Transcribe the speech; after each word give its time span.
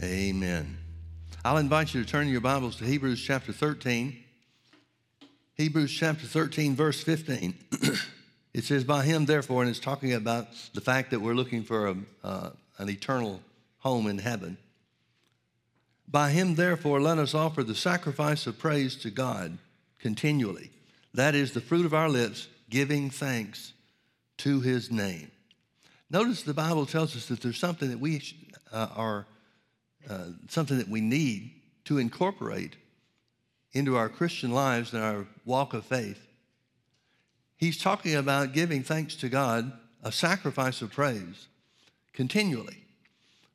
Amen. 0.00 0.78
I'll 1.44 1.56
invite 1.56 1.92
you 1.92 2.04
to 2.04 2.08
turn 2.08 2.28
your 2.28 2.40
Bibles 2.40 2.76
to 2.76 2.84
Hebrews 2.84 3.20
chapter 3.20 3.52
13. 3.52 4.16
Hebrews 5.56 5.92
chapter 5.92 6.24
13, 6.24 6.76
verse 6.76 7.02
15. 7.02 7.58
it 8.54 8.62
says, 8.62 8.84
By 8.84 9.02
him, 9.02 9.26
therefore, 9.26 9.62
and 9.62 9.70
it's 9.70 9.80
talking 9.80 10.12
about 10.12 10.46
the 10.72 10.80
fact 10.80 11.10
that 11.10 11.18
we're 11.18 11.34
looking 11.34 11.64
for 11.64 11.88
a, 11.88 11.96
uh, 12.22 12.50
an 12.78 12.88
eternal 12.88 13.40
home 13.78 14.06
in 14.06 14.18
heaven. 14.18 14.56
By 16.06 16.30
him, 16.30 16.54
therefore, 16.54 17.00
let 17.00 17.18
us 17.18 17.34
offer 17.34 17.64
the 17.64 17.74
sacrifice 17.74 18.46
of 18.46 18.56
praise 18.56 18.94
to 18.96 19.10
God 19.10 19.58
continually. 19.98 20.70
That 21.12 21.34
is 21.34 21.54
the 21.54 21.60
fruit 21.60 21.84
of 21.84 21.92
our 21.92 22.08
lips, 22.08 22.46
giving 22.70 23.10
thanks 23.10 23.72
to 24.38 24.60
his 24.60 24.92
name. 24.92 25.32
Notice 26.08 26.44
the 26.44 26.54
Bible 26.54 26.86
tells 26.86 27.16
us 27.16 27.26
that 27.26 27.40
there's 27.40 27.58
something 27.58 27.90
that 27.90 27.98
we 27.98 28.22
uh, 28.72 28.86
are, 28.94 29.26
uh, 30.08 30.26
something 30.48 30.78
that 30.78 30.88
we 30.88 31.00
need 31.00 31.52
to 31.84 31.98
incorporate 31.98 32.76
into 33.72 33.96
our 33.96 34.08
Christian 34.08 34.52
lives 34.52 34.92
and 34.92 35.02
our 35.02 35.26
walk 35.44 35.74
of 35.74 35.84
faith. 35.84 36.26
He's 37.56 37.78
talking 37.78 38.14
about 38.14 38.52
giving 38.52 38.82
thanks 38.82 39.14
to 39.16 39.28
God, 39.28 39.72
a 40.02 40.12
sacrifice 40.12 40.80
of 40.80 40.92
praise, 40.92 41.48
continually. 42.12 42.84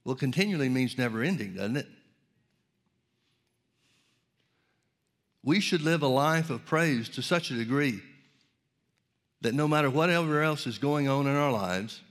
Well, 0.04 0.16
continually 0.16 0.70
means 0.70 0.98
never 0.98 1.22
ending, 1.22 1.56
doesn't 1.56 1.78
it? 1.78 1.88
We 5.44 5.60
should 5.60 5.82
live 5.82 6.02
a 6.02 6.08
life 6.08 6.50
of 6.50 6.66
praise 6.66 7.10
to 7.10 7.22
such 7.22 7.52
a 7.52 7.56
degree 7.56 8.02
that 9.42 9.54
no 9.54 9.68
matter 9.68 9.90
whatever 9.90 10.42
else 10.42 10.66
is 10.66 10.78
going 10.78 11.08
on 11.08 11.28
in 11.28 11.36
our 11.36 11.52
lives, 11.52 12.02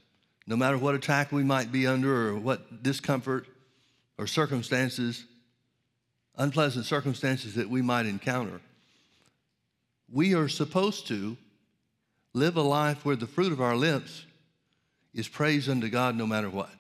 no 0.47 0.57
matter 0.57 0.77
what 0.77 0.95
attack 0.95 1.33
we 1.33 1.43
might 1.43 1.73
be 1.73 1.87
under 1.87 2.29
or 2.29 2.37
what 2.37 2.83
discomfort 2.83 3.47
or 4.19 4.27
circumstances, 4.27 5.25
unpleasant 6.37 6.87
circumstances 6.87 7.55
that 7.55 7.69
we 7.69 7.83
might 7.83 8.07
encounter, 8.07 8.61
we 10.11 10.35
are 10.35 10.49
supposed 10.49 11.07
to 11.09 11.37
live 12.35 12.57
a 12.57 12.63
life 12.63 13.05
where 13.05 13.17
the 13.17 13.27
fruit 13.27 13.53
of 13.53 13.61
our 13.61 13.77
lips 13.77 14.25
is 15.15 15.29
praise 15.29 15.69
unto 15.69 15.89
God 15.89 16.17
no 16.17 16.27
matter 16.27 16.49
what. 16.49 16.71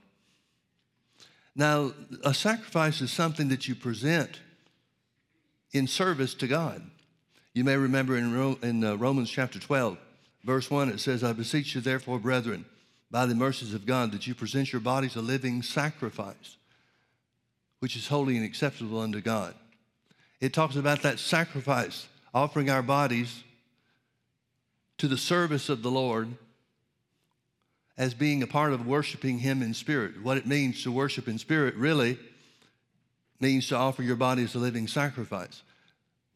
Now, 1.54 1.92
a 2.24 2.32
sacrifice 2.32 3.00
is 3.02 3.10
something 3.10 3.48
that 3.48 3.68
you 3.68 3.74
present 3.74 4.40
in 5.72 5.86
service 5.86 6.34
to 6.34 6.46
God. 6.46 6.82
You 7.54 7.64
may 7.64 7.76
remember 7.76 8.16
in, 8.16 8.56
in 8.62 8.84
uh, 8.84 8.94
Romans 8.96 9.30
chapter 9.30 9.58
12, 9.58 9.98
verse 10.44 10.70
1, 10.70 10.88
it 10.88 11.00
says, 11.00 11.22
I 11.22 11.32
beseech 11.32 11.74
you, 11.74 11.82
therefore, 11.82 12.18
brethren, 12.18 12.64
by 13.10 13.26
the 13.26 13.34
mercies 13.34 13.74
of 13.74 13.84
God, 13.84 14.12
that 14.12 14.26
you 14.26 14.34
present 14.34 14.72
your 14.72 14.80
bodies 14.80 15.16
a 15.16 15.20
living 15.20 15.62
sacrifice, 15.62 16.56
which 17.82 17.96
is 17.96 18.06
holy 18.06 18.36
and 18.36 18.46
acceptable 18.46 19.00
unto 19.00 19.20
God. 19.20 19.56
It 20.40 20.52
talks 20.52 20.76
about 20.76 21.02
that 21.02 21.18
sacrifice, 21.18 22.06
offering 22.32 22.70
our 22.70 22.80
bodies 22.80 23.42
to 24.98 25.08
the 25.08 25.18
service 25.18 25.68
of 25.68 25.82
the 25.82 25.90
Lord 25.90 26.28
as 27.98 28.14
being 28.14 28.40
a 28.40 28.46
part 28.46 28.72
of 28.72 28.86
worshiping 28.86 29.40
Him 29.40 29.62
in 29.62 29.74
spirit. 29.74 30.22
What 30.22 30.36
it 30.36 30.46
means 30.46 30.84
to 30.84 30.92
worship 30.92 31.26
in 31.26 31.38
spirit 31.38 31.74
really 31.74 32.20
means 33.40 33.66
to 33.66 33.76
offer 33.76 34.04
your 34.04 34.14
body 34.14 34.44
as 34.44 34.54
a 34.54 34.60
living 34.60 34.86
sacrifice. 34.86 35.64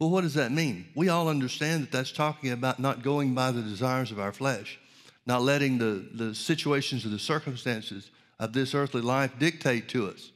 Well, 0.01 0.11
what 0.11 0.23
does 0.23 0.35
that 0.35 0.51
mean? 0.51 0.89
We 0.97 1.11
all 1.11 1.29
understand 1.29 1.85
that 1.85 1.93
that's 1.93 2.11
talking 2.11 2.51
about 2.51 2.81
not 2.81 3.05
going 3.05 3.37
by 3.37 3.53
the 3.53 3.63
desires 3.63 4.11
of 4.11 4.19
our 4.19 4.33
flesh, 4.33 4.81
not 5.27 5.43
letting 5.43 5.79
the, 5.79 6.09
the 6.13 6.35
situations 6.35 7.07
or 7.07 7.11
the 7.11 7.21
circumstances 7.21 8.11
of 8.41 8.53
this 8.53 8.75
earthly 8.75 9.01
life 9.01 9.39
dictate 9.39 9.89
to 9.91 10.09
us 10.09 10.33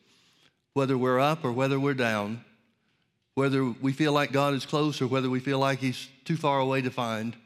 whether 0.73 0.97
we're 0.97 1.21
up 1.21 1.45
or 1.45 1.53
whether 1.53 1.79
we're 1.79 1.95
down, 1.95 2.45
whether 3.35 3.65
we 3.65 3.93
feel 3.93 4.13
like 4.13 4.33
God 4.33 4.55
is 4.55 4.67
close 4.67 5.01
or 5.01 5.07
whether 5.07 5.31
we 5.31 5.41
feel 5.41 5.59
like 5.59 5.79
He's 5.79 6.09
too 6.25 6.37
far 6.37 6.61
away 6.61 6.83
to 6.83 6.91
find. 6.91 7.37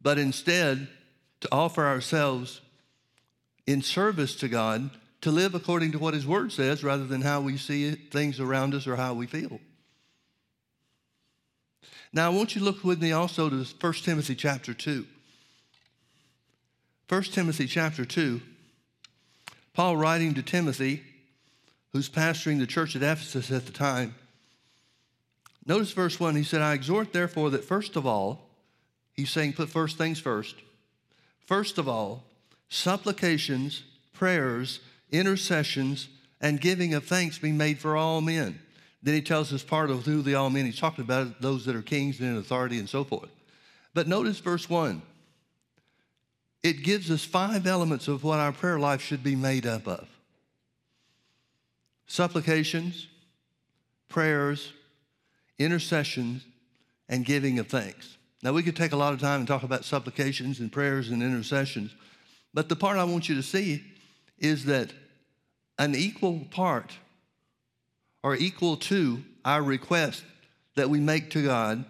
But 0.00 0.18
instead, 0.18 0.88
to 1.40 1.48
offer 1.50 1.86
ourselves 1.86 2.60
in 3.66 3.82
service 3.82 4.34
to 4.36 4.48
God 4.48 4.90
to 5.22 5.30
live 5.30 5.54
according 5.54 5.92
to 5.92 5.98
what 5.98 6.14
His 6.14 6.26
Word 6.26 6.52
says 6.52 6.84
rather 6.84 7.04
than 7.04 7.22
how 7.22 7.40
we 7.40 7.56
see 7.56 7.92
things 7.92 8.40
around 8.40 8.74
us 8.74 8.86
or 8.86 8.96
how 8.96 9.14
we 9.14 9.26
feel. 9.26 9.60
Now, 12.12 12.26
I 12.26 12.34
want 12.34 12.54
you 12.54 12.58
to 12.60 12.64
look 12.64 12.84
with 12.84 13.00
me 13.00 13.12
also 13.12 13.48
to 13.48 13.64
1 13.64 13.92
Timothy 14.04 14.34
chapter 14.34 14.74
2. 14.74 15.06
1 17.08 17.22
Timothy 17.24 17.66
chapter 17.66 18.04
2, 18.04 18.40
Paul 19.74 19.96
writing 19.96 20.34
to 20.34 20.42
Timothy, 20.42 21.02
who's 21.92 22.08
pastoring 22.08 22.58
the 22.58 22.66
church 22.66 22.96
at 22.96 23.02
Ephesus 23.02 23.50
at 23.50 23.66
the 23.66 23.72
time. 23.72 24.14
Notice 25.66 25.92
verse 25.92 26.18
1, 26.18 26.34
he 26.34 26.42
said, 26.42 26.60
I 26.60 26.72
exhort 26.72 27.12
therefore 27.12 27.50
that 27.50 27.64
first 27.64 27.96
of 27.96 28.06
all, 28.06 28.48
he's 29.12 29.30
saying 29.30 29.52
put 29.52 29.68
first 29.68 29.98
things 29.98 30.18
first. 30.18 30.56
First 31.46 31.78
of 31.78 31.88
all, 31.88 32.24
supplications, 32.68 33.84
prayers, 34.12 34.80
intercessions, 35.10 36.08
and 36.40 36.60
giving 36.60 36.94
of 36.94 37.04
thanks 37.04 37.38
be 37.38 37.52
made 37.52 37.78
for 37.78 37.96
all 37.96 38.20
men. 38.20 38.58
Then 39.02 39.14
he 39.14 39.22
tells 39.22 39.52
us 39.52 39.62
part 39.62 39.90
of 39.90 40.04
who 40.04 40.22
the 40.22 40.34
all 40.34 40.50
men. 40.50 40.64
He's 40.64 40.78
talking 40.78 41.04
about 41.04 41.40
those 41.40 41.64
that 41.66 41.76
are 41.76 41.82
kings 41.82 42.18
and 42.20 42.28
in 42.28 42.36
authority 42.36 42.78
and 42.78 42.88
so 42.88 43.04
forth. 43.04 43.30
But 43.94 44.08
notice 44.08 44.38
verse 44.38 44.68
1. 44.68 45.02
It 46.62 46.84
gives 46.84 47.10
us 47.10 47.24
five 47.24 47.66
elements 47.66 48.08
of 48.08 48.24
what 48.24 48.38
our 48.38 48.52
prayer 48.52 48.78
life 48.78 49.02
should 49.02 49.22
be 49.22 49.34
made 49.36 49.66
up 49.66 49.86
of 49.86 50.08
supplications, 52.12 53.06
prayers, 54.10 54.74
intercessions, 55.58 56.44
and 57.08 57.24
giving 57.24 57.58
of 57.58 57.68
thanks. 57.68 58.18
Now, 58.42 58.52
we 58.52 58.62
could 58.62 58.76
take 58.76 58.92
a 58.92 58.96
lot 58.96 59.14
of 59.14 59.20
time 59.20 59.40
and 59.40 59.48
talk 59.48 59.62
about 59.62 59.86
supplications 59.86 60.60
and 60.60 60.70
prayers 60.70 61.08
and 61.08 61.22
intercessions, 61.22 61.94
but 62.52 62.68
the 62.68 62.76
part 62.76 62.98
I 62.98 63.04
want 63.04 63.30
you 63.30 63.34
to 63.36 63.42
see 63.42 63.82
is 64.38 64.66
that 64.66 64.92
an 65.78 65.94
equal 65.94 66.40
part 66.50 66.92
or 68.22 68.36
equal 68.36 68.76
to 68.76 69.24
our 69.46 69.62
request 69.62 70.22
that 70.74 70.90
we 70.90 71.00
make 71.00 71.30
to 71.30 71.42
God, 71.42 71.82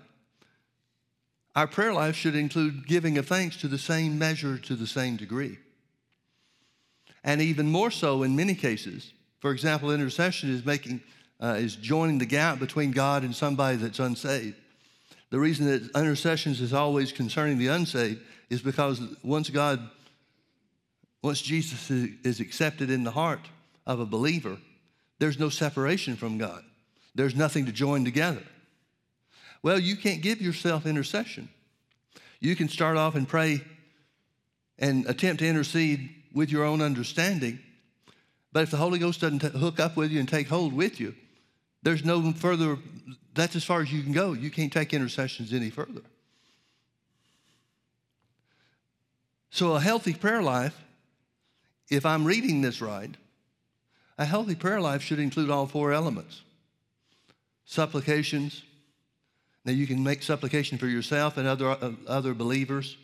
our 1.57 1.67
prayer 1.67 1.93
life 1.93 2.15
should 2.15 2.37
include 2.37 2.87
giving 2.87 3.19
of 3.19 3.27
thanks 3.27 3.57
to 3.57 3.67
the 3.67 3.77
same 3.77 4.21
measure, 4.21 4.57
to 4.57 4.77
the 4.77 4.87
same 4.87 5.17
degree. 5.17 5.59
And 7.25 7.43
even 7.43 7.73
more 7.73 7.91
so 7.91 8.23
in 8.23 8.37
many 8.37 8.55
cases. 8.55 9.13
For 9.43 9.51
example, 9.51 9.91
intercession 9.91 10.55
is 10.55 10.65
making, 10.65 11.01
uh, 11.43 11.57
is 11.59 11.75
joining 11.75 12.19
the 12.19 12.27
gap 12.27 12.61
between 12.61 12.93
God 12.93 13.25
and 13.25 13.35
somebody 13.35 13.77
that's 13.77 13.99
unsaved. 13.99 14.55
The 15.31 15.41
reason 15.41 15.67
that 15.67 15.99
intercessions 15.99 16.61
is 16.61 16.73
always 16.73 17.11
concerning 17.11 17.59
the 17.59 17.67
unsaved 17.67 18.21
is 18.51 18.63
because 18.63 19.03
once 19.25 19.51
God, 19.51 19.81
once 21.23 21.43
Jesus 21.43 21.91
is 21.91 22.39
accepted 22.39 22.89
in 22.89 23.03
the 23.03 23.11
heart 23.11 23.41
of 23.85 23.99
a 23.99 24.07
believer, 24.07 24.59
there's 25.19 25.41
no 25.41 25.49
separation 25.49 26.15
from 26.15 26.39
God. 26.39 26.63
There's 27.17 27.35
nothing 27.35 27.67
to 27.67 27.73
join 27.73 28.05
together. 28.05 28.45
Well, 29.61 29.81
you 29.81 29.97
can't 29.97 30.23
give 30.23 30.41
yourself 30.41 30.87
intercession. 30.87 31.49
You 32.39 32.55
can 32.55 32.69
start 32.69 32.97
off 32.97 33.17
and 33.17 33.27
pray 33.27 33.61
and 34.79 35.05
attempt 35.07 35.41
to 35.41 35.49
intercede 35.49 36.11
with 36.33 36.53
your 36.53 36.63
own 36.63 36.81
understanding. 36.81 37.59
But 38.53 38.65
if 38.65 38.71
the 38.71 38.77
Holy 38.77 38.99
Ghost 38.99 39.21
doesn't 39.21 39.39
t- 39.39 39.49
hook 39.49 39.81
up 39.81 39.97
with 39.97 40.11
you 40.11 40.21
and 40.21 40.29
take 40.29 40.49
hold 40.49 40.73
with 40.73 41.01
you, 41.01 41.15
there's 41.83 42.05
no 42.05 42.33
further, 42.33 42.79
that's 43.35 43.57
as 43.57 43.65
far 43.65 43.81
as 43.81 43.93
you 43.93 44.03
can 44.03 44.13
go. 44.13 44.35
You 44.35 44.51
can't 44.51 44.73
take 44.73 44.93
intercessions 44.93 45.53
any 45.53 45.71
further. 45.71 46.03
So, 49.51 49.75
a 49.75 49.81
healthy 49.81 50.15
prayer 50.15 50.43
life, 50.43 50.79
if 51.91 52.07
I'm 52.07 52.25
reading 52.25 52.63
this 52.63 52.81
right, 52.81 53.15
a 54.17 54.25
healthy 54.25 54.55
prayer 54.55 54.81
life 54.81 55.03
should 55.03 55.19
include 55.19 55.51
all 55.51 55.67
four 55.67 55.93
elements 55.93 56.43
supplications. 57.65 58.63
Now, 59.65 59.73
you 59.73 59.87
can 59.87 60.03
make 60.03 60.23
supplication 60.23 60.77
for 60.77 60.87
yourself 60.87 61.37
and 61.37 61.47
other, 61.47 61.71
uh, 61.71 61.93
other 62.07 62.35
believers. 62.35 62.97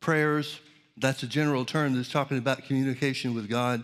Prayers, 0.00 0.58
that's 0.96 1.22
a 1.22 1.26
general 1.26 1.64
term 1.64 1.94
that's 1.94 2.10
talking 2.10 2.38
about 2.38 2.64
communication 2.64 3.34
with 3.34 3.48
God. 3.48 3.82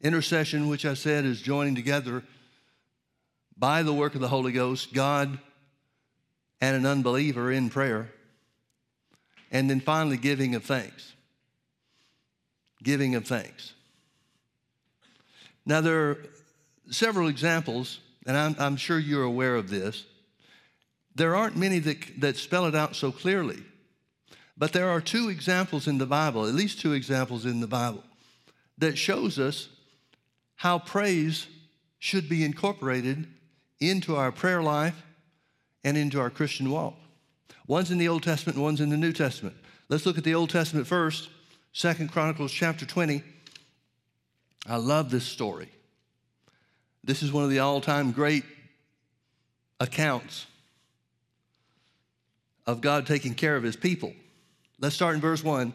Intercession, 0.00 0.68
which 0.68 0.84
I 0.84 0.94
said 0.94 1.24
is 1.24 1.40
joining 1.40 1.74
together 1.74 2.22
by 3.56 3.82
the 3.82 3.92
work 3.92 4.14
of 4.14 4.20
the 4.20 4.28
Holy 4.28 4.52
Ghost, 4.52 4.92
God 4.92 5.38
and 6.60 6.76
an 6.76 6.86
unbeliever 6.86 7.52
in 7.52 7.68
prayer. 7.68 8.10
And 9.50 9.68
then 9.68 9.80
finally, 9.80 10.16
giving 10.16 10.54
of 10.54 10.64
thanks. 10.64 11.12
Giving 12.82 13.14
of 13.14 13.26
thanks. 13.26 13.74
Now, 15.66 15.80
there 15.80 16.10
are 16.10 16.18
several 16.90 17.28
examples, 17.28 18.00
and 18.26 18.36
I'm, 18.36 18.56
I'm 18.58 18.76
sure 18.76 18.98
you're 18.98 19.24
aware 19.24 19.56
of 19.56 19.68
this. 19.68 20.04
There 21.14 21.36
aren't 21.36 21.56
many 21.56 21.78
that, 21.80 22.20
that 22.20 22.36
spell 22.36 22.66
it 22.66 22.74
out 22.74 22.96
so 22.96 23.12
clearly, 23.12 23.62
but 24.56 24.72
there 24.72 24.88
are 24.88 25.00
two 25.00 25.28
examples 25.28 25.86
in 25.88 25.98
the 25.98 26.06
Bible, 26.06 26.46
at 26.46 26.54
least 26.54 26.80
two 26.80 26.92
examples 26.92 27.44
in 27.44 27.60
the 27.60 27.66
Bible, 27.66 28.02
that 28.78 28.96
shows 28.96 29.38
us 29.38 29.68
how 30.56 30.78
praise 30.78 31.46
should 31.98 32.28
be 32.28 32.44
incorporated 32.44 33.26
into 33.80 34.16
our 34.16 34.30
prayer 34.30 34.62
life 34.62 35.02
and 35.82 35.96
into 35.96 36.20
our 36.20 36.30
Christian 36.30 36.70
walk. 36.70 36.94
One's 37.66 37.90
in 37.90 37.98
the 37.98 38.08
Old 38.08 38.22
Testament 38.22 38.58
one's 38.58 38.80
in 38.80 38.90
the 38.90 38.96
New 38.96 39.12
Testament. 39.12 39.56
Let's 39.88 40.06
look 40.06 40.18
at 40.18 40.24
the 40.24 40.34
Old 40.34 40.50
Testament 40.50 40.86
first, 40.86 41.28
Second 41.72 42.12
Chronicles 42.12 42.52
chapter 42.52 42.86
20. 42.86 43.22
I 44.66 44.76
love 44.76 45.10
this 45.10 45.24
story. 45.24 45.68
This 47.02 47.22
is 47.22 47.32
one 47.32 47.44
of 47.44 47.50
the 47.50 47.58
all 47.58 47.80
time 47.80 48.12
great 48.12 48.44
accounts 49.80 50.46
of 52.66 52.80
God 52.80 53.06
taking 53.06 53.34
care 53.34 53.56
of 53.56 53.62
his 53.62 53.76
people. 53.76 54.14
Let's 54.80 54.96
start 54.96 55.14
in 55.14 55.20
verse 55.20 55.44
1. 55.44 55.72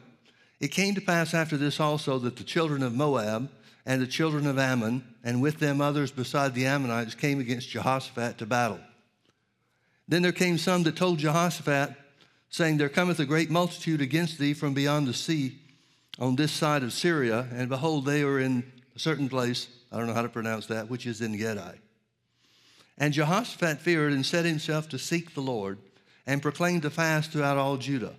It 0.60 0.70
came 0.70 0.94
to 0.96 1.02
pass 1.02 1.34
after 1.34 1.56
this 1.56 1.80
also 1.80 2.20
that 2.20 2.36
the 2.36 2.44
children 2.44 2.84
of 2.84 2.94
Moab 2.94 3.50
and 3.86 4.02
the 4.02 4.08
children 4.08 4.46
of 4.46 4.60
Ammon, 4.60 5.04
and 5.24 5.42
with 5.42 5.60
them 5.60 5.80
others 5.80 6.12
beside 6.12 6.54
the 6.54 6.66
Ammonites, 6.66 7.16
came 7.16 7.40
against 7.40 7.70
Jehoshaphat 7.70 8.38
to 8.38 8.46
battle. 8.46 8.80
Then 10.08 10.22
there 10.22 10.32
came 10.32 10.58
some 10.58 10.84
that 10.84 10.96
told 10.96 11.20
Jehoshaphat, 11.20 11.96
saying, 12.50 12.78
There 12.78 12.90
cometh 12.90 13.20
a 13.20 13.26
great 13.26 13.50
multitude 13.50 14.02
against 14.02 14.38
thee 14.38 14.54
from 14.54 14.74
beyond 14.74 15.08
the 15.08 15.14
sea 15.14 15.60
on 16.20 16.36
this 16.36 16.52
side 16.52 16.84
of 16.84 16.92
Syria, 16.92 17.48
and 17.54 17.70
behold, 17.70 18.06
they 18.06 18.24
are 18.24 18.40
in 18.40 18.70
a 18.96 19.00
certain 19.00 19.30
place, 19.30 19.70
I 19.92 19.98
don't 19.98 20.08
know 20.08 20.14
how 20.14 20.24
to 20.24 20.30
pronounce 20.30 20.66
that, 20.68 20.90
which 20.90 21.06
is 21.06 21.22
Engedi. 21.22 21.80
And 22.98 23.14
Jehoshaphat 23.14 23.80
feared 23.80 24.12
and 24.12 24.26
set 24.26 24.44
himself 24.44 24.90
to 24.90 25.00
seek 25.00 25.34
the 25.34 25.42
Lord 25.42 25.78
and 26.28 26.42
proclaimed 26.42 26.84
a 26.84 26.90
fast 26.90 27.32
throughout 27.32 27.58
all 27.58 27.78
Judah. 27.78 28.16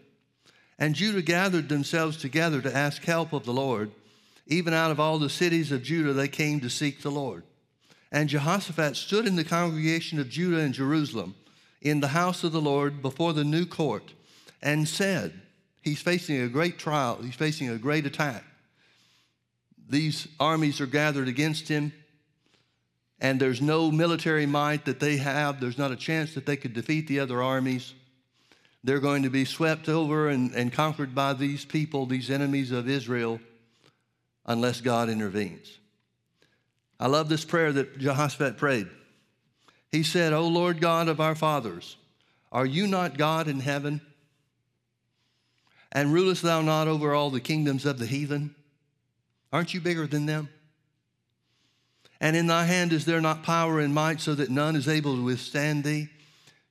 And 0.80 0.94
Judah 0.94 1.20
gathered 1.20 1.68
themselves 1.68 2.16
together 2.16 2.62
to 2.62 2.74
ask 2.74 3.04
help 3.04 3.34
of 3.34 3.44
the 3.44 3.52
Lord. 3.52 3.90
Even 4.46 4.72
out 4.72 4.90
of 4.90 4.98
all 4.98 5.18
the 5.18 5.28
cities 5.28 5.70
of 5.70 5.82
Judah, 5.82 6.14
they 6.14 6.26
came 6.26 6.58
to 6.60 6.70
seek 6.70 7.02
the 7.02 7.10
Lord. 7.10 7.44
And 8.10 8.28
Jehoshaphat 8.28 8.96
stood 8.96 9.26
in 9.26 9.36
the 9.36 9.44
congregation 9.44 10.18
of 10.18 10.30
Judah 10.30 10.60
and 10.60 10.74
Jerusalem 10.74 11.34
in 11.82 12.00
the 12.00 12.08
house 12.08 12.42
of 12.42 12.52
the 12.52 12.60
Lord 12.60 13.02
before 13.02 13.34
the 13.34 13.44
new 13.44 13.66
court 13.66 14.14
and 14.62 14.88
said, 14.88 15.38
He's 15.82 16.02
facing 16.02 16.40
a 16.40 16.48
great 16.48 16.78
trial, 16.78 17.20
he's 17.22 17.34
facing 17.34 17.68
a 17.68 17.78
great 17.78 18.06
attack. 18.06 18.44
These 19.88 20.28
armies 20.38 20.80
are 20.80 20.86
gathered 20.86 21.28
against 21.28 21.68
him, 21.68 21.92
and 23.18 23.40
there's 23.40 23.60
no 23.60 23.90
military 23.90 24.46
might 24.46 24.84
that 24.86 25.00
they 25.00 25.16
have. 25.18 25.60
There's 25.60 25.78
not 25.78 25.90
a 25.90 25.96
chance 25.96 26.34
that 26.34 26.46
they 26.46 26.56
could 26.56 26.74
defeat 26.74 27.06
the 27.06 27.20
other 27.20 27.42
armies. 27.42 27.94
They're 28.82 29.00
going 29.00 29.24
to 29.24 29.30
be 29.30 29.44
swept 29.44 29.88
over 29.88 30.28
and, 30.28 30.52
and 30.52 30.72
conquered 30.72 31.14
by 31.14 31.34
these 31.34 31.64
people, 31.64 32.06
these 32.06 32.30
enemies 32.30 32.70
of 32.70 32.88
Israel, 32.88 33.40
unless 34.46 34.80
God 34.80 35.08
intervenes. 35.08 35.78
I 36.98 37.06
love 37.06 37.28
this 37.28 37.44
prayer 37.44 37.72
that 37.72 37.98
Jehoshaphat 37.98 38.56
prayed. 38.56 38.88
He 39.90 40.02
said, 40.02 40.32
O 40.32 40.46
Lord 40.46 40.80
God 40.80 41.08
of 41.08 41.20
our 41.20 41.34
fathers, 41.34 41.96
are 42.52 42.66
you 42.66 42.86
not 42.86 43.18
God 43.18 43.48
in 43.48 43.60
heaven? 43.60 44.00
And 45.92 46.12
rulest 46.12 46.42
thou 46.42 46.62
not 46.62 46.88
over 46.88 47.14
all 47.14 47.30
the 47.30 47.40
kingdoms 47.40 47.84
of 47.84 47.98
the 47.98 48.06
heathen? 48.06 48.54
Aren't 49.52 49.74
you 49.74 49.80
bigger 49.80 50.06
than 50.06 50.26
them? 50.26 50.48
And 52.20 52.36
in 52.36 52.46
thy 52.46 52.64
hand 52.64 52.92
is 52.92 53.04
there 53.04 53.20
not 53.20 53.42
power 53.42 53.80
and 53.80 53.94
might 53.94 54.20
so 54.20 54.34
that 54.34 54.50
none 54.50 54.76
is 54.76 54.88
able 54.88 55.16
to 55.16 55.24
withstand 55.24 55.84
thee? 55.84 56.08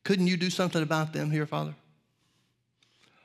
Couldn't 0.04 0.28
you 0.28 0.38
do 0.38 0.50
something 0.50 0.82
about 0.82 1.12
them 1.12 1.32
here, 1.32 1.46
Father? 1.46 1.76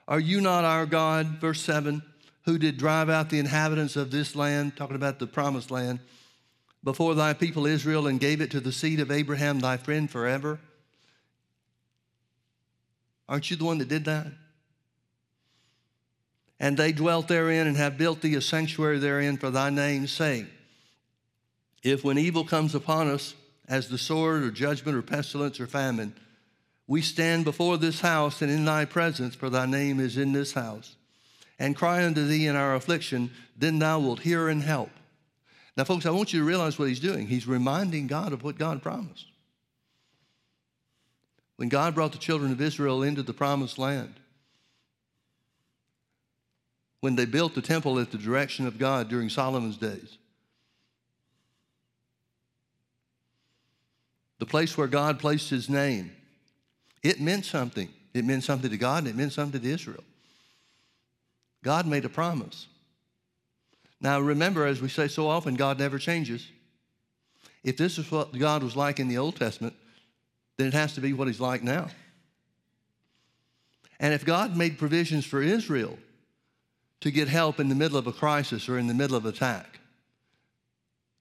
Are 0.06 0.20
you 0.20 0.40
not 0.40 0.64
our 0.64 0.86
God, 0.86 1.38
verse 1.40 1.62
7, 1.62 2.02
who 2.44 2.58
did 2.58 2.76
drive 2.76 3.08
out 3.08 3.30
the 3.30 3.38
inhabitants 3.38 3.96
of 3.96 4.10
this 4.10 4.36
land, 4.36 4.76
talking 4.76 4.96
about 4.96 5.18
the 5.18 5.26
promised 5.26 5.70
land, 5.70 6.00
before 6.82 7.14
thy 7.14 7.32
people 7.32 7.64
Israel 7.66 8.06
and 8.06 8.20
gave 8.20 8.42
it 8.42 8.50
to 8.50 8.60
the 8.60 8.72
seed 8.72 9.00
of 9.00 9.10
Abraham, 9.10 9.60
thy 9.60 9.78
friend, 9.78 10.10
forever? 10.10 10.60
Aren't 13.28 13.50
you 13.50 13.56
the 13.56 13.64
one 13.64 13.78
that 13.78 13.88
did 13.88 14.04
that? 14.04 14.26
And 16.60 16.76
they 16.76 16.92
dwelt 16.92 17.28
therein 17.28 17.66
and 17.66 17.76
have 17.76 17.98
built 17.98 18.20
thee 18.20 18.34
a 18.34 18.40
sanctuary 18.40 18.98
therein 18.98 19.38
for 19.38 19.50
thy 19.50 19.70
name's 19.70 20.12
sake. 20.12 20.46
If 21.82 22.04
when 22.04 22.18
evil 22.18 22.44
comes 22.44 22.74
upon 22.74 23.08
us, 23.08 23.34
as 23.66 23.88
the 23.88 23.98
sword 23.98 24.42
or 24.42 24.50
judgment 24.50 24.96
or 24.96 25.02
pestilence 25.02 25.58
or 25.58 25.66
famine, 25.66 26.14
we 26.86 27.00
stand 27.00 27.44
before 27.44 27.78
this 27.78 28.00
house 28.00 28.42
and 28.42 28.50
in 28.50 28.64
thy 28.64 28.84
presence, 28.84 29.34
for 29.34 29.48
thy 29.48 29.66
name 29.66 30.00
is 30.00 30.16
in 30.16 30.32
this 30.32 30.52
house, 30.52 30.96
and 31.58 31.76
cry 31.76 32.04
unto 32.04 32.26
thee 32.26 32.46
in 32.46 32.56
our 32.56 32.75
affliction, 32.75 33.31
then 33.56 33.78
thou 33.78 33.98
wilt 34.00 34.20
hear 34.20 34.48
and 34.48 34.62
help. 34.62 34.90
Now, 35.76 35.84
folks, 35.84 36.06
I 36.06 36.10
want 36.10 36.32
you 36.32 36.40
to 36.40 36.46
realize 36.46 36.78
what 36.78 36.88
he's 36.88 37.00
doing. 37.00 37.26
He's 37.26 37.48
reminding 37.48 38.06
God 38.06 38.32
of 38.32 38.44
what 38.44 38.58
God 38.58 38.82
promised. 38.82 39.26
When 41.56 41.69
God 41.69 41.94
brought 41.94 42.12
the 42.12 42.19
children 42.19 42.52
of 42.52 42.60
Israel 42.60 43.02
into 43.02 43.22
the 43.22 43.32
promised 43.32 43.78
land, 43.78 44.14
when 47.04 47.16
they 47.16 47.26
built 47.26 47.54
the 47.54 47.60
temple 47.60 47.98
at 47.98 48.10
the 48.10 48.16
direction 48.16 48.66
of 48.66 48.78
God 48.78 49.10
during 49.10 49.28
Solomon's 49.28 49.76
days. 49.76 50.16
The 54.38 54.46
place 54.46 54.78
where 54.78 54.87
God 54.87 55.19
placed 55.19 55.50
his 55.50 55.69
name, 55.69 56.12
it 57.04 57.20
meant 57.20 57.44
something. 57.44 57.88
It 58.12 58.24
meant 58.24 58.42
something 58.42 58.70
to 58.70 58.76
God 58.76 59.04
and 59.04 59.08
it 59.08 59.16
meant 59.16 59.32
something 59.32 59.60
to 59.60 59.68
Israel. 59.68 60.02
God 61.62 61.86
made 61.86 62.04
a 62.04 62.08
promise. 62.08 62.66
Now, 64.00 64.20
remember, 64.20 64.66
as 64.66 64.82
we 64.82 64.88
say 64.88 65.06
so 65.06 65.28
often, 65.28 65.54
God 65.54 65.78
never 65.78 65.98
changes. 65.98 66.48
If 67.62 67.76
this 67.76 67.98
is 67.98 68.10
what 68.10 68.36
God 68.36 68.62
was 68.62 68.74
like 68.74 68.98
in 68.98 69.08
the 69.08 69.18
Old 69.18 69.36
Testament, 69.36 69.74
then 70.56 70.68
it 70.68 70.74
has 70.74 70.94
to 70.94 71.00
be 71.00 71.12
what 71.12 71.28
he's 71.28 71.40
like 71.40 71.62
now. 71.62 71.88
And 74.00 74.12
if 74.12 74.24
God 74.24 74.56
made 74.56 74.78
provisions 74.78 75.24
for 75.24 75.40
Israel 75.40 75.98
to 77.00 77.10
get 77.10 77.28
help 77.28 77.60
in 77.60 77.68
the 77.68 77.74
middle 77.74 77.98
of 77.98 78.06
a 78.06 78.12
crisis 78.12 78.68
or 78.68 78.78
in 78.78 78.86
the 78.86 78.94
middle 78.94 79.16
of 79.16 79.26
attack. 79.26 79.78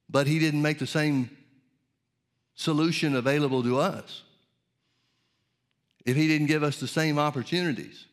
But 0.09 0.27
he 0.27 0.39
didn't 0.39 0.61
make 0.61 0.79
the 0.79 0.87
same 0.87 1.29
solution 2.55 3.15
available 3.15 3.63
to 3.63 3.79
us. 3.79 4.23
If 6.05 6.15
he 6.15 6.27
didn't 6.27 6.47
give 6.47 6.63
us 6.63 6.79
the 6.79 6.87
same 6.87 7.17
opportunities 7.17 8.05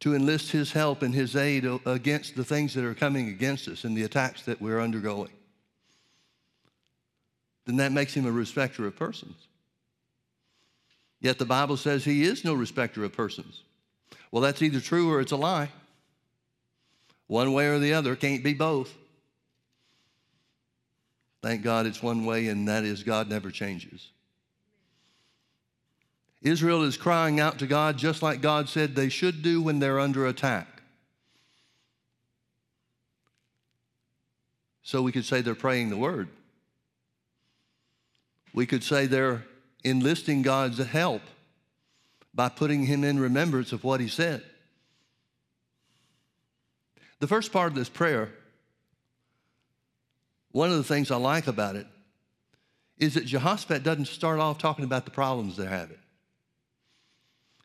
to 0.00 0.14
enlist 0.14 0.52
his 0.52 0.72
help 0.72 1.02
and 1.02 1.14
his 1.14 1.34
aid 1.34 1.66
against 1.86 2.36
the 2.36 2.44
things 2.44 2.74
that 2.74 2.84
are 2.84 2.94
coming 2.94 3.28
against 3.28 3.68
us 3.68 3.84
and 3.84 3.96
the 3.96 4.04
attacks 4.04 4.42
that 4.42 4.60
we're 4.60 4.80
undergoing, 4.80 5.32
then 7.66 7.76
that 7.76 7.92
makes 7.92 8.14
him 8.14 8.26
a 8.26 8.32
respecter 8.32 8.86
of 8.86 8.94
persons. 8.94 9.36
Yet 11.20 11.38
the 11.38 11.46
Bible 11.46 11.78
says 11.78 12.04
he 12.04 12.24
is 12.24 12.44
no 12.44 12.52
respecter 12.52 13.02
of 13.04 13.12
persons. 13.12 13.62
Well, 14.30 14.42
that's 14.42 14.60
either 14.60 14.80
true 14.80 15.10
or 15.10 15.20
it's 15.20 15.32
a 15.32 15.36
lie. 15.36 15.70
One 17.26 17.54
way 17.54 17.68
or 17.68 17.78
the 17.78 17.94
other, 17.94 18.14
can't 18.14 18.44
be 18.44 18.52
both. 18.52 18.92
Thank 21.42 21.62
God 21.62 21.86
it's 21.86 22.02
one 22.02 22.26
way, 22.26 22.48
and 22.48 22.68
that 22.68 22.84
is 22.84 23.02
God 23.02 23.28
never 23.28 23.50
changes. 23.50 24.10
Israel 26.44 26.82
is 26.82 26.98
crying 26.98 27.40
out 27.40 27.58
to 27.58 27.66
God 27.66 27.96
just 27.96 28.22
like 28.22 28.42
God 28.42 28.68
said 28.68 28.94
they 28.94 29.08
should 29.08 29.42
do 29.42 29.62
when 29.62 29.78
they're 29.78 29.98
under 29.98 30.26
attack. 30.26 30.68
So 34.82 35.00
we 35.00 35.10
could 35.10 35.24
say 35.24 35.40
they're 35.40 35.54
praying 35.54 35.88
the 35.88 35.96
word. 35.96 36.28
We 38.52 38.66
could 38.66 38.84
say 38.84 39.06
they're 39.06 39.42
enlisting 39.82 40.42
God's 40.42 40.78
help 40.78 41.22
by 42.34 42.50
putting 42.50 42.84
him 42.84 43.04
in 43.04 43.18
remembrance 43.18 43.72
of 43.72 43.82
what 43.82 44.00
he 44.00 44.08
said. 44.08 44.42
The 47.20 47.26
first 47.26 47.52
part 47.52 47.68
of 47.68 47.74
this 47.74 47.88
prayer, 47.88 48.30
one 50.52 50.70
of 50.70 50.76
the 50.76 50.84
things 50.84 51.10
I 51.10 51.16
like 51.16 51.46
about 51.46 51.74
it 51.74 51.86
is 52.98 53.14
that 53.14 53.24
Jehoshaphat 53.24 53.82
doesn't 53.82 54.08
start 54.08 54.40
off 54.40 54.58
talking 54.58 54.84
about 54.84 55.06
the 55.06 55.10
problems 55.10 55.56
they're 55.56 55.68
having. 55.68 55.96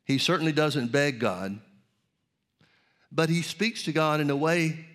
He 0.09 0.17
certainly 0.17 0.51
doesn't 0.51 0.91
beg 0.91 1.19
God, 1.19 1.57
but 3.09 3.29
he 3.29 3.41
speaks 3.41 3.83
to 3.83 3.93
God 3.93 4.19
in 4.19 4.29
a 4.29 4.35
way 4.35 4.85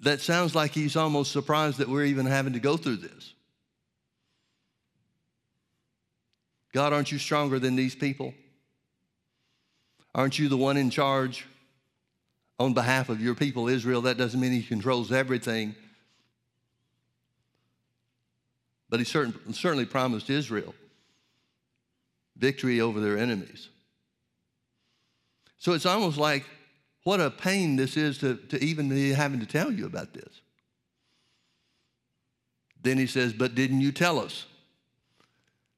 that 0.00 0.20
sounds 0.20 0.54
like 0.54 0.72
he's 0.72 0.96
almost 0.96 1.32
surprised 1.32 1.78
that 1.78 1.88
we're 1.88 2.04
even 2.04 2.26
having 2.26 2.52
to 2.52 2.60
go 2.60 2.76
through 2.76 2.96
this. 2.96 3.32
God, 6.74 6.92
aren't 6.92 7.10
you 7.10 7.18
stronger 7.18 7.58
than 7.58 7.74
these 7.74 7.94
people? 7.94 8.34
Aren't 10.14 10.38
you 10.38 10.50
the 10.50 10.58
one 10.58 10.76
in 10.76 10.90
charge? 10.90 11.46
on 12.62 12.74
behalf 12.74 13.08
of 13.08 13.20
your 13.20 13.34
people, 13.34 13.68
Israel. 13.68 14.02
That 14.02 14.16
doesn't 14.16 14.38
mean 14.38 14.52
he 14.52 14.62
controls 14.62 15.12
everything. 15.12 15.74
But 18.88 19.00
he 19.00 19.04
certain, 19.04 19.52
certainly 19.52 19.86
promised 19.86 20.30
Israel 20.30 20.74
victory 22.36 22.80
over 22.80 23.00
their 23.00 23.18
enemies. 23.18 23.68
So 25.58 25.72
it's 25.72 25.86
almost 25.86 26.18
like 26.18 26.44
what 27.04 27.20
a 27.20 27.30
pain 27.30 27.76
this 27.76 27.96
is 27.96 28.18
to, 28.18 28.36
to 28.36 28.62
even 28.62 28.88
be 28.88 29.12
having 29.12 29.40
to 29.40 29.46
tell 29.46 29.72
you 29.72 29.86
about 29.86 30.12
this. 30.12 30.40
Then 32.82 32.98
he 32.98 33.06
says, 33.06 33.32
But 33.32 33.54
didn't 33.54 33.80
you 33.80 33.92
tell 33.92 34.18
us 34.18 34.46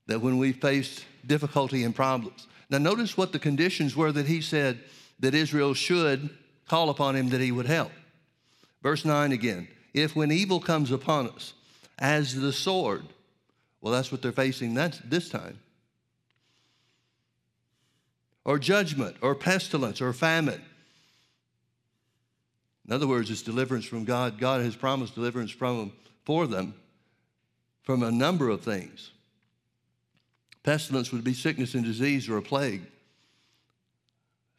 that 0.07 0.21
when 0.21 0.39
we 0.39 0.53
faced 0.53 1.05
difficulty 1.27 1.85
and 1.85 1.95
problems? 1.95 2.47
Now, 2.71 2.79
notice 2.79 3.17
what 3.17 3.33
the 3.33 3.39
conditions 3.39 3.95
were 3.95 4.13
that 4.13 4.27
he 4.27 4.41
said 4.41 4.81
that 5.21 5.35
Israel 5.35 5.75
should 5.75 6.31
call 6.69 6.91
upon 6.91 7.15
him 7.15 7.29
that 7.31 7.41
he 7.41 7.53
would 7.53 7.67
help. 7.67 7.93
Verse 8.83 9.05
9 9.05 9.33
again 9.33 9.69
If 9.93 10.17
when 10.17 10.31
evil 10.31 10.61
comes 10.61 10.91
upon 10.91 11.29
us 11.29 11.55
as 11.99 12.35
the 12.35 12.53
sword, 12.53 13.05
well, 13.81 13.93
that's 13.93 14.11
what 14.11 14.23
they're 14.23 14.33
facing 14.33 14.75
that's, 14.75 14.99
this 15.05 15.29
time, 15.29 15.59
or 18.45 18.59
judgment, 18.59 19.17
or 19.23 19.35
pestilence, 19.35 20.01
or 20.01 20.13
famine. 20.13 20.63
In 22.87 22.93
other 22.93 23.07
words, 23.07 23.31
it's 23.31 23.43
deliverance 23.43 23.87
from 23.87 24.05
God. 24.05 24.39
God 24.39 24.63
has 24.63 24.77
promised 24.77 25.15
deliverance 25.15 25.51
from 25.51 25.79
them, 25.79 25.93
for 26.25 26.47
them 26.47 26.75
from 27.83 28.03
a 28.03 28.11
number 28.11 28.49
of 28.49 28.63
things. 28.63 29.11
Pestilence 30.63 31.13
would 31.13 31.25
be 31.25 31.35
sickness 31.35 31.75
and 31.75 31.85
disease 31.85 32.29
or 32.29 32.39
a 32.39 32.43
plague. 32.43 32.83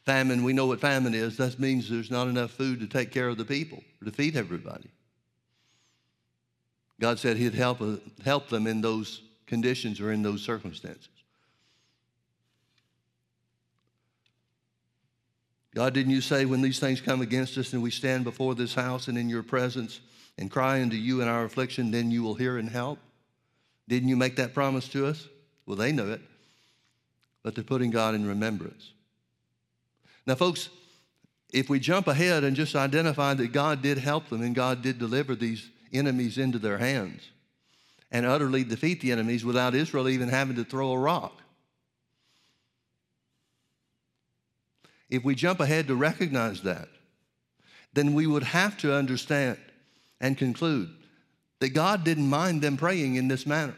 Famine, 0.06 0.44
we 0.44 0.54
know 0.54 0.68
what 0.68 0.80
famine 0.80 1.16
is. 1.16 1.38
That 1.38 1.60
means 1.60 1.90
there's 1.90 2.12
not 2.12 2.28
enough 2.28 2.52
food 2.52 2.80
to 2.80 2.88
take 2.88 3.12
care 3.12 3.28
of 3.28 3.38
the 3.38 3.46
people, 3.46 3.84
to 4.04 4.12
feed 4.12 4.38
everybody. 4.38 4.90
God 7.00 7.18
said 7.18 7.38
He'd 7.38 7.56
help, 7.56 7.82
uh, 7.82 7.96
help 8.24 8.48
them 8.50 8.68
in 8.68 8.82
those 8.82 9.22
conditions 9.48 10.00
or 10.00 10.12
in 10.12 10.22
those 10.22 10.44
circumstances. 10.44 11.10
God, 15.76 15.94
didn't 15.94 16.14
you 16.14 16.22
say 16.22 16.46
when 16.46 16.62
these 16.62 16.80
things 16.80 17.02
come 17.02 17.22
against 17.22 17.58
us 17.58 17.74
and 17.74 17.84
we 17.84 17.92
stand 17.92 18.24
before 18.24 18.56
this 18.56 18.74
house 18.74 19.10
and 19.10 19.18
in 19.18 19.28
your 19.28 19.44
presence 19.44 20.00
and 20.38 20.50
cry 20.50 20.82
unto 20.82 20.96
you 20.96 21.22
in 21.22 21.28
our 21.28 21.44
affliction, 21.44 21.92
then 21.92 22.10
you 22.12 22.24
will 22.24 22.36
hear 22.36 22.58
and 22.58 22.70
help? 22.70 22.98
Didn't 23.90 24.08
you 24.08 24.16
make 24.16 24.38
that 24.38 24.54
promise 24.54 24.88
to 24.90 25.06
us? 25.06 25.28
Well, 25.66 25.76
they 25.76 25.92
know 25.92 26.10
it, 26.12 26.22
but 27.44 27.56
they're 27.56 27.64
putting 27.64 27.92
God 27.92 28.16
in 28.16 28.26
remembrance. 28.26 28.94
Now, 30.26 30.36
folks, 30.36 30.70
if 31.52 31.70
we 31.70 31.80
jump 31.80 32.08
ahead 32.08 32.46
and 32.46 32.56
just 32.56 32.74
identify 32.74 33.34
that 33.34 33.52
God 33.52 33.82
did 33.82 33.98
help 33.98 34.30
them 34.30 34.42
and 34.44 34.56
God 34.56 34.82
did 34.82 34.98
deliver 34.98 35.36
these 35.36 35.70
enemies 35.92 36.38
into 36.38 36.58
their 36.58 36.78
hands 36.78 37.22
and 38.12 38.26
utterly 38.26 38.64
defeat 38.64 39.02
the 39.02 39.12
enemies 39.12 39.44
without 39.44 39.76
Israel 39.76 40.08
even 40.08 40.30
having 40.30 40.56
to 40.56 40.64
throw 40.64 40.94
a 40.94 40.98
rock. 40.98 41.42
If 45.10 45.24
we 45.24 45.36
jump 45.36 45.60
ahead 45.60 45.88
to 45.88 45.96
recognize 45.96 46.62
that, 46.62 46.88
then 47.94 48.14
we 48.14 48.28
would 48.28 48.44
have 48.44 48.78
to 48.80 48.94
understand 48.94 49.58
and 50.20 50.38
conclude 50.38 50.90
that 51.60 51.70
God 51.70 52.04
didn't 52.04 52.30
mind 52.30 52.62
them 52.62 52.78
praying 52.78 53.16
in 53.16 53.28
this 53.28 53.46
manner. 53.46 53.76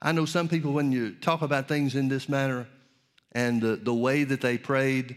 I 0.00 0.12
know 0.12 0.24
some 0.24 0.48
people, 0.48 0.72
when 0.72 0.90
you 0.90 1.12
talk 1.12 1.42
about 1.42 1.68
things 1.68 1.94
in 1.94 2.08
this 2.08 2.28
manner 2.28 2.66
and 3.32 3.62
the, 3.62 3.76
the 3.76 3.94
way 3.94 4.24
that 4.24 4.40
they 4.40 4.58
prayed, 4.58 5.16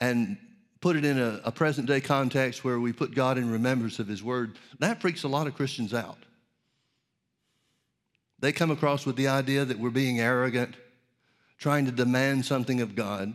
and 0.00 0.36
put 0.80 0.96
it 0.96 1.04
in 1.04 1.18
a, 1.18 1.40
a 1.44 1.52
present 1.52 1.86
day 1.86 2.00
context 2.00 2.64
where 2.64 2.80
we 2.80 2.92
put 2.92 3.14
God 3.14 3.38
in 3.38 3.50
remembrance 3.50 3.98
of 3.98 4.08
His 4.08 4.22
Word, 4.22 4.58
that 4.80 5.00
freaks 5.00 5.22
a 5.22 5.28
lot 5.28 5.46
of 5.46 5.54
Christians 5.54 5.94
out. 5.94 6.18
They 8.40 8.50
come 8.50 8.72
across 8.72 9.06
with 9.06 9.14
the 9.14 9.28
idea 9.28 9.64
that 9.64 9.78
we're 9.78 9.90
being 9.90 10.18
arrogant, 10.18 10.74
trying 11.62 11.86
to 11.86 11.92
demand 11.92 12.44
something 12.44 12.80
of 12.80 12.96
God. 12.96 13.34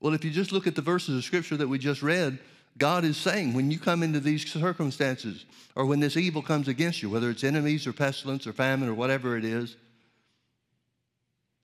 Well, 0.00 0.14
if 0.14 0.24
you 0.24 0.30
just 0.30 0.52
look 0.52 0.68
at 0.68 0.76
the 0.76 0.82
verses 0.82 1.16
of 1.16 1.24
Scripture 1.24 1.56
that 1.56 1.66
we 1.68 1.78
just 1.78 2.00
read, 2.00 2.38
God 2.78 3.04
is 3.04 3.16
saying 3.16 3.54
when 3.54 3.72
you 3.72 3.78
come 3.78 4.04
into 4.04 4.20
these 4.20 4.48
circumstances 4.48 5.44
or 5.74 5.84
when 5.84 5.98
this 5.98 6.16
evil 6.16 6.42
comes 6.42 6.68
against 6.68 7.02
you, 7.02 7.10
whether 7.10 7.28
it's 7.28 7.42
enemies 7.42 7.88
or 7.88 7.92
pestilence 7.92 8.46
or 8.46 8.52
famine 8.52 8.88
or 8.88 8.94
whatever 8.94 9.36
it 9.36 9.44
is, 9.44 9.76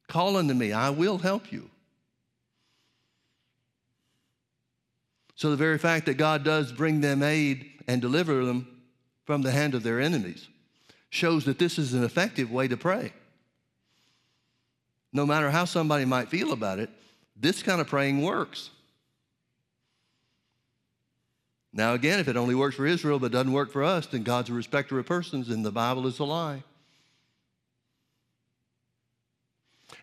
call 0.08 0.36
unto 0.36 0.54
me, 0.54 0.72
I 0.72 0.90
will 0.90 1.18
help 1.18 1.52
you. 1.52 1.70
So 5.36 5.50
the 5.50 5.56
very 5.56 5.78
fact 5.78 6.06
that 6.06 6.14
God 6.14 6.42
does 6.42 6.72
bring 6.72 7.00
them 7.00 7.22
aid 7.22 7.64
and 7.86 8.02
deliver 8.02 8.44
them 8.44 8.66
from 9.24 9.42
the 9.42 9.52
hand 9.52 9.76
of 9.76 9.84
their 9.84 10.00
enemies 10.00 10.48
shows 11.10 11.44
that 11.44 11.60
this 11.60 11.78
is 11.78 11.94
an 11.94 12.02
effective 12.02 12.50
way 12.50 12.66
to 12.66 12.76
pray. 12.76 13.12
No 15.12 15.24
matter 15.24 15.50
how 15.50 15.64
somebody 15.64 16.04
might 16.04 16.28
feel 16.28 16.52
about 16.52 16.78
it, 16.78 16.90
this 17.36 17.62
kind 17.62 17.80
of 17.80 17.86
praying 17.86 18.22
works. 18.22 18.70
Now, 21.72 21.94
again, 21.94 22.18
if 22.18 22.28
it 22.28 22.36
only 22.36 22.54
works 22.54 22.76
for 22.76 22.86
Israel 22.86 23.18
but 23.18 23.32
doesn't 23.32 23.52
work 23.52 23.70
for 23.70 23.84
us, 23.84 24.06
then 24.06 24.22
God's 24.22 24.50
a 24.50 24.52
respecter 24.52 24.98
of 24.98 25.06
persons 25.06 25.48
and 25.48 25.64
the 25.64 25.70
Bible 25.70 26.06
is 26.06 26.18
a 26.18 26.24
lie. 26.24 26.62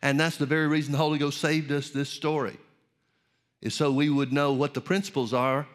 And 0.02 0.20
that's 0.20 0.38
the 0.38 0.46
very 0.46 0.68
reason 0.68 0.92
the 0.92 0.98
Holy 0.98 1.18
Ghost 1.18 1.40
saved 1.42 1.72
us 1.72 1.90
this 1.90 2.10
story 2.10 2.58
is 3.62 3.74
so 3.74 3.92
we 3.92 4.10
would 4.10 4.32
know 4.32 4.54
what 4.54 4.74
the 4.74 4.82
principles 4.82 5.34
are 5.34 5.68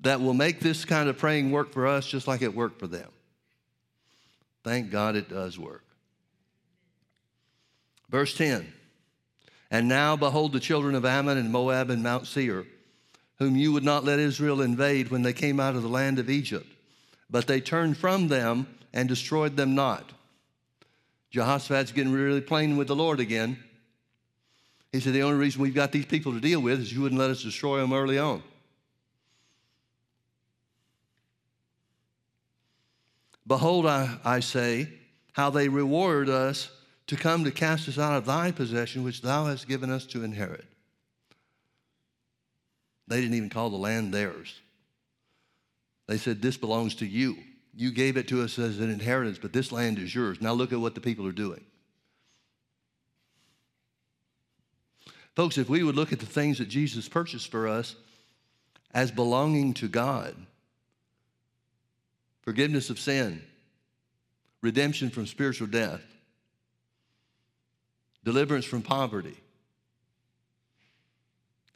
that 0.00 0.20
will 0.20 0.34
make 0.34 0.60
this 0.60 0.84
kind 0.84 1.08
of 1.08 1.18
praying 1.18 1.50
work 1.50 1.72
for 1.72 1.86
us 1.86 2.06
just 2.06 2.26
like 2.26 2.42
it 2.42 2.54
worked 2.54 2.78
for 2.78 2.86
them. 2.86 3.08
Thank 4.64 4.90
God 4.90 5.16
it 5.16 5.28
does 5.28 5.58
work. 5.58 5.85
Verse 8.08 8.36
10 8.36 8.72
And 9.70 9.88
now 9.88 10.16
behold, 10.16 10.52
the 10.52 10.60
children 10.60 10.94
of 10.94 11.04
Ammon 11.04 11.38
and 11.38 11.50
Moab 11.50 11.90
and 11.90 12.02
Mount 12.02 12.26
Seir, 12.26 12.66
whom 13.38 13.56
you 13.56 13.72
would 13.72 13.84
not 13.84 14.04
let 14.04 14.18
Israel 14.18 14.60
invade 14.60 15.10
when 15.10 15.22
they 15.22 15.32
came 15.32 15.60
out 15.60 15.76
of 15.76 15.82
the 15.82 15.88
land 15.88 16.18
of 16.18 16.30
Egypt, 16.30 16.66
but 17.28 17.46
they 17.46 17.60
turned 17.60 17.96
from 17.96 18.28
them 18.28 18.66
and 18.92 19.08
destroyed 19.08 19.56
them 19.56 19.74
not. 19.74 20.12
Jehoshaphat's 21.30 21.92
getting 21.92 22.12
really 22.12 22.40
plain 22.40 22.76
with 22.76 22.88
the 22.88 22.96
Lord 22.96 23.20
again. 23.20 23.58
He 24.92 25.00
said, 25.00 25.12
The 25.12 25.22
only 25.22 25.38
reason 25.38 25.60
we've 25.60 25.74
got 25.74 25.92
these 25.92 26.06
people 26.06 26.32
to 26.32 26.40
deal 26.40 26.60
with 26.60 26.80
is 26.80 26.92
you 26.92 27.02
wouldn't 27.02 27.20
let 27.20 27.30
us 27.30 27.42
destroy 27.42 27.78
them 27.80 27.92
early 27.92 28.18
on. 28.18 28.42
Behold, 33.46 33.86
I, 33.86 34.18
I 34.24 34.40
say, 34.40 34.88
how 35.32 35.50
they 35.50 35.68
reward 35.68 36.28
us 36.28 36.70
to 37.06 37.16
come 37.16 37.44
to 37.44 37.50
cast 37.50 37.88
us 37.88 37.98
out 37.98 38.16
of 38.16 38.26
thy 38.26 38.50
possession, 38.50 39.04
which 39.04 39.22
thou 39.22 39.46
hast 39.46 39.68
given 39.68 39.90
us 39.90 40.06
to 40.06 40.24
inherit. 40.24 40.64
They 43.08 43.20
didn't 43.20 43.36
even 43.36 43.50
call 43.50 43.70
the 43.70 43.76
land 43.76 44.12
theirs. 44.12 44.60
They 46.08 46.18
said, 46.18 46.42
This 46.42 46.56
belongs 46.56 46.96
to 46.96 47.06
you. 47.06 47.36
You 47.74 47.92
gave 47.92 48.16
it 48.16 48.28
to 48.28 48.42
us 48.42 48.58
as 48.58 48.80
an 48.80 48.90
inheritance, 48.90 49.38
but 49.38 49.52
this 49.52 49.70
land 49.70 49.98
is 49.98 50.14
yours. 50.14 50.40
Now 50.40 50.52
look 50.52 50.72
at 50.72 50.80
what 50.80 50.94
the 50.94 51.00
people 51.00 51.26
are 51.26 51.32
doing. 51.32 51.64
Folks, 55.34 55.58
if 55.58 55.68
we 55.68 55.82
would 55.82 55.94
look 55.94 56.12
at 56.12 56.18
the 56.20 56.26
things 56.26 56.58
that 56.58 56.68
Jesus 56.68 57.08
purchased 57.08 57.50
for 57.50 57.68
us 57.68 57.94
as 58.94 59.10
belonging 59.10 59.74
to 59.74 59.88
God 59.88 60.34
forgiveness 62.40 62.90
of 62.90 62.98
sin, 62.98 63.42
redemption 64.62 65.10
from 65.10 65.26
spiritual 65.26 65.66
death, 65.66 66.00
deliverance 68.26 68.64
from 68.64 68.82
poverty, 68.82 69.36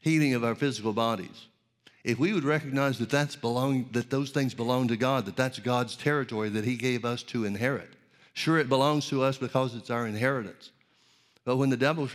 healing 0.00 0.35
of 0.35 0.42
our 0.42 0.57
physical 0.57 0.92
bodies. 0.92 1.47
If 2.02 2.19
we 2.19 2.33
would 2.33 2.42
recognize 2.42 2.99
that 2.99 3.09
that's 3.09 3.37
belong, 3.37 3.88
that 3.92 4.11
those 4.11 4.30
things 4.30 4.52
belong 4.52 4.88
to 4.88 4.97
God, 4.97 5.26
that 5.26 5.37
that's 5.37 5.61
God's 5.61 5.95
territory 5.95 6.49
that 6.49 6.64
He 6.64 6.75
gave 6.75 7.04
us 7.04 7.23
to 7.25 7.45
inherit. 7.45 7.90
Sure, 8.33 8.59
it 8.59 8.69
belongs 8.69 9.09
to 9.11 9.23
us 9.23 9.38
because 9.38 9.76
it's 9.76 9.90
our 9.90 10.09
inheritance. 10.09 10.73
But 11.45 11.57
when 11.57 11.71
the 11.71 11.76
devil 11.76 12.11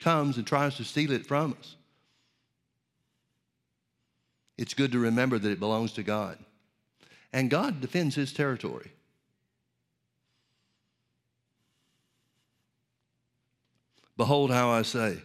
comes 0.00 0.38
and 0.38 0.46
tries 0.46 0.74
to 0.78 0.84
steal 0.84 1.12
it 1.12 1.24
from 1.24 1.54
us, 1.60 1.76
it's 4.56 4.74
good 4.74 4.90
to 4.90 4.98
remember 4.98 5.38
that 5.38 5.52
it 5.52 5.60
belongs 5.60 5.92
to 5.92 6.02
God. 6.02 6.36
And 7.32 7.48
God 7.48 7.80
defends 7.80 8.16
his 8.16 8.32
territory. 8.32 8.90
Behold 14.18 14.50
how 14.50 14.68
I 14.68 14.82
say, 14.82 15.16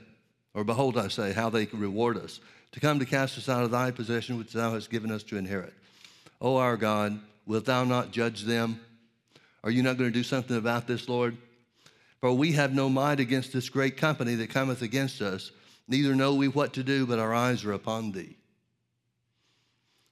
or 0.54 0.64
behold, 0.64 1.00
I 1.00 1.08
say, 1.08 1.34
how 1.34 1.50
they 1.50 1.66
reward 1.66 2.16
us, 2.16 2.40
to 2.74 2.80
come 2.80 3.00
to 3.00 3.06
cast 3.06 3.38
us 3.40 3.50
out 3.50 3.64
of 3.64 3.72
thy 3.72 3.90
possession 3.90 4.38
which 4.38 4.54
thou 4.54 4.72
hast 4.74 4.92
given 4.92 5.12
us 5.12 5.24
to 5.24 5.38
inherit. 5.38 5.74
O 6.40 6.58
our 6.58 6.78
God, 6.78 7.20
wilt 7.48 7.66
thou 7.66 7.84
not 7.84 8.12
judge 8.12 8.44
them? 8.44 8.80
Are 9.64 9.72
you 9.72 9.82
not 9.82 9.98
going 9.98 10.12
to 10.12 10.14
do 10.14 10.24
something 10.24 10.56
about 10.56 10.88
this, 10.88 11.10
Lord? 11.10 11.36
For 12.22 12.32
we 12.32 12.52
have 12.52 12.74
no 12.74 12.88
might 12.88 13.20
against 13.20 13.52
this 13.52 13.68
great 13.68 13.98
company 13.98 14.36
that 14.36 14.52
cometh 14.52 14.84
against 14.84 15.22
us, 15.22 15.52
neither 15.88 16.16
know 16.16 16.36
we 16.36 16.48
what 16.48 16.74
to 16.74 16.84
do, 16.84 17.08
but 17.08 17.18
our 17.18 17.34
eyes 17.34 17.66
are 17.66 17.74
upon 17.74 18.12
thee. 18.12 18.38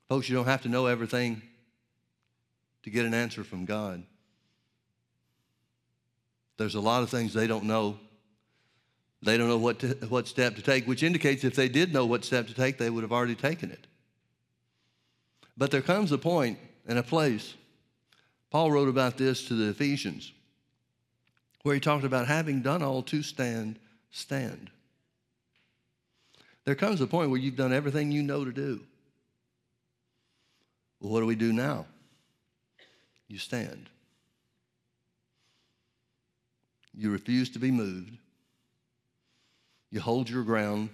Folks, 0.09 0.27
you 0.27 0.35
don't 0.35 0.45
have 0.45 0.63
to 0.63 0.69
know 0.69 0.87
everything 0.87 1.43
to 2.81 2.89
get 2.89 3.05
an 3.05 3.13
answer 3.13 3.43
from 3.43 3.65
God. 3.65 4.01
There's 6.57 6.75
a 6.75 6.81
lot 6.81 7.03
of 7.03 7.11
things 7.11 7.31
they 7.33 7.47
don't 7.47 7.65
know. 7.65 7.99
They 9.23 9.37
don't 9.37 9.47
know 9.47 9.57
what, 9.57 9.79
to, 9.79 9.87
what 10.09 10.27
step 10.27 10.55
to 10.55 10.61
take, 10.61 10.87
which 10.87 11.03
indicates 11.03 11.43
if 11.43 11.55
they 11.55 11.69
did 11.69 11.93
know 11.93 12.05
what 12.05 12.25
step 12.25 12.47
to 12.47 12.53
take, 12.53 12.77
they 12.77 12.89
would 12.89 13.03
have 13.03 13.11
already 13.11 13.35
taken 13.35 13.69
it. 13.69 13.85
But 15.55 15.69
there 15.69 15.81
comes 15.81 16.11
a 16.11 16.17
point 16.17 16.57
and 16.87 16.97
a 16.97 17.03
place. 17.03 17.53
Paul 18.49 18.71
wrote 18.71 18.89
about 18.89 19.17
this 19.17 19.47
to 19.47 19.53
the 19.53 19.69
Ephesians, 19.69 20.31
where 21.61 21.75
he 21.75 21.81
talked 21.81 22.03
about 22.03 22.27
having 22.27 22.61
done 22.61 22.81
all 22.81 23.03
to 23.03 23.21
stand, 23.21 23.77
stand. 24.09 24.71
There 26.65 26.75
comes 26.75 26.99
a 27.01 27.07
point 27.07 27.29
where 27.29 27.39
you've 27.39 27.55
done 27.55 27.73
everything 27.73 28.11
you 28.11 28.23
know 28.23 28.43
to 28.43 28.51
do. 28.51 28.81
Well, 30.99 31.11
what 31.11 31.19
do 31.19 31.25
we 31.25 31.35
do 31.35 31.53
now? 31.53 31.85
You 33.27 33.37
stand. 33.37 33.89
You 36.93 37.11
refuse 37.11 37.49
to 37.51 37.59
be 37.59 37.71
moved. 37.71 38.17
You 39.91 39.99
hold 39.99 40.29
your 40.29 40.43
ground 40.43 40.89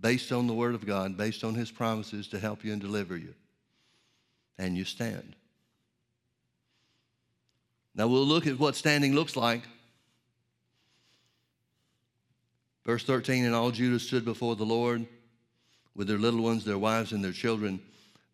based 0.00 0.32
on 0.32 0.46
the 0.46 0.54
Word 0.54 0.74
of 0.74 0.86
God, 0.86 1.16
based 1.16 1.44
on 1.44 1.54
His 1.54 1.70
promises 1.70 2.28
to 2.28 2.38
help 2.38 2.64
you 2.64 2.72
and 2.72 2.80
deliver 2.80 3.16
you. 3.16 3.34
And 4.56 4.76
you 4.76 4.84
stand. 4.84 5.34
Now 7.94 8.06
we'll 8.06 8.24
look 8.24 8.46
at 8.46 8.58
what 8.58 8.76
standing 8.76 9.14
looks 9.14 9.36
like. 9.36 9.62
Verse 12.84 13.04
13 13.04 13.44
And 13.44 13.54
all 13.54 13.70
Judah 13.70 13.98
stood 13.98 14.24
before 14.24 14.56
the 14.56 14.64
Lord 14.64 15.06
with 15.94 16.08
their 16.08 16.18
little 16.18 16.42
ones, 16.42 16.64
their 16.64 16.78
wives, 16.78 17.12
and 17.12 17.24
their 17.24 17.32
children. 17.32 17.80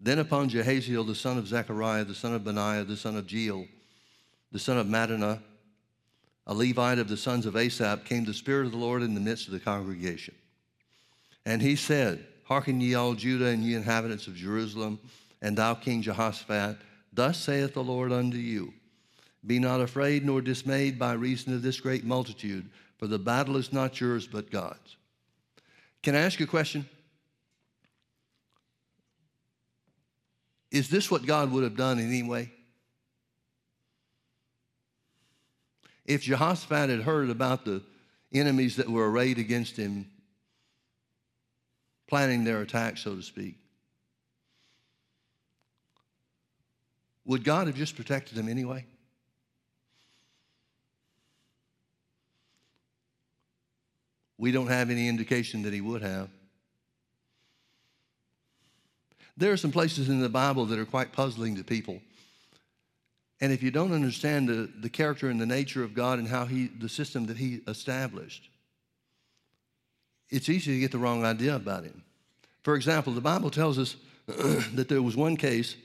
Then 0.00 0.18
upon 0.18 0.48
Jahaziel, 0.48 1.06
the 1.06 1.14
son 1.14 1.36
of 1.36 1.46
Zechariah, 1.46 2.04
the 2.04 2.14
son 2.14 2.34
of 2.34 2.42
Benaiah, 2.42 2.84
the 2.84 2.96
son 2.96 3.16
of 3.16 3.26
Jeiel, 3.26 3.68
the 4.50 4.58
son 4.58 4.78
of 4.78 4.86
Mattaniah, 4.86 5.40
a 6.50 6.54
Levite 6.54 6.98
of 6.98 7.08
the 7.08 7.16
sons 7.16 7.46
of 7.46 7.56
Asaph, 7.56 8.04
came 8.04 8.24
the 8.24 8.34
Spirit 8.34 8.66
of 8.66 8.72
the 8.72 8.78
Lord 8.78 9.02
in 9.02 9.14
the 9.14 9.20
midst 9.20 9.46
of 9.46 9.52
the 9.52 9.60
congregation. 9.60 10.34
And 11.46 11.62
he 11.62 11.76
said, 11.76 12.26
Hearken 12.42 12.80
ye 12.80 12.96
all 12.96 13.14
Judah 13.14 13.46
and 13.46 13.62
ye 13.62 13.76
inhabitants 13.76 14.26
of 14.26 14.34
Jerusalem, 14.34 14.98
and 15.40 15.56
thou 15.56 15.74
King 15.74 16.02
Jehoshaphat, 16.02 16.78
thus 17.12 17.38
saith 17.38 17.72
the 17.74 17.84
Lord 17.84 18.10
unto 18.10 18.36
you 18.36 18.74
Be 19.46 19.60
not 19.60 19.80
afraid 19.80 20.24
nor 20.24 20.40
dismayed 20.40 20.98
by 20.98 21.12
reason 21.12 21.54
of 21.54 21.62
this 21.62 21.78
great 21.78 22.04
multitude, 22.04 22.68
for 22.98 23.06
the 23.06 23.18
battle 23.18 23.56
is 23.56 23.72
not 23.72 24.00
yours 24.00 24.26
but 24.26 24.50
God's. 24.50 24.96
Can 26.02 26.16
I 26.16 26.20
ask 26.20 26.40
you 26.40 26.46
a 26.46 26.48
question? 26.48 26.84
Is 30.72 30.90
this 30.90 31.12
what 31.12 31.26
God 31.26 31.52
would 31.52 31.62
have 31.62 31.76
done 31.76 32.00
anyway? 32.00 32.50
If 36.10 36.22
Jehoshaphat 36.22 36.90
had 36.90 37.02
heard 37.02 37.30
about 37.30 37.64
the 37.64 37.84
enemies 38.32 38.74
that 38.76 38.88
were 38.90 39.08
arrayed 39.08 39.38
against 39.38 39.76
him, 39.76 40.10
planning 42.08 42.42
their 42.42 42.62
attack, 42.62 42.98
so 42.98 43.14
to 43.14 43.22
speak, 43.22 43.54
would 47.24 47.44
God 47.44 47.68
have 47.68 47.76
just 47.76 47.94
protected 47.94 48.36
them 48.36 48.48
anyway? 48.48 48.84
We 54.36 54.50
don't 54.50 54.66
have 54.66 54.90
any 54.90 55.06
indication 55.06 55.62
that 55.62 55.72
he 55.72 55.80
would 55.80 56.02
have. 56.02 56.28
There 59.36 59.52
are 59.52 59.56
some 59.56 59.70
places 59.70 60.08
in 60.08 60.18
the 60.18 60.28
Bible 60.28 60.66
that 60.66 60.78
are 60.80 60.84
quite 60.84 61.12
puzzling 61.12 61.54
to 61.54 61.62
people. 61.62 62.02
And 63.40 63.52
if 63.52 63.62
you 63.62 63.70
don't 63.70 63.92
understand 63.92 64.48
the, 64.48 64.70
the 64.80 64.90
character 64.90 65.30
and 65.30 65.40
the 65.40 65.46
nature 65.46 65.82
of 65.82 65.94
God 65.94 66.18
and 66.18 66.28
how 66.28 66.44
he, 66.44 66.66
the 66.66 66.88
system 66.88 67.26
that 67.26 67.38
he 67.38 67.60
established, 67.66 68.50
it's 70.28 70.48
easy 70.48 70.74
to 70.74 70.80
get 70.80 70.92
the 70.92 70.98
wrong 70.98 71.24
idea 71.24 71.56
about 71.56 71.84
him. 71.84 72.02
For 72.62 72.74
example, 72.74 73.12
the 73.12 73.20
Bible 73.20 73.50
tells 73.50 73.78
us 73.78 73.96
that 74.26 74.88
there 74.88 75.02
was 75.02 75.16
one 75.16 75.36
case 75.36 75.76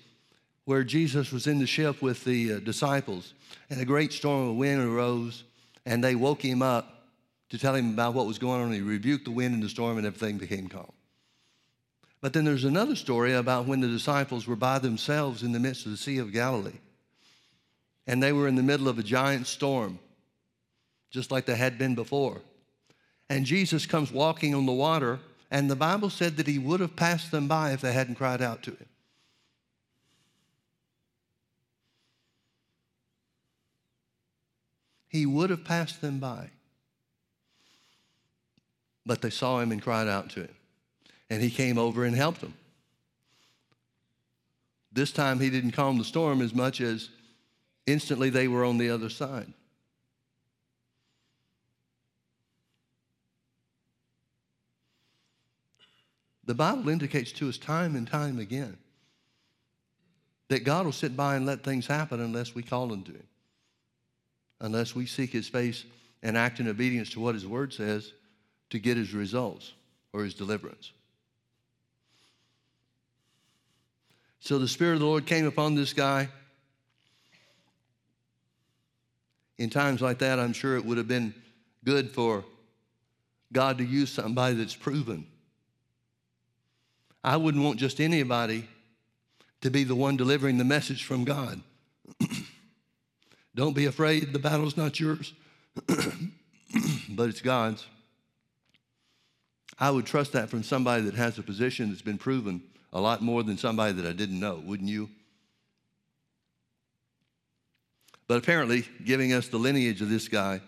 where 0.66 0.84
Jesus 0.84 1.32
was 1.32 1.48
in 1.48 1.60
the 1.60 1.68
ship 1.68 2.02
with 2.02 2.24
the 2.24 2.54
uh, 2.54 2.60
disciples, 2.60 3.34
and 3.70 3.80
a 3.80 3.86
great 3.86 4.12
storm 4.12 4.50
of 4.50 4.56
wind 4.56 4.82
arose, 4.82 5.44
and 5.86 6.04
they 6.04 6.16
woke 6.16 6.42
him 6.42 6.62
up 6.62 7.08
to 7.50 7.60
tell 7.60 7.76
him 7.76 7.94
about 7.94 8.16
what 8.16 8.26
was 8.26 8.40
going 8.40 8.62
on. 8.62 8.74
He 8.74 8.82
rebuked 8.82 9.26
the 9.26 9.32
wind 9.32 9.54
and 9.54 9.64
the 9.64 9.70
storm, 9.70 9.98
and 9.98 10.08
everything 10.08 10.38
became 10.38 10.68
calm. 10.68 10.92
But 12.20 12.34
then 12.34 12.46
there's 12.46 12.64
another 12.64 12.96
story 12.96 13.34
about 13.34 13.68
when 13.68 13.82
the 13.82 13.88
disciples 13.88 14.48
were 14.48 14.56
by 14.56 14.80
themselves 14.80 15.44
in 15.44 15.52
the 15.52 15.60
midst 15.60 15.86
of 15.86 15.92
the 15.92 15.98
Sea 15.98 16.18
of 16.18 16.34
Galilee, 16.34 16.80
and 18.08 18.22
they 18.22 18.32
were 18.32 18.48
in 18.48 18.56
the 18.56 18.64
middle 18.64 18.88
of 18.88 19.00
a 19.00 19.04
giant 19.04 19.48
storm, 19.48 20.00
just 21.10 21.32
like 21.32 21.46
they 21.46 21.56
had 21.56 21.78
been 21.78 21.96
before. 21.96 22.42
And 23.30 23.46
Jesus 23.46 23.86
comes 23.86 24.12
walking 24.12 24.54
on 24.54 24.66
the 24.66 24.72
water, 24.72 25.20
and 25.50 25.70
the 25.70 25.76
Bible 25.76 26.10
said 26.10 26.38
that 26.38 26.48
he 26.48 26.60
would 26.60 26.80
have 26.80 26.96
passed 26.96 27.32
them 27.32 27.48
by 27.48 27.72
if 27.72 27.82
they 27.82 27.94
hadn't 27.94 28.16
cried 28.16 28.42
out 28.42 28.62
to 28.64 28.72
him. 28.72 28.86
He 35.08 35.26
would 35.26 35.50
have 35.50 35.64
passed 35.64 36.02
them 36.02 36.20
by. 36.20 36.50
But 39.06 39.22
they 39.22 39.30
saw 39.30 39.62
him 39.62 39.72
and 39.72 39.82
cried 39.82 40.10
out 40.10 40.30
to 40.32 40.42
him. 40.42 40.56
And 41.30 41.42
he 41.42 41.50
came 41.50 41.78
over 41.78 42.04
and 42.04 42.16
helped 42.16 42.42
them. 42.42 42.54
This 44.92 45.12
time 45.12 45.40
he 45.40 45.50
didn't 45.50 45.72
calm 45.72 45.98
the 45.98 46.04
storm 46.04 46.42
as 46.42 46.54
much 46.54 46.82
as 46.82 47.10
instantly 47.88 48.30
they 48.30 48.48
were 48.48 48.66
on 48.66 48.78
the 48.78 48.90
other 48.90 49.10
side. 49.10 49.52
The 56.46 56.54
Bible 56.54 56.90
indicates 56.90 57.32
to 57.34 57.50
us 57.50 57.58
time 57.58 57.96
and 57.96 58.08
time 58.08 58.40
again 58.40 58.78
that 60.48 60.64
God 60.64 60.86
will 60.86 60.92
sit 60.92 61.18
by 61.18 61.36
and 61.36 61.46
let 61.46 61.64
things 61.64 61.88
happen 61.88 62.20
unless 62.20 62.54
we 62.54 62.62
call 62.62 62.94
unto 62.94 63.14
Him, 63.14 63.28
unless 64.62 64.96
we 64.96 65.08
seek 65.08 65.32
His 65.32 65.48
face 65.48 65.84
and 66.22 66.38
act 66.38 66.60
in 66.60 66.68
obedience 66.68 67.10
to 67.12 67.20
what 67.20 67.34
His 67.34 67.48
Word 67.48 67.74
says 67.74 68.14
to 68.70 68.80
get 68.80 68.96
His 68.96 69.14
results 69.14 69.74
or 70.14 70.24
His 70.24 70.36
deliverance. 70.36 70.92
So 74.40 74.60
the 74.60 74.68
Spirit 74.68 74.94
of 74.94 75.00
the 75.00 75.06
Lord 75.08 75.26
came 75.26 75.48
upon 75.48 75.74
this 75.74 75.94
guy. 75.94 76.30
In 79.58 79.70
times 79.70 80.02
like 80.02 80.20
that, 80.20 80.40
I'm 80.40 80.54
sure 80.54 80.76
it 80.76 80.86
would 80.86 80.98
have 80.98 81.08
been 81.08 81.34
good 81.84 82.12
for 82.12 82.44
God 83.54 83.78
to 83.78 83.86
use 83.86 84.12
somebody 84.12 84.56
that's 84.56 84.76
proven 84.76 85.28
I 87.26 87.38
wouldn't 87.38 87.64
want 87.64 87.80
just 87.80 88.00
anybody 88.00 88.68
to 89.62 89.72
be 89.72 89.84
the 89.84 89.96
one 89.96 90.16
delivering 90.16 90.60
the 90.60 90.64
message 90.64 91.06
from 91.06 91.24
God. 91.24 91.60
Don't 93.56 93.76
be 93.76 93.88
afraid, 93.88 94.32
the 94.32 94.38
battle's 94.38 94.78
not 94.78 95.00
yours, 95.00 95.34
but 97.10 97.30
it's 97.30 97.42
God's. 97.42 97.84
I 99.80 99.90
would 99.90 100.06
trust 100.06 100.34
that 100.34 100.52
from 100.52 100.62
somebody 100.62 101.02
that 101.06 101.16
has 101.16 101.40
a 101.40 101.42
position 101.42 101.90
that's 101.90 102.04
been 102.04 102.20
proven 102.20 102.62
a 102.94 103.02
lot 103.02 103.24
more 103.24 103.42
than 103.42 103.58
somebody 103.58 103.94
that 103.94 104.06
I 104.06 104.14
didn't 104.14 104.40
know, 104.40 104.62
wouldn't 104.64 104.90
you? 104.90 105.10
But 108.28 108.38
apparently, 108.38 108.86
giving 109.04 109.34
us 109.34 109.48
the 109.48 109.58
lineage 109.58 110.02
of 110.02 110.10
this 110.10 110.28
guy, 110.28 110.62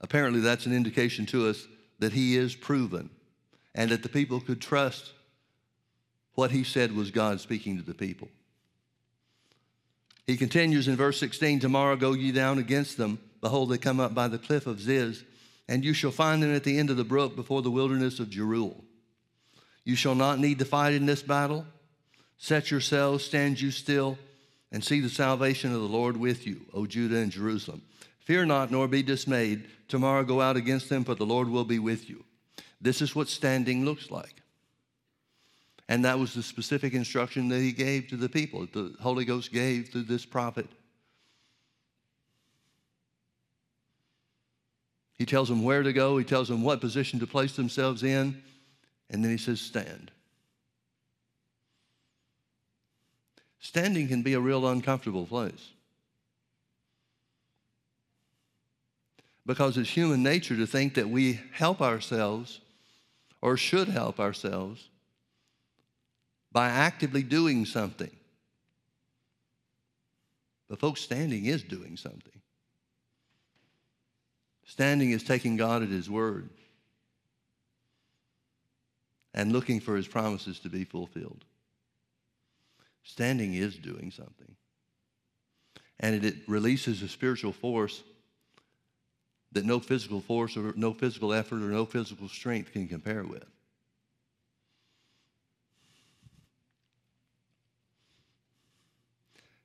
apparently 0.00 0.40
that's 0.40 0.66
an 0.66 0.74
indication 0.74 1.26
to 1.26 1.48
us 1.48 1.66
that 1.98 2.12
he 2.12 2.36
is 2.36 2.54
proven 2.54 3.10
and 3.74 3.90
that 3.90 4.02
the 4.02 4.08
people 4.08 4.40
could 4.40 4.60
trust 4.60 5.12
what 6.34 6.50
he 6.50 6.64
said 6.64 6.92
was 6.92 7.10
God 7.10 7.40
speaking 7.40 7.76
to 7.76 7.82
the 7.82 7.94
people. 7.94 8.28
He 10.26 10.36
continues 10.36 10.88
in 10.88 10.96
verse 10.96 11.18
16 11.18 11.60
Tomorrow 11.60 11.96
go 11.96 12.12
ye 12.12 12.32
down 12.32 12.58
against 12.58 12.96
them. 12.96 13.18
Behold, 13.40 13.70
they 13.70 13.78
come 13.78 14.00
up 14.00 14.14
by 14.14 14.28
the 14.28 14.38
cliff 14.38 14.66
of 14.66 14.80
Ziz, 14.80 15.24
and 15.68 15.84
you 15.84 15.92
shall 15.92 16.10
find 16.10 16.42
them 16.42 16.54
at 16.54 16.64
the 16.64 16.78
end 16.78 16.90
of 16.90 16.96
the 16.96 17.04
brook 17.04 17.36
before 17.36 17.62
the 17.62 17.70
wilderness 17.70 18.20
of 18.20 18.28
Jeruel. 18.30 18.84
You 19.84 19.96
shall 19.96 20.14
not 20.14 20.38
need 20.38 20.58
to 20.58 20.64
fight 20.64 20.94
in 20.94 21.06
this 21.06 21.22
battle. 21.22 21.66
Set 22.38 22.70
yourselves, 22.70 23.24
stand 23.24 23.60
you 23.60 23.70
still, 23.70 24.18
and 24.72 24.84
see 24.84 25.00
the 25.00 25.08
salvation 25.08 25.74
of 25.74 25.80
the 25.80 25.88
Lord 25.88 26.16
with 26.16 26.46
you, 26.46 26.60
O 26.72 26.86
Judah 26.86 27.16
and 27.16 27.32
Jerusalem. 27.32 27.82
Fear 28.20 28.46
not, 28.46 28.70
nor 28.70 28.86
be 28.86 29.02
dismayed. 29.02 29.68
Tomorrow 29.88 30.24
go 30.24 30.40
out 30.40 30.56
against 30.56 30.88
them, 30.88 31.04
for 31.04 31.14
the 31.14 31.26
Lord 31.26 31.48
will 31.48 31.64
be 31.64 31.78
with 31.78 32.08
you. 32.08 32.24
This 32.80 33.02
is 33.02 33.14
what 33.14 33.28
standing 33.28 33.84
looks 33.84 34.10
like. 34.10 34.42
And 35.88 36.04
that 36.04 36.18
was 36.18 36.34
the 36.34 36.42
specific 36.42 36.94
instruction 36.94 37.48
that 37.48 37.58
he 37.58 37.72
gave 37.72 38.06
to 38.08 38.16
the 38.16 38.28
people, 38.28 38.68
the 38.72 38.94
Holy 39.00 39.24
Ghost 39.24 39.52
gave 39.52 39.88
through 39.88 40.04
this 40.04 40.24
prophet. 40.24 40.68
He 45.18 45.26
tells 45.26 45.48
them 45.48 45.64
where 45.64 45.82
to 45.82 45.92
go, 45.92 46.16
he 46.16 46.24
tells 46.24 46.48
them 46.48 46.62
what 46.62 46.80
position 46.80 47.18
to 47.18 47.26
place 47.26 47.56
themselves 47.56 48.04
in, 48.04 48.40
and 49.10 49.24
then 49.24 49.32
he 49.32 49.36
says, 49.36 49.60
Stand. 49.60 50.12
Standing 53.60 54.08
can 54.08 54.22
be 54.22 54.34
a 54.34 54.40
real 54.40 54.66
uncomfortable 54.66 55.26
place. 55.26 55.70
Because 59.46 59.76
it's 59.76 59.90
human 59.90 60.22
nature 60.22 60.56
to 60.56 60.66
think 60.66 60.94
that 60.94 61.08
we 61.08 61.40
help 61.52 61.80
ourselves 61.80 62.60
or 63.40 63.56
should 63.56 63.88
help 63.88 64.18
ourselves 64.18 64.88
by 66.52 66.68
actively 66.68 67.22
doing 67.22 67.64
something 67.64 68.10
But, 70.70 70.78
folks, 70.78 71.00
standing 71.00 71.46
is 71.46 71.64
doing 71.64 71.96
something. 71.96 72.40
Standing 74.64 75.10
is 75.10 75.24
taking 75.24 75.56
God 75.56 75.82
at 75.82 75.88
His 75.88 76.08
word 76.08 76.48
and 79.34 79.52
looking 79.52 79.80
for 79.80 79.96
His 79.96 80.06
promises 80.06 80.60
to 80.60 80.68
be 80.68 80.84
fulfilled. 80.84 81.44
Standing 83.02 83.54
is 83.54 83.76
doing 83.76 84.10
something. 84.10 84.54
And 85.98 86.24
it, 86.24 86.36
releases 86.46 87.02
a 87.02 87.08
spiritual 87.08 87.52
force 87.52 88.02
that 89.52 89.64
no 89.64 89.80
physical 89.80 90.20
force 90.20 90.56
or 90.56 90.72
no 90.76 90.92
physical 90.92 91.32
effort 91.32 91.56
or 91.56 91.70
no 91.70 91.84
physical 91.84 92.28
strength 92.28 92.72
can 92.72 92.88
compare 92.88 93.24
with. 93.24 93.44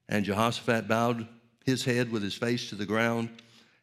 And 0.07 0.25
Jehoshaphat 0.25 0.87
bowed 0.87 1.27
his 1.65 1.83
head 1.83 2.11
with 2.11 2.21
his 2.21 2.35
face 2.35 2.69
to 2.69 2.75
the 2.75 2.85
ground, 2.85 3.29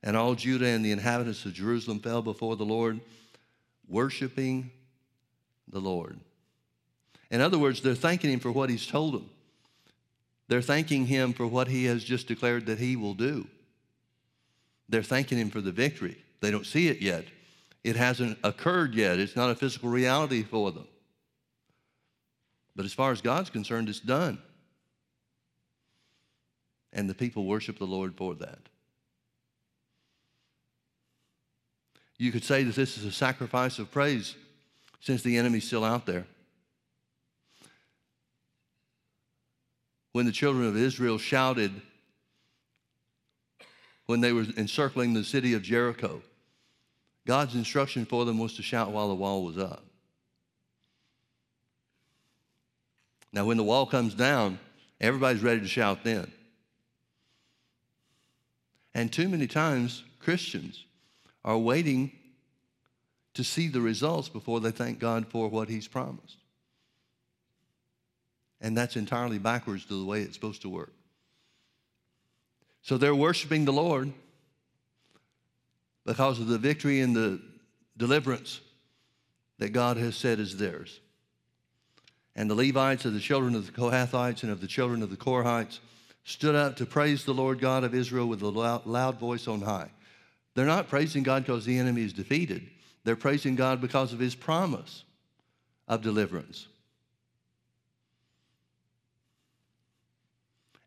and 0.02 0.16
all 0.16 0.34
Judah 0.34 0.66
and 0.66 0.84
the 0.84 0.92
inhabitants 0.92 1.44
of 1.44 1.52
Jerusalem 1.52 1.98
fell 1.98 2.22
before 2.22 2.56
the 2.56 2.64
Lord, 2.64 3.00
worshiping 3.88 4.70
the 5.68 5.80
Lord. 5.80 6.18
In 7.30 7.40
other 7.40 7.58
words, 7.58 7.80
they're 7.80 7.94
thanking 7.94 8.30
him 8.30 8.40
for 8.40 8.52
what 8.52 8.70
he's 8.70 8.86
told 8.86 9.14
them. 9.14 9.30
They're 10.52 10.60
thanking 10.60 11.06
him 11.06 11.32
for 11.32 11.46
what 11.46 11.68
he 11.68 11.86
has 11.86 12.04
just 12.04 12.28
declared 12.28 12.66
that 12.66 12.78
he 12.78 12.94
will 12.94 13.14
do. 13.14 13.46
They're 14.86 15.02
thanking 15.02 15.38
him 15.38 15.48
for 15.48 15.62
the 15.62 15.72
victory. 15.72 16.18
They 16.42 16.50
don't 16.50 16.66
see 16.66 16.88
it 16.88 17.00
yet. 17.00 17.24
It 17.82 17.96
hasn't 17.96 18.36
occurred 18.44 18.94
yet. 18.94 19.18
It's 19.18 19.34
not 19.34 19.48
a 19.48 19.54
physical 19.54 19.88
reality 19.88 20.42
for 20.42 20.70
them. 20.70 20.86
But 22.76 22.84
as 22.84 22.92
far 22.92 23.12
as 23.12 23.22
God's 23.22 23.48
concerned, 23.48 23.88
it's 23.88 23.98
done. 23.98 24.42
And 26.92 27.08
the 27.08 27.14
people 27.14 27.46
worship 27.46 27.78
the 27.78 27.86
Lord 27.86 28.14
for 28.14 28.34
that. 28.34 28.68
You 32.18 32.30
could 32.30 32.44
say 32.44 32.62
that 32.62 32.74
this 32.74 32.98
is 32.98 33.06
a 33.06 33.12
sacrifice 33.12 33.78
of 33.78 33.90
praise 33.90 34.36
since 35.00 35.22
the 35.22 35.38
enemy's 35.38 35.66
still 35.66 35.82
out 35.82 36.04
there. 36.04 36.26
When 40.12 40.26
the 40.26 40.32
children 40.32 40.66
of 40.66 40.76
Israel 40.76 41.18
shouted 41.18 41.72
when 44.06 44.20
they 44.20 44.32
were 44.32 44.46
encircling 44.56 45.14
the 45.14 45.24
city 45.24 45.54
of 45.54 45.62
Jericho, 45.62 46.22
God's 47.26 47.54
instruction 47.54 48.04
for 48.04 48.24
them 48.24 48.38
was 48.38 48.54
to 48.56 48.62
shout 48.62 48.90
while 48.90 49.08
the 49.08 49.14
wall 49.14 49.44
was 49.44 49.56
up. 49.56 49.84
Now, 53.32 53.46
when 53.46 53.56
the 53.56 53.64
wall 53.64 53.86
comes 53.86 54.14
down, 54.14 54.58
everybody's 55.00 55.42
ready 55.42 55.60
to 55.60 55.68
shout 55.68 56.04
then. 56.04 56.30
And 58.94 59.10
too 59.10 59.28
many 59.28 59.46
times, 59.46 60.04
Christians 60.18 60.84
are 61.44 61.56
waiting 61.56 62.12
to 63.34 63.42
see 63.42 63.68
the 63.68 63.80
results 63.80 64.28
before 64.28 64.60
they 64.60 64.70
thank 64.70 64.98
God 64.98 65.26
for 65.26 65.48
what 65.48 65.70
He's 65.70 65.88
promised. 65.88 66.36
And 68.62 68.76
that's 68.76 68.96
entirely 68.96 69.38
backwards 69.38 69.84
to 69.86 69.98
the 69.98 70.04
way 70.04 70.22
it's 70.22 70.34
supposed 70.34 70.62
to 70.62 70.68
work. 70.68 70.92
So 72.80 72.96
they're 72.96 73.14
worshiping 73.14 73.64
the 73.64 73.72
Lord 73.72 74.12
because 76.06 76.40
of 76.40 76.46
the 76.46 76.58
victory 76.58 77.00
and 77.00 77.14
the 77.14 77.40
deliverance 77.96 78.60
that 79.58 79.70
God 79.70 79.96
has 79.96 80.16
said 80.16 80.40
is 80.40 80.56
theirs. 80.56 81.00
And 82.34 82.48
the 82.48 82.54
Levites 82.54 83.04
of 83.04 83.12
the 83.12 83.20
children 83.20 83.54
of 83.54 83.66
the 83.66 83.72
Kohathites 83.72 84.42
and 84.42 84.50
of 84.50 84.60
the 84.60 84.66
children 84.66 85.02
of 85.02 85.10
the 85.10 85.16
Korahites 85.16 85.80
stood 86.24 86.54
up 86.54 86.76
to 86.76 86.86
praise 86.86 87.24
the 87.24 87.34
Lord 87.34 87.60
God 87.60 87.84
of 87.84 87.94
Israel 87.94 88.26
with 88.26 88.42
a 88.42 88.48
loud, 88.48 88.86
loud 88.86 89.18
voice 89.18 89.46
on 89.48 89.60
high. 89.60 89.90
They're 90.54 90.66
not 90.66 90.88
praising 90.88 91.22
God 91.22 91.42
because 91.42 91.64
the 91.64 91.78
enemy 91.78 92.02
is 92.02 92.12
defeated. 92.12 92.68
They're 93.04 93.16
praising 93.16 93.56
God 93.56 93.80
because 93.80 94.12
of 94.12 94.18
his 94.18 94.34
promise 94.34 95.04
of 95.88 96.02
deliverance. 96.02 96.68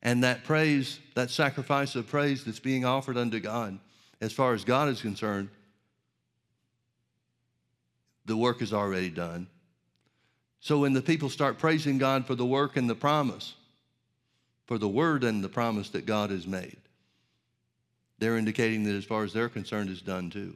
And 0.06 0.24
that 0.24 0.44
praise, 0.44 1.00
that 1.16 1.32
sacrifice 1.32 1.96
of 1.96 2.08
praise 2.08 2.46
that's 2.46 2.60
being 2.60 2.86
offered 2.86 3.18
unto 3.18 3.40
God, 3.40 3.80
as 4.22 4.32
far 4.32 4.54
as 4.54 4.64
God 4.64 4.88
is 4.88 5.02
concerned, 5.02 5.50
the 8.26 8.38
work 8.38 8.62
is 8.62 8.72
already 8.72 9.10
done. 9.10 9.48
So 10.60 10.80
when 10.80 10.94
the 10.94 11.02
people 11.02 11.30
start 11.30 11.58
praising 11.58 11.98
God 11.98 12.28
for 12.28 12.36
the 12.36 12.46
work 12.46 12.78
and 12.78 12.88
the 12.88 12.96
promise, 12.96 13.56
for 14.66 14.78
the 14.78 14.88
word 14.88 15.24
and 15.24 15.44
the 15.44 15.50
promise 15.50 15.90
that 15.90 16.06
God 16.06 16.30
has 16.30 16.46
made. 16.46 16.78
They're 18.20 18.38
indicating 18.38 18.84
that 18.84 18.96
as 18.96 19.06
far 19.06 19.24
as 19.24 19.34
they're 19.34 19.50
concerned, 19.50 19.90
it's 19.90 20.02
done 20.02 20.30
too. 20.30 20.56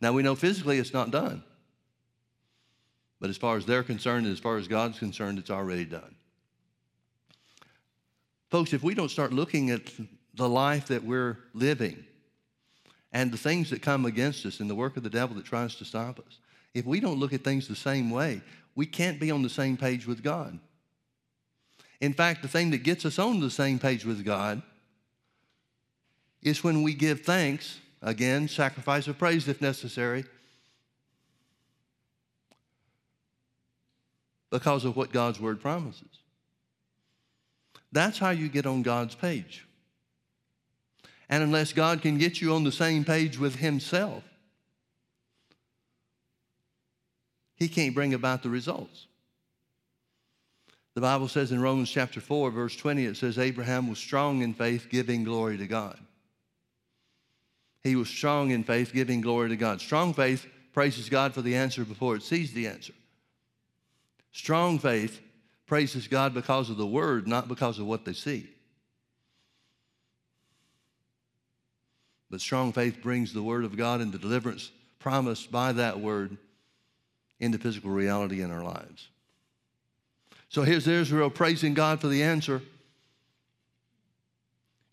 Now 0.00 0.12
we 0.12 0.22
know 0.22 0.34
physically 0.34 0.78
it's 0.78 0.92
not 0.92 1.10
done. 1.10 1.42
But 3.20 3.30
as 3.30 3.36
far 3.36 3.56
as 3.56 3.64
they're 3.64 3.82
concerned 3.82 4.26
and 4.26 4.32
as 4.32 4.40
far 4.40 4.56
as 4.56 4.68
God's 4.68 4.98
concerned, 4.98 5.38
it's 5.38 5.50
already 5.50 5.84
done. 5.84 6.14
Folks, 8.50 8.72
if 8.72 8.82
we 8.82 8.94
don't 8.94 9.10
start 9.10 9.32
looking 9.32 9.70
at 9.70 9.82
the 10.34 10.48
life 10.48 10.86
that 10.88 11.02
we're 11.02 11.38
living 11.52 12.04
and 13.12 13.32
the 13.32 13.38
things 13.38 13.70
that 13.70 13.82
come 13.82 14.06
against 14.06 14.46
us 14.46 14.60
and 14.60 14.70
the 14.70 14.74
work 14.74 14.96
of 14.96 15.02
the 15.02 15.10
devil 15.10 15.34
that 15.36 15.44
tries 15.44 15.74
to 15.76 15.84
stop 15.84 16.18
us, 16.20 16.38
if 16.74 16.84
we 16.84 17.00
don't 17.00 17.18
look 17.18 17.32
at 17.32 17.42
things 17.42 17.66
the 17.66 17.74
same 17.74 18.10
way, 18.10 18.40
we 18.74 18.86
can't 18.86 19.18
be 19.18 19.30
on 19.30 19.42
the 19.42 19.48
same 19.48 19.76
page 19.76 20.06
with 20.06 20.22
God. 20.22 20.58
In 22.00 22.12
fact, 22.12 22.42
the 22.42 22.48
thing 22.48 22.70
that 22.70 22.82
gets 22.82 23.04
us 23.04 23.18
on 23.18 23.40
the 23.40 23.50
same 23.50 23.78
page 23.78 24.04
with 24.04 24.24
God 24.24 24.62
is 26.42 26.62
when 26.62 26.82
we 26.82 26.94
give 26.94 27.22
thanks, 27.22 27.80
again, 28.02 28.46
sacrifice 28.46 29.08
of 29.08 29.18
praise 29.18 29.48
if 29.48 29.60
necessary, 29.60 30.24
because 34.50 34.84
of 34.84 34.96
what 34.96 35.12
God's 35.12 35.40
word 35.40 35.60
promises. 35.60 36.20
That's 37.92 38.18
how 38.18 38.30
you 38.30 38.48
get 38.48 38.66
on 38.66 38.82
God's 38.82 39.14
page. 39.14 39.66
And 41.28 41.42
unless 41.42 41.72
God 41.72 42.02
can 42.02 42.18
get 42.18 42.40
you 42.40 42.54
on 42.54 42.64
the 42.64 42.72
same 42.72 43.04
page 43.04 43.38
with 43.38 43.56
Himself, 43.56 44.22
He 47.54 47.68
can't 47.68 47.94
bring 47.94 48.14
about 48.14 48.42
the 48.42 48.50
results. 48.50 49.06
The 50.94 51.00
Bible 51.00 51.28
says 51.28 51.52
in 51.52 51.60
Romans 51.60 51.90
chapter 51.90 52.20
4, 52.20 52.50
verse 52.50 52.76
20, 52.76 53.04
it 53.04 53.16
says, 53.16 53.38
Abraham 53.38 53.88
was 53.88 53.98
strong 53.98 54.42
in 54.42 54.54
faith, 54.54 54.88
giving 54.90 55.24
glory 55.24 55.58
to 55.58 55.66
God. 55.66 55.98
He 57.82 57.96
was 57.96 58.08
strong 58.08 58.50
in 58.50 58.64
faith, 58.64 58.92
giving 58.92 59.20
glory 59.20 59.50
to 59.50 59.56
God. 59.56 59.80
Strong 59.80 60.14
faith 60.14 60.46
praises 60.72 61.08
God 61.08 61.34
for 61.34 61.42
the 61.42 61.54
answer 61.54 61.84
before 61.84 62.16
it 62.16 62.22
sees 62.22 62.52
the 62.52 62.66
answer. 62.66 62.94
Strong 64.32 64.78
faith 64.78 65.20
praises 65.66 66.08
God 66.08 66.32
because 66.32 66.70
of 66.70 66.76
the 66.76 66.86
word, 66.86 67.26
not 67.26 67.48
because 67.48 67.78
of 67.78 67.86
what 67.86 68.04
they 68.04 68.12
see. 68.12 68.48
But 72.30 72.40
strong 72.40 72.72
faith 72.72 73.02
brings 73.02 73.32
the 73.32 73.42
word 73.42 73.64
of 73.64 73.76
God 73.76 74.00
and 74.00 74.12
the 74.12 74.18
deliverance 74.18 74.70
promised 74.98 75.52
by 75.52 75.72
that 75.72 76.00
word 76.00 76.36
into 77.38 77.58
physical 77.58 77.90
reality 77.90 78.42
in 78.42 78.50
our 78.50 78.62
lives. 78.62 79.08
So 80.48 80.62
here's 80.62 80.86
Israel 80.86 81.30
praising 81.30 81.74
God 81.74 82.00
for 82.00 82.08
the 82.08 82.22
answer. 82.22 82.62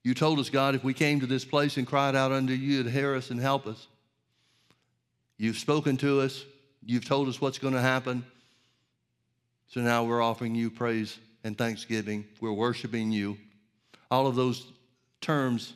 You 0.04 0.14
told 0.14 0.40
us, 0.40 0.50
God, 0.50 0.76
if 0.76 0.84
we 0.84 0.94
came 0.94 1.22
to 1.22 1.26
this 1.26 1.46
place 1.46 1.78
and 1.78 1.88
cried 1.88 2.16
out 2.16 2.32
unto 2.32 2.54
you, 2.54 2.78
you'd 2.78 2.88
hear 2.88 3.16
us 3.16 3.30
and 3.30 3.40
help 3.40 3.66
us. 3.66 3.88
You've 5.38 5.58
spoken 5.58 5.98
to 5.98 6.22
us. 6.22 6.44
You've 6.86 7.06
told 7.06 7.30
us 7.30 7.40
what's 7.40 7.58
going 7.58 7.74
to 7.74 7.82
happen. 7.82 8.26
So 9.74 9.82
now 9.82 10.04
we're 10.04 10.22
offering 10.22 10.54
you 10.54 10.70
praise 10.70 11.18
and 11.44 11.58
thanksgiving. 11.58 12.26
We're 12.40 12.54
worshiping 12.54 13.12
you. 13.12 13.40
All 14.12 14.28
of 14.28 14.36
those 14.36 14.72
terms, 15.20 15.74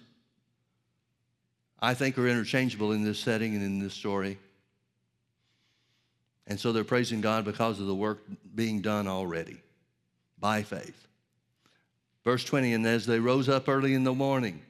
I 1.80 1.96
think, 1.96 2.16
are 2.20 2.28
interchangeable 2.28 2.92
in 2.92 3.04
this 3.04 3.18
setting 3.18 3.56
and 3.56 3.64
in 3.64 3.80
this 3.80 3.96
story. 3.96 4.38
And 6.46 6.60
so 6.60 6.72
they're 6.72 6.84
praising 6.84 7.22
God 7.22 7.44
because 7.44 7.80
of 7.80 7.88
the 7.88 7.96
work 7.96 8.22
being 8.54 8.82
done 8.82 9.08
already 9.08 9.58
by 10.38 10.62
faith. 10.62 11.08
Verse 12.24 12.44
20, 12.44 12.74
and 12.74 12.86
as 12.86 13.08
they 13.08 13.20
rose 13.20 13.50
up 13.50 13.68
early 13.68 13.96
in 13.96 14.04
the 14.04 14.14
morning, 14.14 14.62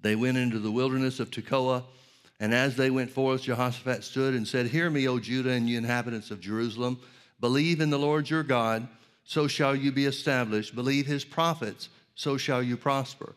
they 0.00 0.16
went 0.16 0.38
into 0.38 0.58
the 0.58 0.72
wilderness 0.72 1.20
of 1.20 1.30
Tekoa. 1.30 1.84
And 2.40 2.52
as 2.52 2.74
they 2.74 2.90
went 2.90 3.12
forth, 3.12 3.42
Jehoshaphat 3.42 4.02
stood 4.02 4.34
and 4.34 4.46
said, 4.46 4.66
Hear 4.66 4.90
me, 4.90 5.06
O 5.06 5.20
Judah 5.20 5.50
and 5.50 5.68
you 5.68 5.78
inhabitants 5.78 6.32
of 6.32 6.40
Jerusalem. 6.40 6.98
Believe 7.44 7.82
in 7.82 7.90
the 7.90 7.98
Lord 7.98 8.30
your 8.30 8.42
God, 8.42 8.88
so 9.22 9.46
shall 9.46 9.76
you 9.76 9.92
be 9.92 10.06
established. 10.06 10.74
Believe 10.74 11.04
his 11.04 11.26
prophets, 11.26 11.90
so 12.14 12.38
shall 12.38 12.62
you 12.62 12.78
prosper. 12.78 13.34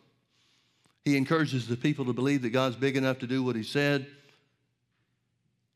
He 1.04 1.18
encourages 1.18 1.68
the 1.68 1.76
people 1.76 2.06
to 2.06 2.14
believe 2.14 2.42
that 2.44 2.52
God's 2.52 2.78
big 2.78 2.96
enough 2.96 3.20
to 3.20 3.28
do 3.28 3.44
what 3.44 3.58
he 3.58 3.64
said. 3.64 4.08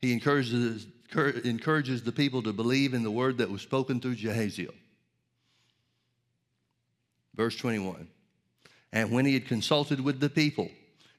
He 0.00 0.14
encourages, 0.14 0.86
encourages 1.44 2.04
the 2.04 2.10
people 2.10 2.42
to 2.44 2.54
believe 2.54 2.94
in 2.94 3.02
the 3.02 3.10
word 3.10 3.36
that 3.36 3.50
was 3.50 3.60
spoken 3.60 4.00
through 4.00 4.16
Jahaziel. 4.16 4.72
Verse 7.34 7.58
21. 7.58 8.08
And 8.94 9.12
when 9.12 9.26
he 9.26 9.34
had 9.34 9.46
consulted 9.46 10.00
with 10.00 10.20
the 10.20 10.30
people, 10.30 10.70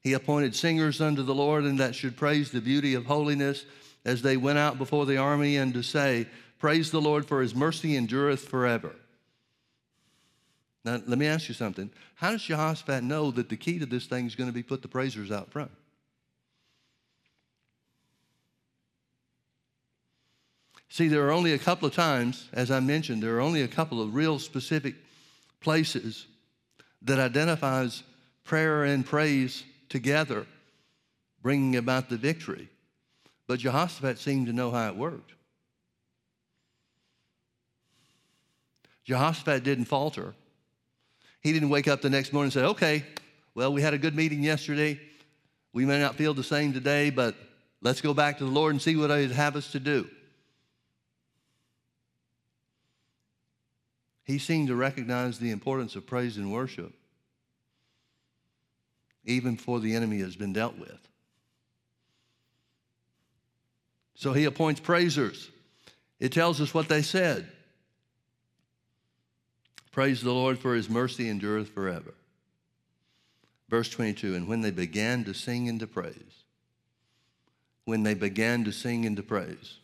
he 0.02 0.14
appointed 0.14 0.56
singers 0.56 1.00
unto 1.00 1.22
the 1.22 1.36
Lord, 1.36 1.64
and 1.66 1.80
that 1.80 1.94
should 1.94 2.18
praise 2.18 2.50
the 2.50 2.60
beauty 2.60 2.96
of 2.96 3.06
holiness 3.06 3.66
as 4.04 4.24
they 4.24 4.36
went 4.36 4.58
out 4.58 4.80
before 4.80 5.06
the 5.06 5.18
army, 5.18 5.58
and 5.58 5.76
to 5.76 5.84
say, 5.84 6.26
Praise 6.64 6.92
the 6.92 7.02
Lord, 7.02 7.26
for 7.26 7.42
his 7.42 7.54
mercy 7.54 7.98
endureth 7.98 8.48
forever. 8.48 8.96
Now, 10.86 11.02
let 11.06 11.18
me 11.18 11.28
ask 11.28 11.50
you 11.50 11.54
something. 11.54 11.90
How 12.16 12.32
does 12.32 12.44
Jehoshaphat 12.44 13.04
know 13.04 13.32
that 13.32 13.50
the 13.50 13.58
key 13.58 13.80
to 13.80 13.86
this 13.86 14.06
thing 14.06 14.26
is 14.28 14.36
going 14.36 14.48
to 14.48 14.54
be 14.54 14.64
put 14.64 14.82
the 14.82 14.88
praisers 14.88 15.30
out 15.30 15.52
front? 15.52 15.72
See, 20.88 21.10
there 21.10 21.28
are 21.28 21.34
only 21.34 21.52
a 21.52 21.60
couple 21.60 21.86
of 21.86 21.94
times, 21.94 22.48
as 22.54 22.72
I 22.72 22.80
mentioned, 22.80 23.22
there 23.22 23.36
are 23.36 23.42
only 23.42 23.64
a 23.64 23.68
couple 23.68 24.02
of 24.02 24.16
real 24.16 24.40
specific 24.40 24.96
places 25.60 26.28
that 27.02 27.20
identifies 27.20 28.04
prayer 28.46 28.86
and 28.86 29.06
praise 29.06 29.66
together, 29.90 30.48
bringing 31.42 31.76
about 31.76 32.08
the 32.08 32.16
victory. 32.16 32.70
But 33.48 33.60
Jehoshaphat 33.60 34.18
seemed 34.18 34.48
to 34.48 34.54
know 34.54 34.72
how 34.72 34.88
it 34.88 34.96
worked. 34.96 35.34
Jehoshaphat 39.04 39.64
didn't 39.64 39.86
falter. 39.86 40.34
He 41.42 41.52
didn't 41.52 41.70
wake 41.70 41.88
up 41.88 42.02
the 42.02 42.10
next 42.10 42.32
morning 42.32 42.48
and 42.48 42.54
say, 42.54 42.64
okay, 42.64 43.04
well, 43.54 43.74
we 43.74 43.82
had 43.82 43.94
a 43.94 43.98
good 43.98 44.16
meeting 44.16 44.44
yesterday. 44.44 45.00
We 45.74 45.86
may 45.86 46.00
not 46.00 46.16
feel 46.16 46.34
the 46.34 46.44
same 46.44 46.74
today, 46.74 47.10
but 47.10 47.36
let's 47.82 48.02
go 48.02 48.14
back 48.14 48.38
to 48.38 48.46
the 48.46 48.52
Lord 48.52 48.74
and 48.74 48.82
see 48.82 48.96
what 48.96 49.10
He'd 49.10 49.32
have 49.32 49.56
us 49.56 49.72
to 49.74 49.80
do. 49.80 50.10
He 54.24 54.40
seemed 54.40 54.70
to 54.70 54.76
recognize 54.76 55.38
the 55.38 55.52
importance 55.52 55.96
of 55.96 56.08
praise 56.08 56.38
and 56.38 56.52
worship, 56.52 56.94
even 59.26 59.56
before 59.56 59.82
the 59.82 59.96
enemy 59.96 60.20
has 60.20 60.36
been 60.36 60.54
dealt 60.54 60.78
with. 60.78 61.08
So 64.16 64.32
he 64.32 64.46
appoints 64.46 64.80
praisers. 64.80 65.50
It 66.20 66.32
tells 66.32 66.62
us 66.62 66.74
what 66.74 66.88
they 66.88 67.02
said. 67.02 67.52
Praise 69.94 70.24
the 70.24 70.34
Lord 70.34 70.58
for 70.58 70.74
his 70.74 70.90
mercy 70.90 71.30
endureth 71.30 71.70
forever. 71.70 72.16
Verse 73.70 73.90
22 73.90 74.34
And 74.34 74.48
when 74.48 74.62
they 74.62 74.72
began 74.72 75.24
to 75.26 75.36
sing 75.36 75.70
and 75.70 75.80
to 75.80 75.88
praise, 75.88 76.44
when 77.86 78.02
they 78.02 78.16
began 78.16 78.64
to 78.66 78.72
sing 78.72 79.06
and 79.06 79.16
to 79.16 79.24
praise, 79.24 79.78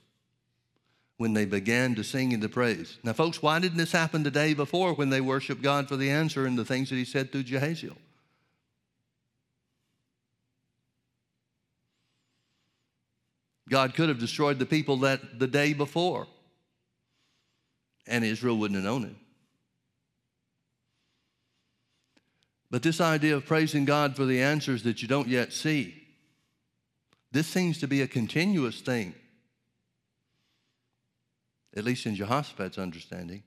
when 1.18 1.34
they 1.34 1.46
began 1.46 1.94
to 1.94 2.04
sing 2.04 2.34
and 2.34 2.42
to 2.42 2.50
praise. 2.50 2.98
Now, 3.04 3.14
folks, 3.14 3.42
why 3.44 3.60
didn't 3.60 3.78
this 3.78 3.92
happen 3.92 4.24
the 4.24 4.32
day 4.32 4.56
before 4.56 4.94
when 4.94 5.12
they 5.12 5.22
worshiped 5.22 5.62
God 5.62 5.88
for 5.88 5.96
the 5.96 6.10
answer 6.10 6.48
and 6.48 6.58
the 6.58 6.66
things 6.66 6.90
that 6.90 6.96
he 6.96 7.06
said 7.06 7.32
through 7.32 7.44
Jahaziel? 7.44 7.96
God 13.70 13.94
could 13.94 14.10
have 14.10 14.18
destroyed 14.18 14.58
the 14.58 14.66
people 14.66 14.98
that 14.98 15.38
the 15.38 15.46
day 15.46 15.74
before, 15.74 16.26
and 18.08 18.26
Israel 18.26 18.58
wouldn't 18.58 18.78
have 18.78 18.86
known 18.86 19.04
it. 19.04 19.16
But 22.72 22.84
this 22.84 23.02
idea 23.02 23.36
of 23.36 23.46
praising 23.46 23.86
God 23.86 24.16
for 24.16 24.26
the 24.26 24.42
answers 24.42 24.84
that 24.84 25.02
you 25.02 25.08
don't 25.08 25.28
yet 25.28 25.54
see, 25.54 25.96
this 27.32 27.48
seems 27.48 27.80
to 27.80 27.88
be 27.88 28.02
a 28.02 28.08
continuous 28.08 28.82
thing, 28.82 29.14
at 31.76 31.84
least 31.84 32.06
in 32.06 32.16
Jehoshaphat's 32.16 32.78
understanding. 32.78 33.44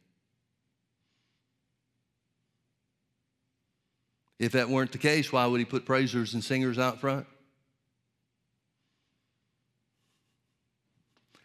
If 4.39 4.53
that 4.53 4.69
weren't 4.69 4.91
the 4.91 4.99
case, 4.99 5.33
why 5.33 5.47
would 5.47 5.61
he 5.61 5.65
put 5.65 5.87
praisers 5.87 6.35
and 6.35 6.43
singers 6.43 6.79
out 6.79 7.01
front? 7.01 7.27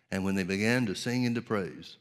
And 0.09 0.23
when 0.23 0.33
they 0.35 0.43
began 0.43 0.87
to 0.87 0.95
sing 0.95 1.25
and 1.25 1.35
to 1.35 1.41
praise, 1.41 1.97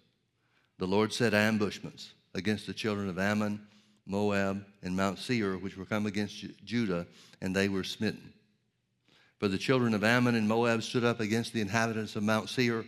the 0.79 0.87
Lord 0.87 1.13
set 1.13 1.35
ambushments 1.35 2.13
against 2.35 2.67
the 2.67 2.73
children 2.73 3.11
of 3.11 3.19
Ammon 3.19 3.67
Moab, 4.07 4.65
and 4.83 4.97
Mount 4.97 5.19
Seir, 5.19 5.59
which 5.59 5.77
were 5.77 5.85
come 5.85 6.07
against 6.07 6.45
Judah, 6.65 7.07
and 7.41 7.55
they 7.55 7.69
were 7.69 7.85
smitten. 7.85 8.33
For 9.39 9.49
the 9.49 9.59
children 9.59 9.93
of 9.93 10.05
Ammon 10.05 10.37
and 10.37 10.49
Moab 10.49 10.83
stood 10.83 11.05
up 11.05 11.21
against 11.21 11.53
the 11.53 11.61
inhabitants 11.61 12.17
of 12.17 12.23
Mount 12.23 12.49
Seir, 12.49 12.85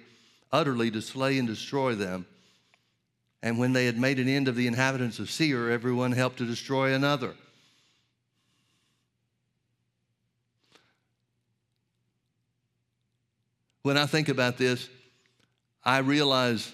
utterly 0.53 0.91
to 0.93 1.03
slay 1.03 1.39
and 1.39 1.47
destroy 1.47 1.95
them. 1.95 2.25
And 3.43 3.59
when 3.59 3.73
they 3.73 3.87
had 3.87 3.99
made 3.99 4.19
an 4.19 4.29
end 4.29 4.49
of 4.49 4.57
the 4.57 4.67
inhabitants 4.67 5.19
of 5.19 5.31
Seir, 5.31 5.71
everyone 5.71 6.13
helped 6.13 6.39
to 6.39 6.47
destroy 6.47 6.95
another. 6.95 7.35
When 13.83 13.97
I 13.97 14.07
think 14.07 14.29
about 14.29 14.57
this, 14.57 14.89
I 15.85 15.99
realize 15.99 16.73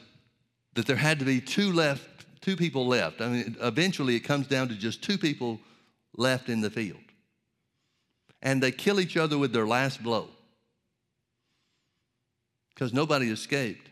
that 0.75 0.87
there 0.87 0.97
had 0.97 1.19
to 1.21 1.25
be 1.25 1.41
two 1.41 1.73
left 1.73 2.13
two 2.45 2.57
people 2.57 2.87
left. 2.87 3.23
I 3.23 3.29
mean, 3.29 3.57
eventually 3.63 4.17
it 4.17 4.21
comes 4.21 4.47
down 4.47 4.69
to 4.69 4.75
just 4.75 5.03
two 5.03 5.17
people 5.17 5.59
left 6.15 6.51
in 6.51 6.61
the 6.61 6.69
field. 6.69 6.99
And 8.43 8.63
they 8.63 8.71
kill 8.71 9.01
each 9.01 9.17
other 9.17 9.39
with 9.39 9.55
their 9.55 9.67
last 9.67 10.03
blow 10.03 10.29
because 12.75 12.93
nobody 12.93 13.31
escaped. 13.31 13.89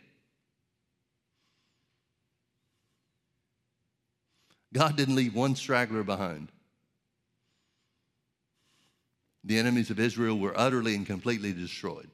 God 4.75 4.97
didn't 4.97 5.17
leave 5.17 5.35
one 5.35 5.57
straggler 5.57 6.03
behind. 6.03 6.49
The 9.45 9.59
enemies 9.59 9.91
of 9.91 9.99
Israel 9.99 10.39
were 10.39 10.59
utterly 10.59 10.95
and 10.95 11.07
completely 11.07 11.55
destroyed. 11.55 12.11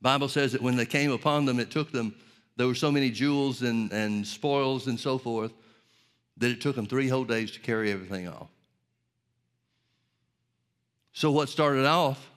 Bible 0.00 0.28
says 0.28 0.52
that 0.52 0.62
when 0.62 0.76
they 0.76 0.86
came 0.86 1.10
upon 1.10 1.46
them, 1.46 1.58
it 1.58 1.70
took 1.70 1.90
them 1.90 2.14
there 2.56 2.66
were 2.66 2.74
so 2.74 2.90
many 2.90 3.10
jewels 3.10 3.62
and, 3.62 3.92
and 3.92 4.26
spoils 4.26 4.86
and 4.86 4.98
so 4.98 5.18
forth 5.18 5.52
that 6.36 6.50
it 6.50 6.60
took 6.60 6.76
them 6.76 6.86
three 6.86 7.08
whole 7.08 7.24
days 7.24 7.50
to 7.52 7.60
carry 7.60 7.90
everything 7.92 8.28
off. 8.28 8.48
So, 11.12 11.30
what 11.30 11.48
started 11.48 11.86
off 11.86 12.28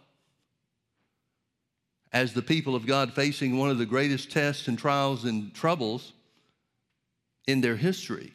as 2.14 2.34
the 2.34 2.42
people 2.42 2.76
of 2.76 2.86
God 2.86 3.14
facing 3.14 3.58
one 3.58 3.70
of 3.70 3.78
the 3.78 3.86
greatest 3.86 4.32
tests 4.32 4.68
and 4.68 4.78
trials 4.78 5.26
and 5.26 5.54
troubles 5.54 6.14
in 7.48 7.62
their 7.62 7.76
history 7.76 8.34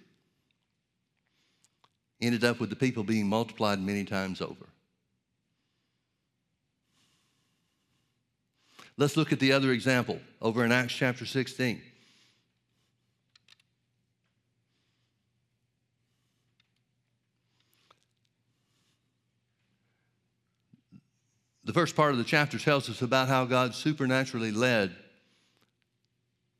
ended 2.21 2.45
up 2.45 2.61
with 2.61 2.71
the 2.71 2.77
people 2.77 3.03
being 3.03 3.29
multiplied 3.29 3.81
many 3.81 4.05
times 4.05 4.41
over. 4.41 4.72
Let's 8.97 9.17
look 9.17 9.33
at 9.33 9.41
the 9.41 9.53
other 9.53 9.73
example 9.73 10.21
over 10.41 10.65
in 10.65 10.73
Acts 10.73 10.93
chapter 10.93 11.25
16. 11.25 11.81
The 21.65 21.73
first 21.73 21.95
part 21.95 22.13
of 22.13 22.19
the 22.19 22.25
chapter 22.25 22.59
tells 22.59 22.91
us 22.91 23.03
about 23.03 23.29
how 23.29 23.45
God 23.45 23.75
supernaturally 23.75 24.51
led 24.51 24.95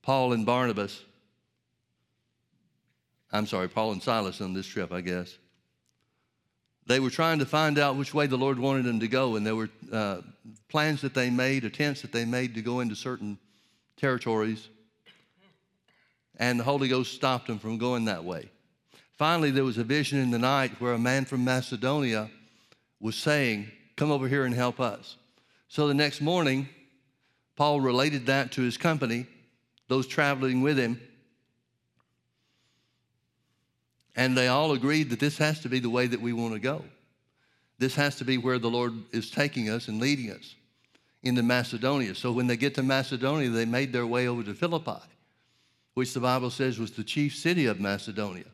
Paul 0.01 0.33
and 0.33 0.47
Barnabas. 0.47 1.03
I'm 3.33 3.47
sorry, 3.47 3.69
Paul 3.69 3.93
and 3.93 4.03
Silas 4.03 4.41
on 4.41 4.53
this 4.53 4.67
trip, 4.67 4.93
I 4.93 5.01
guess. 5.01 5.37
They 6.87 7.01
were 7.01 7.11
trying 7.11 7.39
to 7.39 7.47
find 7.47 7.79
out 7.79 7.97
which 7.97 8.13
way 8.13 8.27
the 8.27 8.37
Lord 8.37 8.59
wanted 8.59 8.85
them 8.85 9.01
to 9.01 9.09
go, 9.09 9.37
and 9.37 9.47
there 9.47 9.57
were 9.57 9.71
uh, 9.93 10.23
plans 10.69 11.01
that 11.03 11.15
they 11.15 11.31
made, 11.31 11.65
attempts 11.65 12.03
that 12.03 12.13
they 12.13 12.25
made 12.25 12.55
to 12.55 12.63
go 12.63 12.81
into 12.81 12.97
certain 12.97 13.39
territories, 13.97 14.69
and 16.37 16.59
the 16.59 16.65
Holy 16.65 16.89
Ghost 16.89 17.15
stopped 17.15 17.47
them 17.47 17.59
from 17.59 17.79
going 17.79 18.07
that 18.07 18.25
way. 18.25 18.51
Finally, 19.17 19.53
there 19.53 19.65
was 19.65 19.79
a 19.79 19.85
vision 19.85 20.19
in 20.19 20.31
the 20.31 20.39
night 20.39 20.81
where 20.81 20.95
a 20.95 20.99
man 20.99 21.25
from 21.25 21.45
Macedonia 21.45 22.29
was 22.99 23.15
saying, 23.15 23.71
Come 23.95 24.11
over 24.11 24.27
here 24.27 24.45
and 24.45 24.55
help 24.55 24.81
us. 24.81 25.17
So 25.69 25.87
the 25.87 25.95
next 25.95 26.21
morning, 26.21 26.69
Paul 27.57 27.81
related 27.81 28.27
that 28.27 28.51
to 28.53 28.63
his 28.63 28.77
company, 28.77 29.27
those 29.89 30.07
traveling 30.07 30.63
with 30.63 30.79
him, 30.79 31.01
and 34.15 34.37
they 34.37 34.49
all 34.49 34.73
agreed 34.73 35.11
that 35.11 35.21
this 35.21 35.39
has 35.39 35.61
to 35.61 35.69
be 35.69 35.79
the 35.79 35.91
way 35.91 36.07
that 36.07 36.21
we 36.21 36.33
want 36.33 36.55
to 36.55 36.61
go. 36.61 36.85
This 37.79 37.95
has 37.95 38.17
to 38.17 38.25
be 38.25 38.39
where 38.39 38.59
the 38.59 38.71
Lord 38.71 38.93
is 39.13 39.31
taking 39.31 39.69
us 39.69 39.89
and 39.89 40.01
leading 40.01 40.31
us 40.31 40.55
into 41.23 41.43
Macedonia. 41.43 42.15
So 42.15 42.33
when 42.33 42.47
they 42.47 42.57
get 42.57 42.75
to 42.77 42.83
Macedonia, 42.83 43.49
they 43.51 43.65
made 43.65 43.93
their 43.93 44.07
way 44.07 44.29
over 44.29 44.43
to 44.43 44.55
Philippi, 44.55 45.01
which 45.95 46.13
the 46.13 46.21
Bible 46.21 46.51
says 46.51 46.79
was 46.79 46.93
the 46.93 47.05
chief 47.05 47.35
city 47.35 47.67
of 47.67 47.81
Macedonia. 47.81 48.45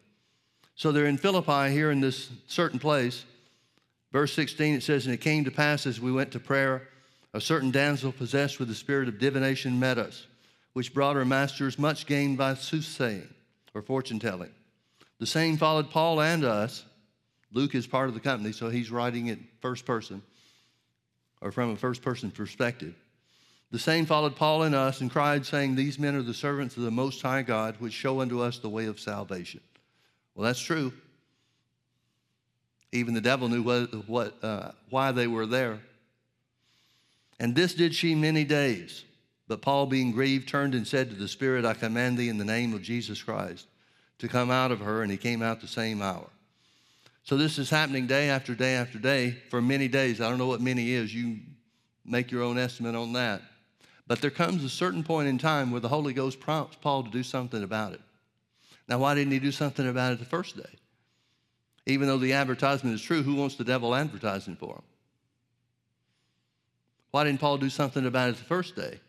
So 0.76 0.92
they're 0.92 1.06
in 1.06 1.18
Philippi 1.18 1.72
here 1.72 1.90
in 1.90 2.00
this 2.00 2.30
certain 2.46 2.78
place. 2.78 3.24
Verse 4.12 4.32
16, 4.32 4.76
it 4.76 4.82
says, 4.82 5.06
And 5.06 5.14
it 5.14 5.20
came 5.20 5.44
to 5.44 5.50
pass 5.50 5.86
as 5.86 6.00
we 6.00 6.12
went 6.12 6.30
to 6.32 6.40
prayer, 6.40 6.88
a 7.34 7.40
certain 7.40 7.70
damsel 7.70 8.12
possessed 8.12 8.58
with 8.58 8.68
the 8.68 8.74
spirit 8.74 9.08
of 9.08 9.18
divination 9.18 9.78
met 9.78 9.98
us, 9.98 10.26
which 10.72 10.94
brought 10.94 11.16
her 11.16 11.24
masters 11.24 11.78
much 11.78 12.06
gain 12.06 12.36
by 12.36 12.54
soothsaying 12.54 13.28
or 13.74 13.82
fortune 13.82 14.18
telling. 14.18 14.50
The 15.18 15.26
same 15.26 15.56
followed 15.56 15.90
Paul 15.90 16.20
and 16.20 16.44
us, 16.44 16.84
Luke 17.52 17.74
is 17.74 17.86
part 17.86 18.08
of 18.08 18.14
the 18.14 18.20
company, 18.20 18.52
so 18.52 18.68
he's 18.68 18.90
writing 18.90 19.28
it 19.28 19.38
first 19.60 19.84
person 19.84 20.22
or 21.40 21.50
from 21.50 21.70
a 21.70 21.76
first 21.76 22.02
person 22.02 22.30
perspective. 22.30 22.94
The 23.70 23.78
same 23.78 24.06
followed 24.06 24.36
Paul 24.36 24.62
and 24.62 24.74
us 24.74 25.00
and 25.00 25.10
cried, 25.10 25.44
saying, 25.44 25.74
These 25.74 25.98
men 25.98 26.14
are 26.14 26.22
the 26.22 26.34
servants 26.34 26.76
of 26.76 26.84
the 26.84 26.90
Most 26.90 27.20
High 27.20 27.42
God, 27.42 27.76
which 27.78 27.92
show 27.92 28.20
unto 28.20 28.40
us 28.40 28.58
the 28.58 28.68
way 28.68 28.86
of 28.86 28.98
salvation. 28.98 29.60
Well, 30.34 30.46
that's 30.46 30.60
true. 30.60 30.92
Even 32.92 33.12
the 33.12 33.20
devil 33.20 33.48
knew 33.48 33.62
what, 33.62 34.08
what, 34.08 34.42
uh, 34.42 34.70
why 34.88 35.12
they 35.12 35.26
were 35.26 35.46
there. 35.46 35.80
And 37.38 37.54
this 37.54 37.74
did 37.74 37.94
she 37.94 38.14
many 38.14 38.44
days. 38.44 39.04
But 39.48 39.62
Paul, 39.62 39.86
being 39.86 40.12
grieved, 40.12 40.48
turned 40.48 40.74
and 40.74 40.86
said 40.86 41.10
to 41.10 41.16
the 41.16 41.28
Spirit, 41.28 41.64
I 41.64 41.74
command 41.74 42.16
thee 42.16 42.28
in 42.28 42.38
the 42.38 42.44
name 42.44 42.72
of 42.72 42.82
Jesus 42.82 43.22
Christ 43.22 43.66
to 44.18 44.28
come 44.28 44.50
out 44.50 44.72
of 44.72 44.80
her. 44.80 45.02
And 45.02 45.10
he 45.10 45.16
came 45.16 45.42
out 45.42 45.60
the 45.60 45.68
same 45.68 46.02
hour. 46.02 46.28
So 47.24 47.36
this 47.36 47.58
is 47.58 47.68
happening 47.68 48.06
day 48.06 48.30
after 48.30 48.54
day 48.54 48.74
after 48.74 48.98
day 48.98 49.36
for 49.50 49.60
many 49.60 49.86
days. 49.86 50.20
I 50.20 50.28
don't 50.28 50.38
know 50.38 50.46
what 50.46 50.60
many 50.60 50.92
is. 50.92 51.14
You 51.14 51.38
make 52.04 52.30
your 52.30 52.42
own 52.42 52.58
estimate 52.58 52.94
on 52.94 53.12
that. 53.12 53.42
But 54.06 54.22
there 54.22 54.30
comes 54.30 54.64
a 54.64 54.70
certain 54.70 55.04
point 55.04 55.28
in 55.28 55.36
time 55.36 55.70
where 55.70 55.80
the 55.80 55.88
Holy 55.88 56.14
Ghost 56.14 56.40
prompts 56.40 56.76
Paul 56.80 57.04
to 57.04 57.10
do 57.10 57.22
something 57.22 57.62
about 57.62 57.92
it. 57.92 58.00
Now, 58.88 58.98
why 58.98 59.14
didn't 59.14 59.32
he 59.32 59.38
do 59.38 59.52
something 59.52 59.86
about 59.86 60.14
it 60.14 60.18
the 60.18 60.24
first 60.24 60.56
day? 60.56 60.78
Even 61.84 62.08
though 62.08 62.16
the 62.16 62.32
advertisement 62.32 62.94
is 62.94 63.02
true, 63.02 63.22
who 63.22 63.34
wants 63.34 63.56
the 63.56 63.64
devil 63.64 63.94
advertising 63.94 64.56
for 64.56 64.76
him? 64.76 64.82
Why 67.10 67.24
didn't 67.24 67.40
Paul 67.40 67.58
do 67.58 67.70
something 67.70 68.06
about 68.06 68.30
it 68.30 68.36
the 68.36 68.44
first 68.44 68.76
day? 68.76 69.00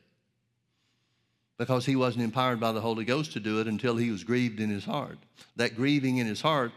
Because 1.60 1.86
he 1.86 1.98
wasn't 1.98 2.24
empowered 2.24 2.60
by 2.60 2.72
the 2.72 2.82
Holy 2.82 3.04
Ghost 3.06 3.34
to 3.34 3.40
do 3.40 3.60
it 3.60 3.68
until 3.68 3.98
he 3.98 4.10
was 4.10 4.24
grieved 4.24 4.62
in 4.62 4.70
his 4.70 4.86
heart. 4.86 5.20
That 5.58 5.76
grieving 5.76 6.18
in 6.18 6.26
his 6.26 6.42
heart 6.42 6.72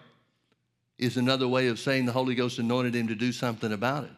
is 0.98 1.16
another 1.16 1.46
way 1.46 1.68
of 1.68 1.78
saying 1.78 2.04
the 2.04 2.12
Holy 2.12 2.34
Ghost 2.34 2.58
anointed 2.58 2.94
him 2.94 3.06
to 3.06 3.14
do 3.14 3.30
something 3.30 3.72
about 3.72 4.04
it. 4.04 4.10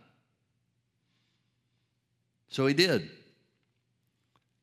So 2.49 2.67
he 2.67 2.73
did. 2.73 3.11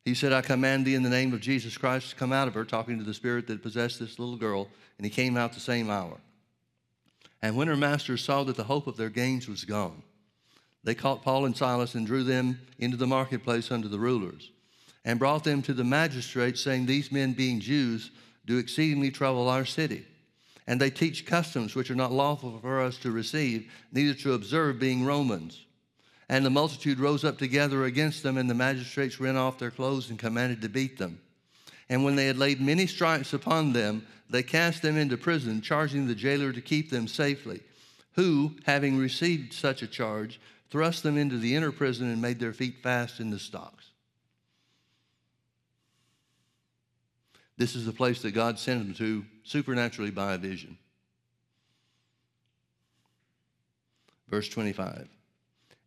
He 0.04 0.16
said, 0.16 0.34
I 0.34 0.42
command 0.42 0.86
thee 0.86 0.96
in 0.96 1.04
the 1.04 1.10
name 1.10 1.34
of 1.34 1.40
Jesus 1.40 1.78
Christ 1.78 2.10
to 2.10 2.16
come 2.16 2.34
out 2.34 2.48
of 2.48 2.56
her, 2.56 2.66
talking 2.66 2.98
to 2.98 3.04
the 3.04 3.14
spirit 3.14 3.46
that 3.46 3.62
possessed 3.62 4.00
this 4.00 4.18
little 4.18 4.38
girl. 4.38 4.70
And 4.98 5.06
he 5.06 5.12
came 5.12 5.38
out 5.38 5.54
the 5.54 5.60
same 5.60 5.92
hour. 5.92 6.18
And 7.44 7.56
when 7.56 7.68
her 7.68 7.78
masters 7.78 8.24
saw 8.24 8.44
that 8.46 8.56
the 8.56 8.64
hope 8.64 8.88
of 8.88 8.98
their 8.98 9.10
gains 9.10 9.48
was 9.48 9.66
gone, 9.66 10.02
they 10.84 10.96
caught 10.96 11.22
Paul 11.22 11.46
and 11.46 11.56
Silas 11.56 11.94
and 11.94 12.08
drew 12.08 12.24
them 12.24 12.60
into 12.80 12.98
the 12.98 13.06
marketplace 13.06 13.70
under 13.70 13.88
the 13.88 14.00
rulers, 14.00 14.50
and 15.04 15.20
brought 15.20 15.44
them 15.44 15.62
to 15.64 15.74
the 15.74 15.84
magistrates, 15.84 16.62
saying, 16.62 16.86
These 16.86 17.12
men, 17.12 17.34
being 17.34 17.60
Jews, 17.60 18.12
do 18.46 18.58
exceedingly 18.58 19.12
trouble 19.12 19.50
our 19.50 19.66
city. 19.66 20.06
And 20.68 20.80
they 20.80 20.90
teach 20.90 21.26
customs 21.26 21.76
which 21.76 21.90
are 21.90 21.96
not 21.96 22.12
lawful 22.12 22.60
for 22.60 22.82
us 22.82 22.98
to 23.00 23.12
receive, 23.12 23.72
neither 23.92 24.14
to 24.22 24.34
observe, 24.34 24.80
being 24.80 25.04
Romans. 25.04 25.66
And 26.30 26.46
the 26.46 26.50
multitude 26.50 27.00
rose 27.00 27.26
up 27.26 27.38
together 27.38 27.86
against 27.86 28.24
them, 28.24 28.38
and 28.38 28.50
the 28.50 28.54
magistrates 28.54 29.20
rent 29.20 29.38
off 29.38 29.60
their 29.60 29.72
clothes 29.72 30.10
and 30.10 30.20
commanded 30.20 30.62
to 30.62 30.70
beat 30.70 30.98
them. 30.98 31.20
And 31.90 32.06
when 32.06 32.16
they 32.16 32.28
had 32.28 32.38
laid 32.38 32.62
many 32.62 32.88
stripes 32.88 33.34
upon 33.34 33.74
them, 33.74 34.06
they 34.30 34.44
cast 34.44 34.82
them 34.82 34.96
into 34.96 35.18
prison, 35.18 35.62
charging 35.62 36.08
the 36.08 36.16
jailer 36.16 36.54
to 36.54 36.62
keep 36.62 36.90
them 36.90 37.08
safely, 37.08 37.62
who, 38.14 38.56
having 38.66 38.98
received 38.98 39.52
such 39.52 39.82
a 39.82 39.88
charge, 39.88 40.40
thrust 40.70 41.04
them 41.04 41.18
into 41.18 41.38
the 41.38 41.54
inner 41.54 41.72
prison 41.72 42.10
and 42.10 42.22
made 42.22 42.40
their 42.40 42.54
feet 42.54 42.82
fast 42.82 43.20
in 43.20 43.30
the 43.30 43.40
stocks. 43.40 43.91
This 47.62 47.76
is 47.76 47.86
the 47.86 47.94
place 47.94 48.24
that 48.24 48.32
God 48.32 48.58
sent 48.58 48.84
them 48.84 48.96
to 48.96 49.24
supernaturally 49.44 50.10
by 50.10 50.34
a 50.34 50.38
vision. 50.40 50.80
Verse 54.28 54.50
25 54.50 55.08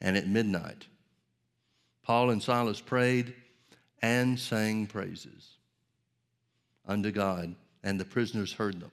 and 0.01 0.17
at 0.17 0.29
midnight. 0.29 0.87
Paul 2.05 2.31
and 2.31 2.41
Silas 2.41 2.81
prayed 2.81 3.35
and 4.03 4.39
sang 4.39 4.87
praises 4.87 5.55
unto 6.87 7.11
God, 7.11 7.57
and 7.83 7.99
the 7.99 8.05
prisoners 8.05 8.53
heard 8.53 8.79
them. 8.79 8.93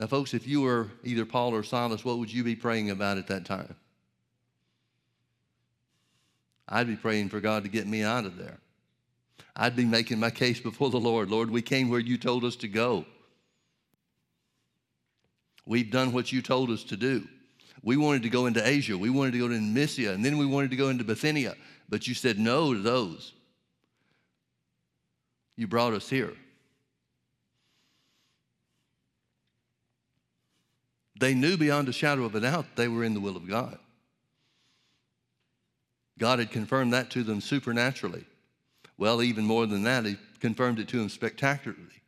Now, 0.00 0.06
folks, 0.06 0.32
if 0.32 0.48
you 0.48 0.62
were 0.62 0.88
either 1.02 1.26
Paul 1.26 1.54
or 1.54 1.64
Silas, 1.64 2.02
what 2.02 2.16
would 2.16 2.32
you 2.32 2.42
be 2.42 2.56
praying 2.56 2.88
about 2.88 3.18
at 3.18 3.26
that 3.26 3.44
time? 3.44 3.74
I'd 6.66 6.86
be 6.86 6.96
praying 6.96 7.28
for 7.28 7.40
God 7.40 7.64
to 7.64 7.68
get 7.68 7.86
me 7.86 8.02
out 8.02 8.24
of 8.24 8.38
there. 8.38 8.58
I'd 9.56 9.76
be 9.76 9.84
making 9.84 10.18
my 10.18 10.30
case 10.30 10.60
before 10.60 10.90
the 10.90 10.98
Lord. 10.98 11.30
Lord, 11.30 11.50
we 11.50 11.62
came 11.62 11.88
where 11.88 12.00
you 12.00 12.18
told 12.18 12.44
us 12.44 12.56
to 12.56 12.68
go. 12.68 13.04
We've 15.66 15.90
done 15.90 16.12
what 16.12 16.32
you 16.32 16.42
told 16.42 16.70
us 16.70 16.82
to 16.84 16.96
do. 16.96 17.26
We 17.82 17.96
wanted 17.96 18.22
to 18.22 18.28
go 18.28 18.46
into 18.46 18.66
Asia. 18.66 18.96
We 18.98 19.10
wanted 19.10 19.32
to 19.32 19.38
go 19.38 19.48
to 19.48 19.60
Mysia, 19.60 20.12
and 20.12 20.24
then 20.24 20.38
we 20.38 20.46
wanted 20.46 20.70
to 20.70 20.76
go 20.76 20.88
into 20.88 21.04
Bithynia. 21.04 21.54
But 21.88 22.08
you 22.08 22.14
said 22.14 22.38
no 22.38 22.74
to 22.74 22.80
those. 22.80 23.32
You 25.56 25.66
brought 25.66 25.92
us 25.92 26.08
here. 26.08 26.32
They 31.20 31.34
knew 31.34 31.56
beyond 31.56 31.88
a 31.88 31.92
shadow 31.92 32.24
of 32.24 32.34
a 32.34 32.40
doubt 32.40 32.66
they 32.74 32.88
were 32.88 33.04
in 33.04 33.14
the 33.14 33.20
will 33.20 33.36
of 33.36 33.48
God. 33.48 33.78
God 36.18 36.38
had 36.38 36.50
confirmed 36.50 36.92
that 36.92 37.10
to 37.10 37.22
them 37.22 37.40
supernaturally. 37.40 38.24
Well, 38.96 39.22
even 39.22 39.44
more 39.44 39.66
than 39.66 39.82
that, 39.84 40.04
He 40.04 40.16
confirmed 40.40 40.78
it 40.78 40.88
to 40.88 41.00
him 41.00 41.08
spectacularly. 41.08 42.02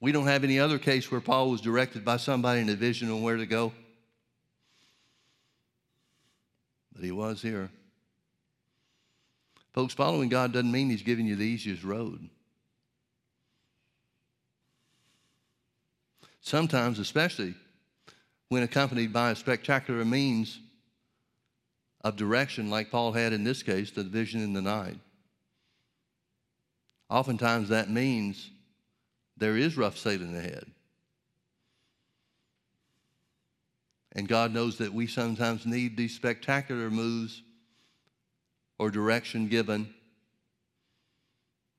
We 0.00 0.12
don't 0.12 0.26
have 0.26 0.44
any 0.44 0.58
other 0.58 0.78
case 0.78 1.10
where 1.10 1.20
Paul 1.20 1.50
was 1.50 1.60
directed 1.60 2.04
by 2.04 2.16
somebody 2.16 2.60
in 2.60 2.68
a 2.68 2.74
vision 2.74 3.10
on 3.10 3.22
where 3.22 3.36
to 3.36 3.46
go. 3.46 3.72
But 6.94 7.04
he 7.04 7.10
was 7.10 7.42
here. 7.42 7.70
Folks, 9.72 9.92
following 9.92 10.28
God 10.28 10.52
doesn't 10.52 10.70
mean 10.70 10.88
he's 10.88 11.02
giving 11.02 11.26
you 11.26 11.34
the 11.34 11.44
easiest 11.44 11.82
road. 11.82 12.30
Sometimes, 16.40 16.98
especially 16.98 17.54
when 18.48 18.62
accompanied 18.62 19.12
by 19.12 19.32
a 19.32 19.36
spectacular 19.36 20.04
means 20.04 20.60
of 22.02 22.16
direction, 22.16 22.70
like 22.70 22.90
Paul 22.90 23.12
had 23.12 23.32
in 23.32 23.42
this 23.42 23.62
case, 23.62 23.90
the 23.90 24.04
vision 24.04 24.42
in 24.42 24.52
the 24.52 24.62
night. 24.62 24.98
Oftentimes, 27.10 27.68
that 27.68 27.90
means 27.90 28.50
there 29.36 29.56
is 29.56 29.76
rough 29.76 29.98
sailing 29.98 30.36
ahead. 30.36 30.64
And 34.12 34.28
God 34.28 34.52
knows 34.52 34.78
that 34.78 34.94
we 34.94 35.06
sometimes 35.06 35.66
need 35.66 35.96
these 35.96 36.14
spectacular 36.14 36.90
moves 36.90 37.42
or 38.78 38.90
direction 38.90 39.48
given 39.48 39.92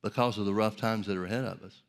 because 0.03 0.38
of 0.38 0.45
the 0.45 0.53
rough 0.53 0.75
times 0.75 1.07
that 1.07 1.17
are 1.17 1.25
ahead 1.25 1.45
of 1.45 1.63
us. 1.63 1.81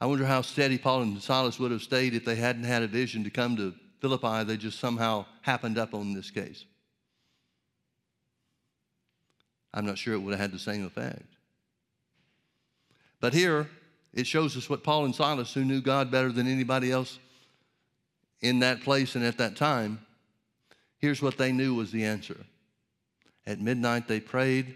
I 0.00 0.06
wonder 0.06 0.24
how 0.24 0.42
steady 0.42 0.78
Paul 0.78 1.02
and 1.02 1.22
Silas 1.22 1.58
would 1.58 1.72
have 1.72 1.82
stayed 1.82 2.14
if 2.14 2.24
they 2.24 2.36
hadn't 2.36 2.64
had 2.64 2.82
a 2.82 2.86
vision 2.86 3.24
to 3.24 3.30
come 3.30 3.56
to 3.56 3.74
Philippi. 4.00 4.44
They 4.44 4.56
just 4.56 4.78
somehow 4.78 5.26
happened 5.42 5.76
up 5.78 5.92
on 5.94 6.14
this 6.14 6.30
case. 6.30 6.64
I'm 9.74 9.86
not 9.86 9.98
sure 9.98 10.14
it 10.14 10.18
would 10.18 10.32
have 10.32 10.40
had 10.40 10.52
the 10.52 10.58
same 10.58 10.84
effect. 10.84 11.29
But 13.20 13.34
here, 13.34 13.68
it 14.12 14.26
shows 14.26 14.56
us 14.56 14.68
what 14.68 14.82
Paul 14.82 15.04
and 15.04 15.14
Silas, 15.14 15.52
who 15.52 15.64
knew 15.64 15.80
God 15.80 16.10
better 16.10 16.32
than 16.32 16.48
anybody 16.48 16.90
else 16.90 17.18
in 18.40 18.60
that 18.60 18.82
place 18.82 19.14
and 19.14 19.24
at 19.24 19.38
that 19.38 19.56
time, 19.56 20.04
here's 20.98 21.22
what 21.22 21.36
they 21.36 21.52
knew 21.52 21.74
was 21.74 21.92
the 21.92 22.04
answer. 22.04 22.46
At 23.46 23.60
midnight, 23.60 24.08
they 24.08 24.20
prayed 24.20 24.74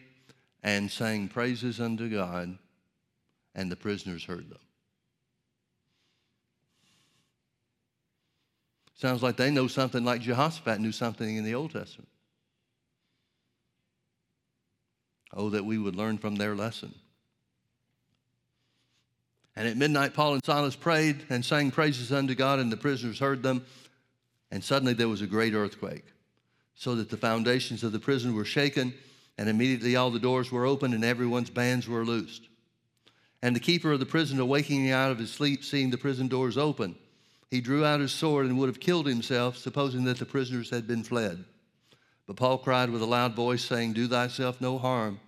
and 0.63 0.91
sang 0.91 1.29
praises 1.29 1.81
unto 1.81 2.09
God, 2.09 2.57
and 3.55 3.71
the 3.73 3.77
prisoners 3.77 4.25
heard 4.25 4.49
them. 4.51 4.59
Sounds 8.95 9.23
like 9.23 9.37
they 9.37 9.51
know 9.51 9.67
something 9.67 10.05
like 10.05 10.21
Jehoshaphat 10.21 10.81
knew 10.81 10.93
something 10.93 11.37
in 11.37 11.45
the 11.45 11.55
Old 11.55 11.73
Testament. 11.73 12.09
Oh, 15.33 15.51
that 15.51 15.65
we 15.65 15.79
would 15.79 15.97
learn 15.97 16.17
from 16.17 16.37
their 16.37 16.55
lesson. 16.55 16.95
And 19.57 19.69
at 19.69 19.77
midnight, 19.77 20.15
Paul 20.15 20.35
and 20.35 20.45
Silas 20.45 20.75
prayed 20.75 21.25
and 21.31 21.45
sang 21.45 21.71
praises 21.71 22.11
unto 22.11 22.35
God, 22.35 22.59
and 22.59 22.73
the 22.73 22.77
prisoners 22.77 23.19
heard 23.19 23.43
them. 23.43 23.65
And 24.51 24.63
suddenly 24.63 24.95
there 24.95 25.09
was 25.09 25.23
a 25.23 25.27
great 25.27 25.55
earthquake, 25.55 26.05
so 26.75 26.95
that 26.97 27.11
the 27.11 27.17
foundations 27.17 27.85
of 27.85 27.93
the 27.93 27.99
prison 27.99 28.35
were 28.35 28.45
shaken, 28.45 28.95
and 29.39 29.49
immediately 29.49 29.97
all 29.97 30.11
the 30.11 30.19
doors 30.19 30.51
were 30.51 30.67
opened, 30.67 30.95
and 30.95 31.05
everyone's 31.05 31.51
bands 31.51 31.89
were 31.89 32.05
loosed. 32.05 32.49
And 33.43 33.55
the 33.55 33.61
keeper 33.61 33.93
of 33.93 34.01
the 34.01 34.07
prison, 34.07 34.41
awaking 34.41 34.91
out 34.91 35.11
of 35.11 35.19
his 35.19 35.31
sleep, 35.31 35.65
seeing 35.65 35.91
the 35.91 35.99
prison 35.99 36.29
doors 36.29 36.57
open, 36.57 36.97
he 37.51 37.61
drew 37.61 37.85
out 37.85 38.01
his 38.01 38.11
sword 38.13 38.47
and 38.47 38.59
would 38.59 38.69
have 38.69 38.81
killed 38.81 39.07
himself, 39.07 39.57
supposing 39.57 40.05
that 40.05 40.19
the 40.19 40.27
prisoners 40.27 40.71
had 40.71 40.89
been 40.89 41.05
fled. 41.05 41.45
But 42.27 42.37
Paul 42.37 42.59
cried 42.59 42.91
with 42.91 43.03
a 43.03 43.07
loud 43.07 43.35
voice, 43.35 43.65
saying, 43.65 43.93
Do 43.93 44.09
thyself 44.09 44.61
no 44.61 44.79
harm, 44.79 45.21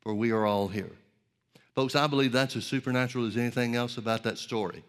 for 0.00 0.14
we 0.14 0.30
are 0.30 0.46
all 0.46 0.68
here. 0.68 0.92
Folks, 1.74 1.96
I 1.96 2.06
believe 2.06 2.32
that's 2.32 2.56
as 2.56 2.66
supernatural 2.66 3.26
as 3.26 3.36
anything 3.36 3.76
else 3.76 3.96
about 3.96 4.22
that 4.24 4.38
story. 4.38 4.84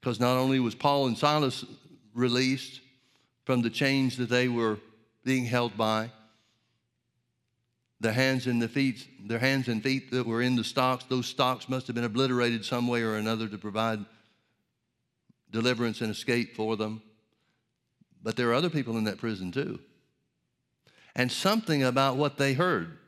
Because 0.00 0.20
not 0.20 0.36
only 0.36 0.60
was 0.60 0.74
Paul 0.74 1.06
and 1.06 1.16
Silas 1.16 1.64
released 2.12 2.80
from 3.44 3.62
the 3.62 3.70
chains 3.70 4.16
that 4.16 4.28
they 4.28 4.48
were 4.48 4.78
being 5.24 5.44
held 5.44 5.76
by. 5.76 6.10
Their 8.00 8.12
hands 8.12 8.46
and 8.46 8.60
the 8.60 8.68
feet, 8.68 9.06
their 9.26 9.38
hands 9.38 9.68
and 9.68 9.82
feet 9.82 10.10
that 10.10 10.26
were 10.26 10.42
in 10.42 10.56
the 10.56 10.64
stocks, 10.64 11.04
those 11.04 11.26
stocks 11.26 11.68
must 11.68 11.86
have 11.86 11.94
been 11.94 12.04
obliterated 12.04 12.64
some 12.64 12.86
way 12.86 13.02
or 13.02 13.16
another 13.16 13.48
to 13.48 13.56
provide 13.56 14.04
deliverance 15.50 16.00
and 16.00 16.10
escape 16.10 16.54
for 16.54 16.76
them. 16.76 17.02
But 18.22 18.36
there 18.36 18.50
are 18.50 18.54
other 18.54 18.70
people 18.70 18.98
in 18.98 19.04
that 19.04 19.18
prison 19.18 19.52
too. 19.52 19.78
And 21.14 21.30
something 21.30 21.82
about 21.82 22.16
what 22.16 22.36
they 22.36 22.54
heard, 22.54 22.98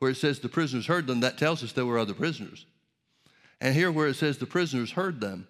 where 0.00 0.10
it 0.10 0.16
says 0.16 0.40
the 0.40 0.48
prisoners 0.48 0.86
heard 0.86 1.06
them, 1.06 1.20
that 1.20 1.38
tells 1.38 1.62
us 1.62 1.72
there 1.72 1.86
were 1.86 1.98
other 1.98 2.14
prisoners. 2.14 2.66
And 3.60 3.74
here, 3.74 3.92
where 3.92 4.08
it 4.08 4.16
says 4.16 4.38
the 4.38 4.46
prisoners 4.46 4.90
heard 4.90 5.20
them, 5.20 5.46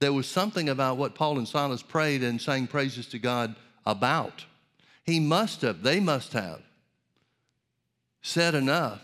there 0.00 0.12
was 0.12 0.26
something 0.26 0.68
about 0.68 0.96
what 0.96 1.14
Paul 1.14 1.38
and 1.38 1.46
Silas 1.46 1.82
prayed 1.82 2.22
and 2.22 2.40
sang 2.40 2.66
praises 2.66 3.06
to 3.08 3.18
God 3.18 3.54
about. 3.84 4.44
He 5.04 5.20
must 5.20 5.60
have, 5.60 5.82
they 5.82 6.00
must 6.00 6.32
have 6.32 6.62
said 8.22 8.54
enough 8.54 9.02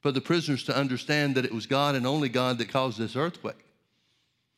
for 0.00 0.12
the 0.12 0.20
prisoners 0.20 0.62
to 0.64 0.76
understand 0.76 1.34
that 1.34 1.44
it 1.44 1.52
was 1.52 1.66
God 1.66 1.96
and 1.96 2.06
only 2.06 2.28
God 2.28 2.58
that 2.58 2.68
caused 2.68 2.98
this 2.98 3.16
earthquake. 3.16 3.64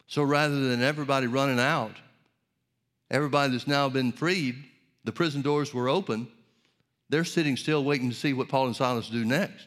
So 0.07 0.23
rather 0.23 0.69
than 0.69 0.83
everybody 0.83 1.27
running 1.27 1.59
out, 1.59 1.97
everybody 3.11 3.53
that's 3.53 3.67
now 3.67 3.89
been 3.89 4.13
freed, 4.13 4.63
the 5.05 5.13
prison 5.13 5.41
doors 5.41 5.73
were 5.73 5.89
open, 5.89 6.29
they're 7.09 7.25
sitting 7.25 7.57
still 7.57 7.85
waiting 7.85 8.11
to 8.11 8.17
see 8.17 8.33
what 8.33 8.49
Paul 8.49 8.67
and 8.67 8.77
Silas 8.77 9.09
do 9.09 9.25
next. 9.25 9.67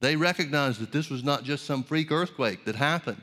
They 0.00 0.16
recognized 0.16 0.80
that 0.80 0.92
this 0.92 1.10
was 1.10 1.24
not 1.24 1.44
just 1.44 1.64
some 1.64 1.82
freak 1.82 2.12
earthquake 2.12 2.64
that 2.66 2.76
happened. 2.76 3.22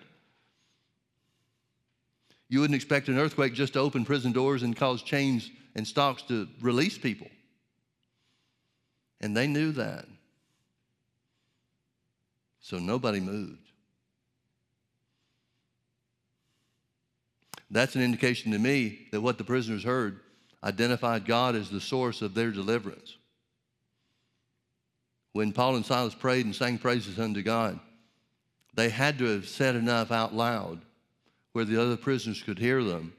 You 2.49 2.59
wouldn't 2.59 2.75
expect 2.75 3.07
an 3.07 3.17
earthquake 3.17 3.53
just 3.53 3.73
to 3.73 3.79
open 3.79 4.05
prison 4.05 4.31
doors 4.31 4.63
and 4.63 4.75
cause 4.75 5.01
chains 5.01 5.49
and 5.75 5.87
stocks 5.87 6.21
to 6.23 6.47
release 6.61 6.97
people. 6.97 7.27
And 9.21 9.35
they 9.35 9.47
knew 9.47 9.71
that. 9.73 10.05
So 12.59 12.77
nobody 12.77 13.19
moved. 13.19 13.59
That's 17.71 17.95
an 17.95 18.01
indication 18.01 18.51
to 18.51 18.59
me 18.59 19.07
that 19.11 19.21
what 19.21 19.37
the 19.37 19.43
prisoners 19.43 19.83
heard 19.83 20.19
identified 20.63 21.25
God 21.25 21.55
as 21.55 21.69
the 21.69 21.81
source 21.81 22.21
of 22.21 22.33
their 22.33 22.51
deliverance. 22.51 23.17
When 25.33 25.51
Paul 25.51 25.75
and 25.75 25.85
Silas 25.85 26.15
prayed 26.15 26.45
and 26.45 26.55
sang 26.55 26.77
praises 26.77 27.19
unto 27.19 27.41
God, 27.41 27.79
they 28.73 28.89
had 28.89 29.17
to 29.19 29.25
have 29.25 29.47
said 29.47 29.75
enough 29.75 30.11
out 30.11 30.33
loud 30.33 30.81
where 31.53 31.65
the 31.65 31.81
other 31.81 31.97
prisoners 31.97 32.41
could 32.41 32.59
hear 32.59 32.83
them 32.83 33.13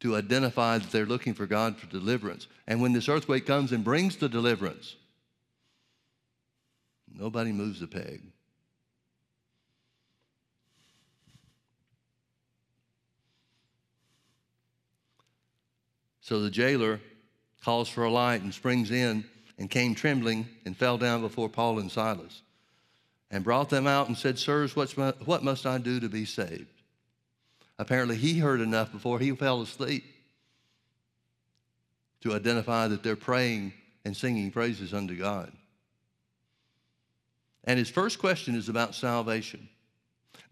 to 0.00 0.16
identify 0.16 0.78
that 0.78 0.90
they're 0.90 1.06
looking 1.06 1.34
for 1.34 1.46
God 1.46 1.76
for 1.76 1.86
deliverance. 1.86 2.46
And 2.66 2.80
when 2.80 2.92
this 2.92 3.08
earthquake 3.08 3.46
comes 3.46 3.72
and 3.72 3.84
brings 3.84 4.16
the 4.16 4.28
deliverance, 4.28 4.96
nobody 7.12 7.52
moves 7.52 7.82
a 7.82 7.86
peg. 7.86 8.22
So 16.30 16.38
the 16.38 16.48
jailer 16.48 17.00
calls 17.64 17.88
for 17.88 18.04
a 18.04 18.10
light 18.10 18.42
and 18.42 18.54
springs 18.54 18.92
in 18.92 19.24
and 19.58 19.68
came 19.68 19.96
trembling 19.96 20.46
and 20.64 20.76
fell 20.76 20.96
down 20.96 21.22
before 21.22 21.48
Paul 21.48 21.80
and 21.80 21.90
Silas 21.90 22.42
and 23.32 23.42
brought 23.42 23.68
them 23.68 23.88
out 23.88 24.06
and 24.06 24.16
said, 24.16 24.38
Sirs, 24.38 24.76
what 24.76 25.42
must 25.42 25.66
I 25.66 25.78
do 25.78 25.98
to 25.98 26.08
be 26.08 26.24
saved? 26.24 26.70
Apparently, 27.80 28.14
he 28.14 28.38
heard 28.38 28.60
enough 28.60 28.92
before 28.92 29.18
he 29.18 29.32
fell 29.32 29.60
asleep 29.60 30.04
to 32.20 32.32
identify 32.32 32.86
that 32.86 33.02
they're 33.02 33.16
praying 33.16 33.72
and 34.04 34.16
singing 34.16 34.52
praises 34.52 34.94
unto 34.94 35.18
God. 35.18 35.50
And 37.64 37.76
his 37.76 37.90
first 37.90 38.20
question 38.20 38.54
is 38.54 38.68
about 38.68 38.94
salvation. 38.94 39.68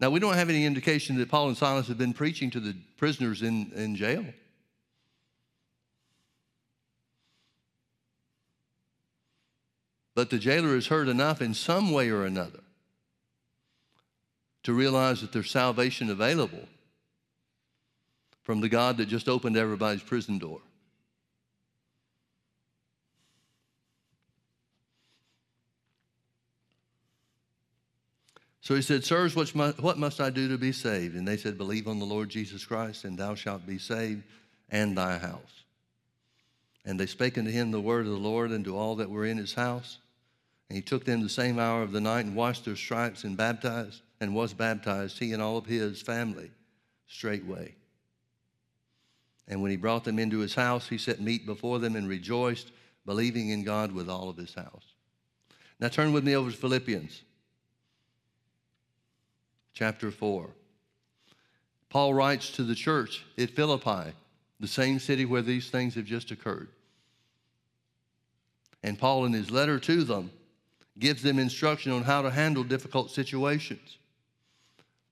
Now, 0.01 0.09
we 0.09 0.19
don't 0.19 0.33
have 0.33 0.49
any 0.49 0.65
indication 0.65 1.17
that 1.19 1.29
Paul 1.29 1.47
and 1.47 1.55
Silas 1.55 1.87
have 1.87 1.97
been 1.97 2.11
preaching 2.11 2.49
to 2.49 2.59
the 2.59 2.75
prisoners 2.97 3.43
in, 3.43 3.71
in 3.73 3.95
jail. 3.95 4.25
But 10.19 10.31
the 10.31 10.37
jailer 10.37 10.75
has 10.75 10.87
heard 10.87 11.07
enough 11.07 11.41
in 11.41 11.53
some 11.53 11.93
way 11.93 12.09
or 12.09 12.25
another 12.25 12.59
to 14.63 14.73
realize 14.73 15.21
that 15.21 15.31
there's 15.31 15.49
salvation 15.49 16.09
available 16.09 16.67
from 18.43 18.59
the 18.59 18.67
God 18.67 18.97
that 18.97 19.05
just 19.05 19.29
opened 19.29 19.55
everybody's 19.55 20.03
prison 20.03 20.37
door. 20.37 20.59
So 28.59 28.75
he 28.75 28.81
said, 28.81 29.05
Sirs, 29.05 29.37
what 29.37 29.97
must 29.97 30.19
I 30.19 30.31
do 30.31 30.49
to 30.49 30.57
be 30.57 30.73
saved? 30.73 31.15
And 31.15 31.25
they 31.25 31.37
said, 31.37 31.57
Believe 31.57 31.87
on 31.87 31.99
the 31.99 32.05
Lord 32.05 32.27
Jesus 32.27 32.65
Christ, 32.65 33.05
and 33.05 33.17
thou 33.17 33.35
shalt 33.35 33.65
be 33.65 33.77
saved, 33.77 34.23
and 34.69 34.97
thy 34.97 35.17
house. 35.17 35.63
And 36.83 36.99
they 36.99 37.05
spake 37.05 37.37
unto 37.37 37.51
him 37.51 37.71
the 37.71 37.79
word 37.79 38.05
of 38.05 38.11
the 38.11 38.17
Lord 38.17 38.51
and 38.51 38.65
to 38.65 38.75
all 38.75 38.97
that 38.97 39.09
were 39.09 39.25
in 39.25 39.37
his 39.37 39.53
house. 39.53 39.99
And 40.69 40.75
he 40.75 40.81
took 40.81 41.03
them 41.03 41.21
the 41.21 41.29
same 41.29 41.57
hour 41.57 41.81
of 41.81 41.91
the 41.91 42.01
night 42.01 42.25
and 42.25 42.35
washed 42.35 42.65
their 42.65 42.75
stripes 42.75 43.23
and 43.23 43.35
baptized 43.35 44.01
and 44.21 44.35
was 44.35 44.53
baptized, 44.53 45.17
he 45.17 45.33
and 45.33 45.41
all 45.41 45.57
of 45.57 45.65
his 45.65 46.01
family, 46.01 46.51
straightway. 47.07 47.75
And 49.47 49.61
when 49.61 49.71
he 49.71 49.77
brought 49.77 50.03
them 50.03 50.19
into 50.19 50.39
his 50.39 50.53
house, 50.53 50.87
he 50.87 50.97
set 50.97 51.19
meat 51.19 51.45
before 51.45 51.79
them 51.79 51.95
and 51.95 52.07
rejoiced, 52.07 52.71
believing 53.05 53.49
in 53.49 53.63
God 53.63 53.91
with 53.91 54.09
all 54.09 54.29
of 54.29 54.37
his 54.37 54.53
house. 54.53 54.93
Now 55.79 55.87
turn 55.87 56.13
with 56.13 56.23
me 56.23 56.35
over 56.35 56.51
to 56.51 56.57
Philippians 56.57 57.23
chapter 59.73 60.11
4. 60.11 60.49
Paul 61.89 62.13
writes 62.13 62.51
to 62.51 62.63
the 62.63 62.75
church 62.75 63.23
at 63.37 63.49
Philippi, 63.49 64.11
the 64.59 64.67
same 64.67 64.99
city 64.99 65.25
where 65.25 65.41
these 65.41 65.69
things 65.69 65.95
have 65.95 66.05
just 66.05 66.31
occurred. 66.31 66.67
And 68.83 68.99
Paul, 68.99 69.25
in 69.25 69.33
his 69.33 69.49
letter 69.49 69.79
to 69.79 70.03
them, 70.03 70.31
gives 70.99 71.23
them 71.23 71.39
instruction 71.39 71.91
on 71.91 72.03
how 72.03 72.21
to 72.21 72.29
handle 72.29 72.63
difficult 72.63 73.09
situations. 73.09 73.97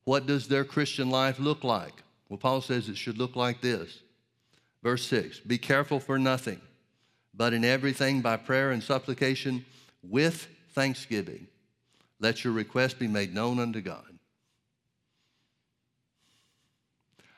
What 0.04 0.26
does 0.26 0.48
their 0.48 0.64
Christian 0.64 1.10
life 1.10 1.40
look 1.40 1.64
like? 1.64 2.04
Well, 2.30 2.38
Paul 2.38 2.62
says 2.62 2.90
it 2.90 2.98
should 2.98 3.18
look 3.18 3.36
like 3.36 3.62
this. 3.62 4.00
Verse 4.84 5.06
6 5.08 5.40
Be 5.42 5.58
careful 5.58 6.00
for 6.00 6.20
nothing, 6.20 6.62
but 7.34 7.54
in 7.54 7.66
everything 7.66 8.22
by 8.22 8.38
prayer 8.38 8.72
and 8.72 8.84
supplication 8.84 9.66
with 10.04 10.48
thanksgiving, 10.72 11.48
let 12.20 12.44
your 12.44 12.54
request 12.54 13.00
be 13.00 13.08
made 13.08 13.34
known 13.34 13.60
unto 13.60 13.82
God. 13.82 14.04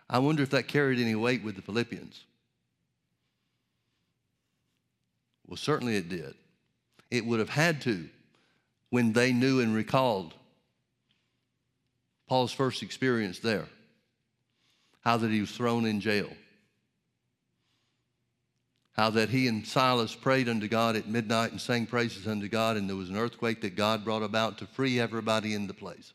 I 0.09 0.19
wonder 0.19 0.41
if 0.41 0.49
that 0.51 0.67
carried 0.67 0.99
any 0.99 1.15
weight 1.15 1.43
with 1.43 1.55
the 1.55 1.61
Philippians. 1.61 2.23
Well, 5.45 5.57
certainly 5.57 5.95
it 5.95 6.09
did. 6.09 6.33
It 7.11 7.25
would 7.25 7.39
have 7.39 7.49
had 7.49 7.81
to 7.81 8.09
when 8.89 9.13
they 9.13 9.31
knew 9.31 9.59
and 9.59 9.75
recalled 9.75 10.33
Paul's 12.27 12.51
first 12.51 12.83
experience 12.83 13.39
there, 13.39 13.65
how 15.01 15.17
that 15.17 15.31
he 15.31 15.41
was 15.41 15.51
thrown 15.51 15.85
in 15.85 15.99
jail, 15.99 16.29
how 18.93 19.09
that 19.11 19.29
he 19.29 19.47
and 19.47 19.65
Silas 19.65 20.13
prayed 20.15 20.49
unto 20.49 20.67
God 20.67 20.95
at 20.95 21.07
midnight 21.07 21.51
and 21.51 21.61
sang 21.61 21.85
praises 21.85 22.27
unto 22.27 22.47
God, 22.47 22.77
and 22.77 22.87
there 22.87 22.95
was 22.95 23.09
an 23.09 23.17
earthquake 23.17 23.61
that 23.61 23.75
God 23.75 24.03
brought 24.03 24.23
about 24.23 24.57
to 24.59 24.67
free 24.67 24.99
everybody 24.99 25.53
in 25.53 25.67
the 25.67 25.73
place. 25.73 26.13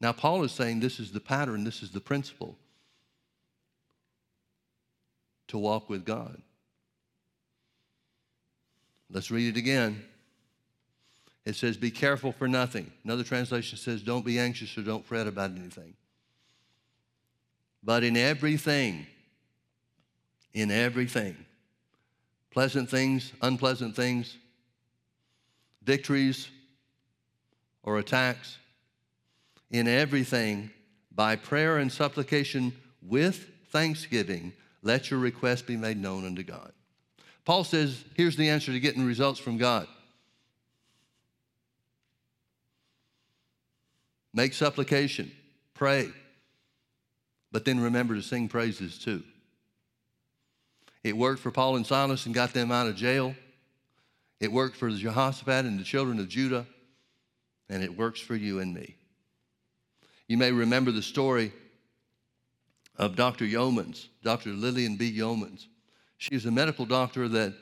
Now, 0.00 0.12
Paul 0.12 0.42
is 0.42 0.52
saying 0.52 0.80
this 0.80 0.98
is 0.98 1.12
the 1.12 1.20
pattern, 1.20 1.62
this 1.62 1.82
is 1.82 1.92
the 1.92 2.00
principle 2.00 2.58
to 5.48 5.58
walk 5.58 5.88
with 5.88 6.04
God. 6.04 6.42
Let's 9.12 9.30
read 9.30 9.54
it 9.54 9.58
again. 9.58 10.02
It 11.44 11.54
says, 11.54 11.76
Be 11.76 11.90
careful 11.90 12.32
for 12.32 12.48
nothing. 12.48 12.90
Another 13.04 13.24
translation 13.24 13.76
says, 13.76 14.02
Don't 14.02 14.24
be 14.24 14.38
anxious 14.38 14.76
or 14.78 14.82
don't 14.82 15.04
fret 15.04 15.26
about 15.26 15.50
anything. 15.50 15.94
But 17.82 18.04
in 18.04 18.16
everything, 18.16 19.06
in 20.54 20.70
everything, 20.70 21.36
pleasant 22.50 22.88
things, 22.88 23.32
unpleasant 23.42 23.96
things, 23.96 24.36
victories 25.82 26.48
or 27.82 27.98
attacks, 27.98 28.58
in 29.70 29.88
everything, 29.88 30.70
by 31.14 31.34
prayer 31.36 31.78
and 31.78 31.90
supplication 31.90 32.72
with 33.02 33.50
thanksgiving, 33.70 34.52
let 34.82 35.10
your 35.10 35.18
request 35.20 35.66
be 35.66 35.76
made 35.76 35.98
known 35.98 36.24
unto 36.24 36.42
God. 36.42 36.72
Paul 37.44 37.64
says, 37.64 38.04
here's 38.14 38.36
the 38.36 38.48
answer 38.48 38.72
to 38.72 38.80
getting 38.80 39.04
results 39.04 39.40
from 39.40 39.58
God. 39.58 39.88
make 44.32 44.54
supplication, 44.54 45.30
pray, 45.74 46.10
but 47.50 47.64
then 47.64 47.80
remember 47.80 48.14
to 48.14 48.22
sing 48.22 48.48
praises 48.48 48.98
too. 48.98 49.22
It 51.04 51.16
worked 51.16 51.40
for 51.40 51.50
Paul 51.50 51.76
and 51.76 51.86
Silas 51.86 52.26
and 52.26 52.34
got 52.34 52.52
them 52.52 52.70
out 52.70 52.86
of 52.86 52.96
jail. 52.96 53.34
It 54.40 54.52
worked 54.52 54.76
for 54.76 54.90
Jehoshaphat 54.90 55.64
and 55.64 55.78
the 55.78 55.84
children 55.84 56.18
of 56.18 56.28
Judah, 56.28 56.66
and 57.68 57.82
it 57.82 57.96
works 57.96 58.20
for 58.20 58.36
you 58.36 58.60
and 58.60 58.72
me. 58.72 58.96
You 60.28 60.38
may 60.38 60.52
remember 60.52 60.92
the 60.92 61.02
story 61.02 61.52
of 62.96 63.16
Dr. 63.16 63.44
Yeomans, 63.44 64.06
Dr. 64.22 64.50
Lillian 64.50 64.96
B. 64.96 65.16
Yeomans. 65.16 65.66
She 66.22 66.36
was 66.36 66.46
a 66.46 66.52
medical 66.52 66.86
doctor 66.86 67.26
that 67.26 67.52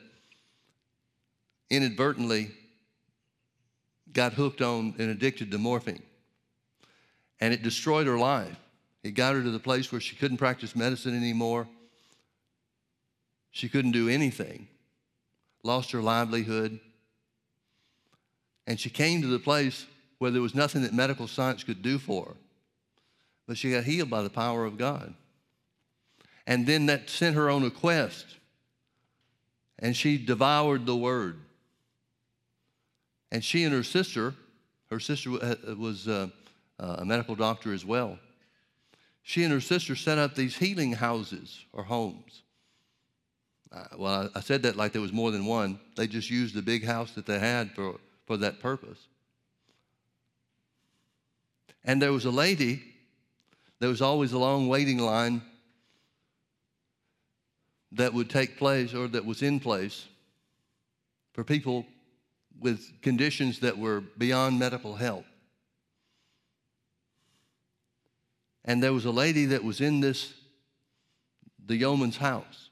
inadvertently 1.71 2.51
got 4.13 4.33
hooked 4.33 4.61
on 4.61 4.93
and 4.99 5.09
addicted 5.09 5.49
to 5.49 5.57
morphine. 5.57 6.03
And 7.39 7.55
it 7.55 7.63
destroyed 7.63 8.05
her 8.05 8.19
life. 8.19 8.55
It 9.01 9.15
got 9.15 9.33
her 9.33 9.41
to 9.41 9.49
the 9.49 9.57
place 9.57 9.91
where 9.91 9.99
she 9.99 10.15
couldn't 10.15 10.37
practice 10.37 10.75
medicine 10.75 11.17
anymore. 11.17 11.67
She 13.49 13.67
couldn't 13.67 13.93
do 13.93 14.07
anything, 14.07 14.67
lost 15.63 15.89
her 15.89 16.01
livelihood. 16.03 16.79
And 18.67 18.79
she 18.79 18.91
came 18.91 19.23
to 19.23 19.27
the 19.27 19.39
place 19.39 19.87
where 20.19 20.29
there 20.29 20.39
was 20.39 20.53
nothing 20.53 20.83
that 20.83 20.93
medical 20.93 21.27
science 21.27 21.63
could 21.63 21.81
do 21.81 21.97
for 21.97 22.25
her. 22.25 22.35
But 23.47 23.57
she 23.57 23.71
got 23.71 23.85
healed 23.85 24.11
by 24.11 24.21
the 24.21 24.29
power 24.29 24.65
of 24.65 24.77
God. 24.77 25.15
And 26.45 26.67
then 26.67 26.85
that 26.85 27.09
sent 27.09 27.35
her 27.35 27.49
on 27.49 27.63
a 27.63 27.71
quest. 27.71 28.37
And 29.81 29.97
she 29.97 30.17
devoured 30.17 30.85
the 30.85 30.95
word. 30.95 31.39
And 33.31 33.43
she 33.43 33.63
and 33.63 33.73
her 33.73 33.83
sister, 33.83 34.35
her 34.89 34.99
sister 34.99 35.31
was 35.77 36.07
uh, 36.07 36.27
uh, 36.79 36.97
a 36.99 37.05
medical 37.05 37.35
doctor 37.35 37.73
as 37.73 37.83
well. 37.83 38.19
She 39.23 39.43
and 39.43 39.53
her 39.53 39.61
sister 39.61 39.95
set 39.95 40.17
up 40.17 40.35
these 40.35 40.57
healing 40.57 40.93
houses 40.93 41.65
or 41.73 41.83
homes. 41.83 42.43
Uh, 43.71 43.85
well, 43.97 44.29
I, 44.35 44.39
I 44.39 44.41
said 44.41 44.63
that 44.63 44.75
like 44.75 44.91
there 44.91 45.01
was 45.01 45.13
more 45.13 45.31
than 45.31 45.45
one. 45.45 45.79
They 45.95 46.07
just 46.07 46.29
used 46.29 46.53
the 46.53 46.61
big 46.61 46.83
house 46.83 47.11
that 47.11 47.25
they 47.25 47.39
had 47.39 47.71
for, 47.71 47.99
for 48.25 48.37
that 48.37 48.59
purpose. 48.59 48.99
And 51.83 52.01
there 52.01 52.11
was 52.11 52.25
a 52.25 52.31
lady, 52.31 52.83
there 53.79 53.89
was 53.89 54.01
always 54.01 54.33
a 54.33 54.37
long 54.37 54.67
waiting 54.67 54.99
line 54.99 55.41
that 57.93 58.13
would 58.13 58.29
take 58.29 58.57
place 58.57 58.93
or 58.93 59.07
that 59.09 59.25
was 59.25 59.41
in 59.41 59.59
place 59.59 60.07
for 61.33 61.43
people 61.43 61.85
with 62.59 63.01
conditions 63.01 63.59
that 63.59 63.77
were 63.77 64.01
beyond 64.17 64.59
medical 64.59 64.95
help. 64.95 65.25
And 68.63 68.81
there 68.81 68.93
was 68.93 69.05
a 69.05 69.11
lady 69.11 69.45
that 69.47 69.63
was 69.63 69.81
in 69.81 69.99
this, 69.99 70.33
the 71.65 71.81
Yeomans' 71.81 72.17
house. 72.17 72.69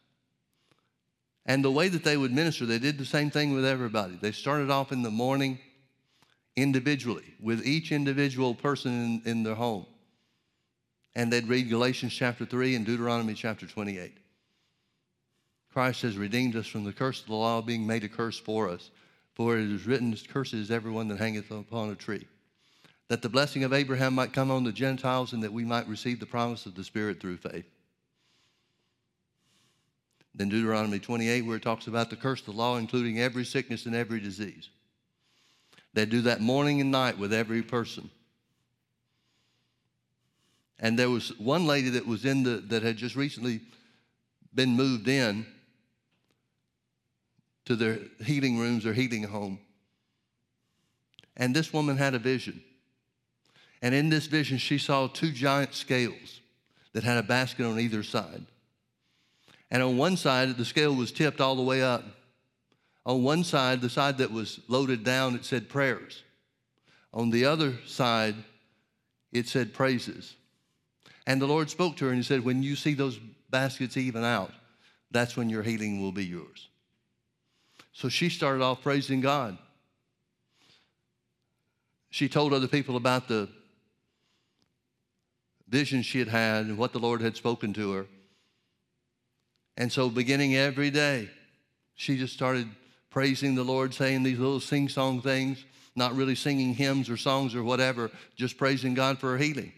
And 1.45 1.65
the 1.65 1.71
way 1.71 1.87
that 1.87 2.03
they 2.03 2.15
would 2.15 2.31
minister, 2.31 2.65
they 2.65 2.77
did 2.77 2.99
the 2.99 3.05
same 3.05 3.31
thing 3.31 3.53
with 3.55 3.65
everybody. 3.65 4.17
They 4.21 4.31
started 4.31 4.69
off 4.69 4.91
in 4.91 5.01
the 5.01 5.09
morning 5.09 5.57
individually 6.55 7.33
with 7.41 7.65
each 7.65 7.91
individual 7.91 8.53
person 8.53 9.21
in, 9.25 9.31
in 9.31 9.43
their 9.43 9.55
home. 9.55 9.87
And 11.15 11.33
they'd 11.33 11.47
read 11.47 11.69
Galatians 11.69 12.13
chapter 12.13 12.45
3 12.45 12.75
and 12.75 12.85
Deuteronomy 12.85 13.33
chapter 13.33 13.65
28. 13.65 14.18
Christ 15.73 16.01
has 16.01 16.17
redeemed 16.17 16.55
us 16.55 16.67
from 16.67 16.83
the 16.83 16.93
curse 16.93 17.21
of 17.21 17.27
the 17.27 17.35
law, 17.35 17.61
being 17.61 17.85
made 17.85 18.03
a 18.03 18.09
curse 18.09 18.39
for 18.39 18.69
us. 18.69 18.89
For 19.35 19.57
it 19.57 19.71
is 19.71 19.85
written, 19.85 20.15
Curses 20.27 20.71
everyone 20.71 21.07
that 21.09 21.19
hangeth 21.19 21.51
upon 21.51 21.91
a 21.91 21.95
tree. 21.95 22.27
That 23.07 23.21
the 23.21 23.29
blessing 23.29 23.63
of 23.63 23.73
Abraham 23.73 24.13
might 24.13 24.33
come 24.33 24.51
on 24.51 24.63
the 24.63 24.71
Gentiles 24.71 25.33
and 25.33 25.43
that 25.43 25.53
we 25.53 25.63
might 25.63 25.87
receive 25.87 26.19
the 26.19 26.25
promise 26.25 26.65
of 26.65 26.75
the 26.75 26.83
Spirit 26.83 27.19
through 27.19 27.37
faith. 27.37 27.65
Then 30.35 30.49
Deuteronomy 30.49 30.99
28, 30.99 31.41
where 31.43 31.57
it 31.57 31.63
talks 31.63 31.87
about 31.87 32.09
the 32.09 32.15
curse 32.15 32.39
of 32.41 32.47
the 32.47 32.51
law, 32.51 32.77
including 32.77 33.19
every 33.19 33.45
sickness 33.45 33.85
and 33.85 33.95
every 33.95 34.19
disease. 34.19 34.69
They 35.93 36.05
do 36.05 36.21
that 36.21 36.41
morning 36.41 36.81
and 36.81 36.91
night 36.91 37.17
with 37.17 37.33
every 37.33 37.61
person. 37.61 38.09
And 40.79 40.97
there 40.97 41.09
was 41.09 41.37
one 41.39 41.65
lady 41.65 41.89
that 41.89 42.07
was 42.07 42.25
in 42.25 42.43
the 42.43 42.57
that 42.67 42.83
had 42.83 42.97
just 42.97 43.15
recently 43.15 43.61
been 44.53 44.75
moved 44.75 45.07
in 45.07 45.45
to 47.69 47.75
their 47.75 47.99
healing 48.25 48.57
rooms 48.57 48.83
or 48.83 48.93
healing 48.93 49.21
home. 49.21 49.59
And 51.37 51.55
this 51.55 51.71
woman 51.71 51.97
had 51.97 52.15
a 52.15 52.19
vision. 52.19 52.63
And 53.83 53.93
in 53.93 54.09
this 54.09 54.25
vision, 54.25 54.57
she 54.57 54.79
saw 54.79 55.05
two 55.05 55.31
giant 55.31 55.75
scales 55.75 56.41
that 56.93 57.03
had 57.03 57.17
a 57.17 57.23
basket 57.23 57.67
on 57.67 57.79
either 57.79 58.01
side. 58.01 58.43
And 59.69 59.83
on 59.83 59.97
one 59.97 60.17
side, 60.17 60.57
the 60.57 60.65
scale 60.65 60.95
was 60.95 61.11
tipped 61.11 61.39
all 61.39 61.55
the 61.55 61.61
way 61.61 61.83
up. 61.83 62.03
On 63.05 63.23
one 63.23 63.43
side, 63.43 63.81
the 63.81 63.89
side 63.89 64.17
that 64.17 64.31
was 64.31 64.61
loaded 64.67 65.03
down, 65.03 65.35
it 65.35 65.45
said 65.45 65.69
prayers. 65.69 66.23
On 67.13 67.29
the 67.29 67.45
other 67.45 67.77
side, 67.85 68.33
it 69.31 69.47
said 69.47 69.75
praises. 69.75 70.35
And 71.27 71.39
the 71.39 71.47
Lord 71.47 71.69
spoke 71.69 71.97
to 71.97 72.05
her 72.05 72.11
and 72.11 72.17
He 72.17 72.23
said, 72.23 72.43
When 72.43 72.63
you 72.63 72.75
see 72.75 72.95
those 72.95 73.19
baskets 73.51 73.95
even 73.95 74.23
out, 74.23 74.53
that's 75.11 75.37
when 75.37 75.51
your 75.51 75.61
healing 75.61 76.01
will 76.01 76.11
be 76.11 76.25
yours. 76.25 76.68
So 77.99 78.07
she 78.07 78.29
started 78.29 78.63
off 78.63 78.81
praising 78.81 79.19
God. 79.19 79.57
She 82.09 82.29
told 82.29 82.53
other 82.53 82.69
people 82.69 82.95
about 82.95 83.27
the 83.27 83.49
vision 85.67 86.01
she 86.01 86.19
had 86.19 86.29
had 86.29 86.67
and 86.67 86.77
what 86.77 86.93
the 86.93 86.99
Lord 86.99 87.19
had 87.19 87.35
spoken 87.35 87.73
to 87.73 87.91
her. 87.91 88.05
And 89.75 89.91
so, 89.91 90.07
beginning 90.07 90.55
every 90.55 90.89
day, 90.89 91.29
she 91.95 92.17
just 92.17 92.33
started 92.33 92.69
praising 93.09 93.53
the 93.53 93.65
Lord, 93.65 93.93
saying 93.93 94.23
these 94.23 94.39
little 94.39 94.61
sing 94.61 94.87
song 94.87 95.21
things, 95.21 95.65
not 95.93 96.15
really 96.15 96.35
singing 96.35 96.73
hymns 96.75 97.09
or 97.09 97.17
songs 97.17 97.53
or 97.53 97.65
whatever, 97.65 98.11
just 98.37 98.57
praising 98.57 98.93
God 98.93 99.19
for 99.19 99.31
her 99.31 99.37
healing. 99.37 99.73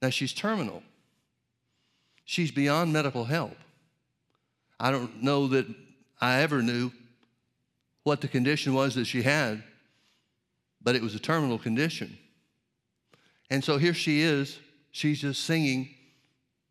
Now, 0.00 0.08
she's 0.08 0.32
terminal, 0.32 0.82
she's 2.24 2.50
beyond 2.50 2.94
medical 2.94 3.26
help. 3.26 3.58
I 4.80 4.90
don't 4.90 5.22
know 5.22 5.48
that 5.48 5.66
I 6.18 6.40
ever 6.40 6.62
knew 6.62 6.92
what 8.06 8.20
the 8.20 8.28
condition 8.28 8.72
was 8.72 8.94
that 8.94 9.04
she 9.04 9.20
had, 9.20 9.64
but 10.80 10.94
it 10.94 11.02
was 11.02 11.16
a 11.16 11.18
terminal 11.18 11.58
condition. 11.58 12.16
And 13.50 13.64
so 13.64 13.78
here 13.78 13.94
she 13.94 14.20
is, 14.20 14.60
she's 14.92 15.20
just 15.20 15.42
singing 15.42 15.88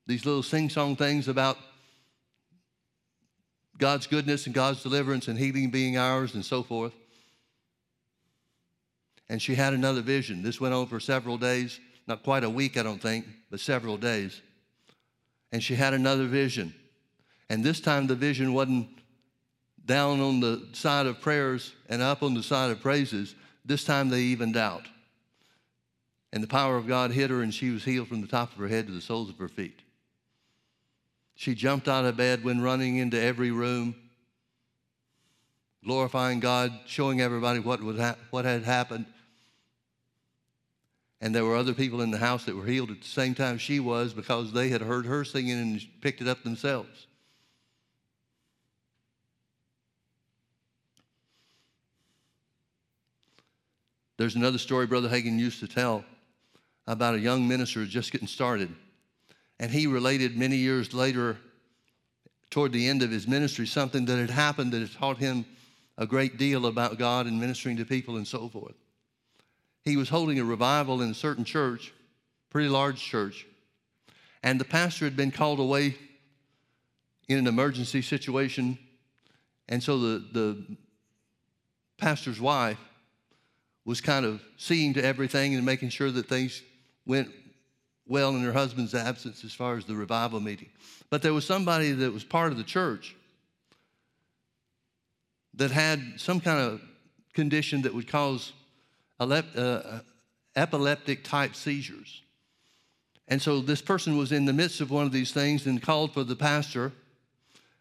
these 0.08 0.26
little 0.26 0.44
sing 0.44 0.70
song 0.70 0.96
things 0.96 1.28
about 1.28 1.58
God's 3.78 4.08
goodness 4.08 4.46
and 4.46 4.56
God's 4.56 4.82
deliverance 4.82 5.28
and 5.28 5.38
healing 5.38 5.72
being 5.72 5.98
ours 5.98 6.36
and 6.36 6.46
so 6.46 6.64
forth. 6.64 6.94
And 9.28 9.42
she 9.42 9.56
had 9.56 9.74
another 9.74 10.02
vision. 10.02 10.42
This 10.42 10.62
went 10.62 10.74
on 10.74 10.88
for 10.88 11.02
several 11.02 11.38
days, 11.38 11.82
not 12.08 12.24
quite 12.24 12.46
a 12.46 12.50
week, 12.50 12.78
I 12.78 12.84
don't 12.84 13.02
think, 13.02 13.26
but 13.52 13.60
several 13.60 13.98
days. 13.98 14.42
And 15.52 15.62
she 15.62 15.76
had 15.76 15.94
another 15.94 16.28
vision. 16.28 16.74
And 17.50 17.62
this 17.62 17.82
time 17.82 18.08
the 18.08 18.16
vision 18.16 18.54
wasn't 18.54 18.88
down 19.86 20.20
on 20.20 20.40
the 20.40 20.68
side 20.74 21.06
of 21.06 21.22
prayers 21.22 21.74
and 21.90 22.02
up 22.02 22.24
on 22.24 22.34
the 22.34 22.44
side 22.44 22.72
of 22.72 22.82
praises. 22.82 23.36
This 23.64 23.84
time 23.84 24.10
they 24.10 24.22
evened 24.22 24.58
out. 24.58 24.88
And 26.34 26.44
the 26.44 26.48
power 26.48 26.76
of 26.76 26.88
God 26.88 27.12
hit 27.12 27.30
her, 27.30 27.42
and 27.42 27.54
she 27.54 27.70
was 27.70 27.84
healed 27.84 28.10
from 28.10 28.22
the 28.22 28.28
top 28.28 28.52
of 28.52 28.58
her 28.58 28.68
head 28.68 28.88
to 28.88 28.94
the 28.94 29.02
soles 29.02 29.30
of 29.30 29.38
her 29.38 29.48
feet. 29.48 29.80
She 31.36 31.56
jumped 31.56 31.88
out 31.88 32.06
of 32.06 32.18
bed, 32.18 32.44
went 32.44 32.62
running 32.62 32.98
into 32.98 33.20
every 33.20 33.52
room, 33.52 33.96
glorifying 35.84 36.40
God, 36.40 36.72
showing 36.86 37.22
everybody 37.22 37.60
what, 37.60 37.82
was 37.82 38.00
ha- 38.00 38.18
what 38.32 38.46
had 38.46 38.64
happened. 38.64 39.06
And 41.22 41.34
there 41.34 41.46
were 41.46 41.56
other 41.56 41.74
people 41.74 42.02
in 42.02 42.12
the 42.12 42.18
house 42.18 42.46
that 42.46 42.56
were 42.56 42.66
healed 42.66 42.92
at 42.92 43.02
the 43.02 43.08
same 43.08 43.34
time 43.34 43.58
she 43.58 43.80
was 43.80 44.14
because 44.14 44.52
they 44.52 44.70
had 44.70 44.82
heard 44.82 45.06
her 45.06 45.24
singing 45.24 45.60
and 45.60 45.82
picked 46.02 46.22
it 46.22 46.28
up 46.28 46.44
themselves. 46.44 47.08
There's 54.18 54.36
another 54.36 54.57
story 54.57 54.88
Brother 54.88 55.09
Hagin 55.09 55.38
used 55.38 55.59
to 55.59 55.68
tell 55.68 56.05
about 56.88 57.16
a 57.16 57.20
young 57.20 57.47
minister 57.47 57.86
just 57.86 58.11
getting 58.11 58.28
started. 58.28 58.74
And 59.59 59.72
he 59.72 59.88
related 59.88 60.38
many 60.38 60.57
years 60.57 60.93
later, 60.93 61.38
toward 62.49 62.72
the 62.72 62.88
end 62.88 63.03
of 63.03 63.11
his 63.11 63.28
ministry, 63.28 63.66
something 63.66 64.05
that 64.05 64.18
had 64.18 64.30
happened 64.30 64.72
that 64.72 64.80
had 64.80 64.93
taught 64.93 65.18
him 65.18 65.45
a 65.97 66.05
great 66.05 66.38
deal 66.38 66.66
about 66.66 66.97
God 66.97 67.26
and 67.26 67.39
ministering 67.39 67.78
to 67.78 67.86
people 67.86 68.18
and 68.18 68.28
so 68.28 68.47
forth. 68.49 68.76
He 69.84 69.97
was 69.97 70.09
holding 70.09 70.39
a 70.39 70.43
revival 70.43 71.01
in 71.01 71.11
a 71.11 71.13
certain 71.13 71.43
church, 71.43 71.93
pretty 72.49 72.70
large 72.70 72.99
church, 72.99 73.45
and 74.43 74.59
the 74.59 74.66
pastor 74.66 75.05
had 75.05 75.16
been 75.16 75.32
called 75.32 75.59
away 75.59 75.97
in 77.28 77.38
an 77.38 77.47
emergency 77.47 78.01
situation. 78.01 78.78
And 79.68 79.82
so 79.82 79.97
the, 79.97 80.26
the 80.32 80.78
pastor's 81.97 82.39
wife 82.39 82.78
was 83.86 84.02
kind 84.02 84.26
of 84.26 84.42
seeing 84.58 84.94
to 84.96 85.06
everything 85.06 85.54
and 85.56 85.66
making 85.66 85.90
sure 85.90 86.12
that 86.12 86.28
things 86.28 86.62
went 87.06 87.30
well 88.08 88.36
in 88.36 88.44
her 88.44 88.54
husband's 88.54 88.96
absence 88.96 89.44
as 89.46 89.54
far 89.54 89.78
as 89.78 89.86
the 89.86 89.96
revival 89.96 90.40
meeting. 90.40 90.70
But 91.10 91.22
there 91.22 91.34
was 91.34 91.46
somebody 91.46 91.92
that 91.92 92.12
was 92.12 92.24
part 92.24 92.52
of 92.52 92.58
the 92.58 92.64
church 92.64 93.16
that 95.54 95.72
had 95.72 96.02
some 96.18 96.40
kind 96.40 96.60
of 96.60 96.82
condition 97.34 97.84
that 97.84 97.94
would 97.94 98.08
cause 98.08 98.54
uh, 99.20 100.00
epileptic 100.56 101.24
type 101.24 101.56
seizures. 101.56 102.22
And 103.28 103.42
so 103.42 103.62
this 103.62 103.82
person 103.82 104.18
was 104.18 104.32
in 104.32 104.46
the 104.46 104.54
midst 104.54 104.82
of 104.82 104.92
one 104.92 105.06
of 105.06 105.12
these 105.12 105.32
things 105.32 105.66
and 105.66 105.82
called 105.82 106.14
for 106.14 106.24
the 106.24 106.36
pastor. 106.36 106.92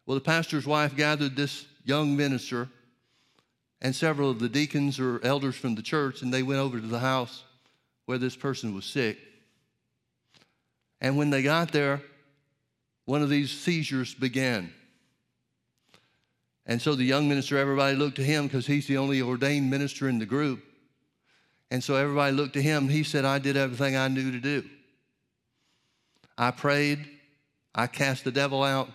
Well, 0.07 0.15
the 0.15 0.21
pastor's 0.21 0.67
wife 0.67 0.97
gathered 0.97 1.37
this 1.37 1.67
young 1.85 2.17
minister 2.17 2.69
and 3.85 3.95
several 3.95 4.31
of 4.31 4.39
the 4.39 4.49
deacons 4.49 4.99
or 4.99 5.21
elders 5.23 5.55
from 5.55 5.75
the 5.75 5.83
church, 5.83 6.23
and 6.23 6.33
they 6.33 6.43
went 6.43 6.59
over 6.59 6.81
to 6.81 6.87
the 6.87 6.99
house 6.99 7.45
where 8.07 8.17
this 8.17 8.35
person 8.35 8.75
was 8.75 8.87
sick. 8.87 9.19
And 11.03 11.19
when 11.19 11.29
they 11.29 11.43
got 11.43 11.71
there, 11.71 12.01
one 13.05 13.23
of 13.23 13.29
these 13.29 13.51
seizures 13.51 14.15
began. 14.15 14.73
And 16.65 16.81
so 16.81 16.95
the 16.95 17.05
young 17.05 17.29
minister, 17.29 17.59
everybody 17.59 17.95
looked 17.95 18.17
to 18.17 18.25
him 18.25 18.47
because 18.47 18.67
he's 18.67 18.87
the 18.87 18.97
only 18.97 19.21
ordained 19.21 19.69
minister 19.69 20.09
in 20.09 20.19
the 20.19 20.25
group. 20.25 20.65
And 21.71 21.85
so 21.85 21.95
everybody 21.95 22.35
looked 22.35 22.55
to 22.55 22.63
him. 22.63 22.89
He 22.89 23.03
said, 23.03 23.27
I 23.27 23.39
did 23.39 23.59
everything 23.59 23.97
I 23.97 24.09
knew 24.09 24.33
to 24.33 24.41
do. 24.41 24.65
I 26.39 26.53
prayed. 26.53 27.07
I 27.75 27.87
cast 27.87 28.25
the 28.25 28.33
devil 28.33 28.63
out. 28.63 28.89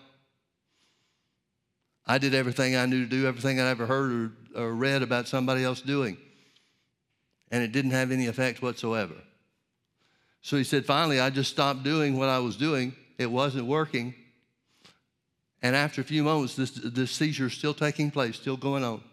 I 2.10 2.18
did 2.18 2.34
everything 2.34 2.76
I 2.76 2.88
knew 2.88 3.04
to 3.04 3.10
do, 3.10 3.28
everything 3.28 3.60
I 3.60 3.70
ever 3.70 3.86
heard 3.86 4.12
or, 4.56 4.64
or 4.64 4.74
read 4.74 5.04
about 5.04 5.28
somebody 5.28 5.64
else 5.64 5.80
doing. 5.80 6.18
And 7.52 7.64
it 7.64 7.72
didn't 7.72 7.92
have 7.92 8.12
any 8.12 8.26
effect 8.26 8.64
whatsoever. 8.64 9.14
So 10.42 10.58
he 10.58 10.64
said, 10.64 10.88
finally, 10.88 11.20
I 11.20 11.30
just 11.30 11.52
stopped 11.52 11.84
doing 11.84 12.18
what 12.18 12.28
I 12.28 12.40
was 12.40 12.58
doing. 12.58 12.96
It 13.20 13.30
wasn't 13.30 13.68
working. 13.68 14.16
And 15.62 15.76
after 15.76 16.02
a 16.02 16.04
few 16.04 16.24
moments, 16.24 16.56
this, 16.56 16.72
this 16.72 17.12
seizure 17.12 17.46
is 17.46 17.54
still 17.54 17.76
taking 17.76 18.10
place, 18.10 18.38
still 18.38 18.58
going 18.58 18.84
on. 18.84 19.04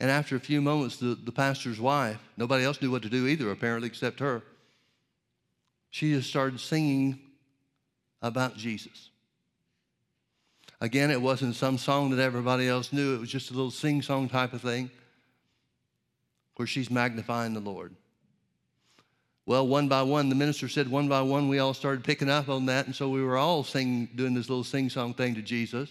And 0.00 0.10
after 0.10 0.36
a 0.36 0.40
few 0.40 0.60
moments, 0.60 0.98
the, 0.98 1.14
the 1.14 1.32
pastor's 1.32 1.80
wife, 1.80 2.18
nobody 2.36 2.64
else 2.64 2.82
knew 2.82 2.90
what 2.90 3.02
to 3.04 3.08
do 3.08 3.26
either, 3.26 3.50
apparently, 3.50 3.88
except 3.88 4.20
her, 4.20 4.42
she 5.88 6.12
just 6.12 6.28
started 6.28 6.60
singing 6.60 7.18
about 8.20 8.54
Jesus. 8.58 9.08
Again, 10.80 11.10
it 11.10 11.20
wasn't 11.20 11.56
some 11.56 11.76
song 11.76 12.10
that 12.10 12.22
everybody 12.22 12.68
else 12.68 12.92
knew, 12.92 13.14
it 13.14 13.20
was 13.20 13.30
just 13.30 13.50
a 13.50 13.54
little 13.54 13.70
sing 13.70 14.00
song 14.00 14.28
type 14.28 14.52
of 14.52 14.60
thing 14.60 14.90
where 16.56 16.66
she's 16.66 16.90
magnifying 16.90 17.54
the 17.54 17.60
Lord. 17.60 17.94
Well, 19.46 19.66
one 19.66 19.88
by 19.88 20.02
one, 20.02 20.28
the 20.28 20.34
minister 20.34 20.68
said 20.68 20.88
one 20.88 21.08
by 21.08 21.22
one, 21.22 21.48
we 21.48 21.58
all 21.58 21.72
started 21.72 22.04
picking 22.04 22.28
up 22.28 22.48
on 22.48 22.66
that. 22.66 22.86
And 22.86 22.94
so 22.94 23.08
we 23.08 23.22
were 23.22 23.38
all 23.38 23.64
singing, 23.64 24.08
doing 24.14 24.34
this 24.34 24.50
little 24.50 24.64
sing 24.64 24.90
song 24.90 25.14
thing 25.14 25.34
to 25.36 25.42
Jesus. 25.42 25.90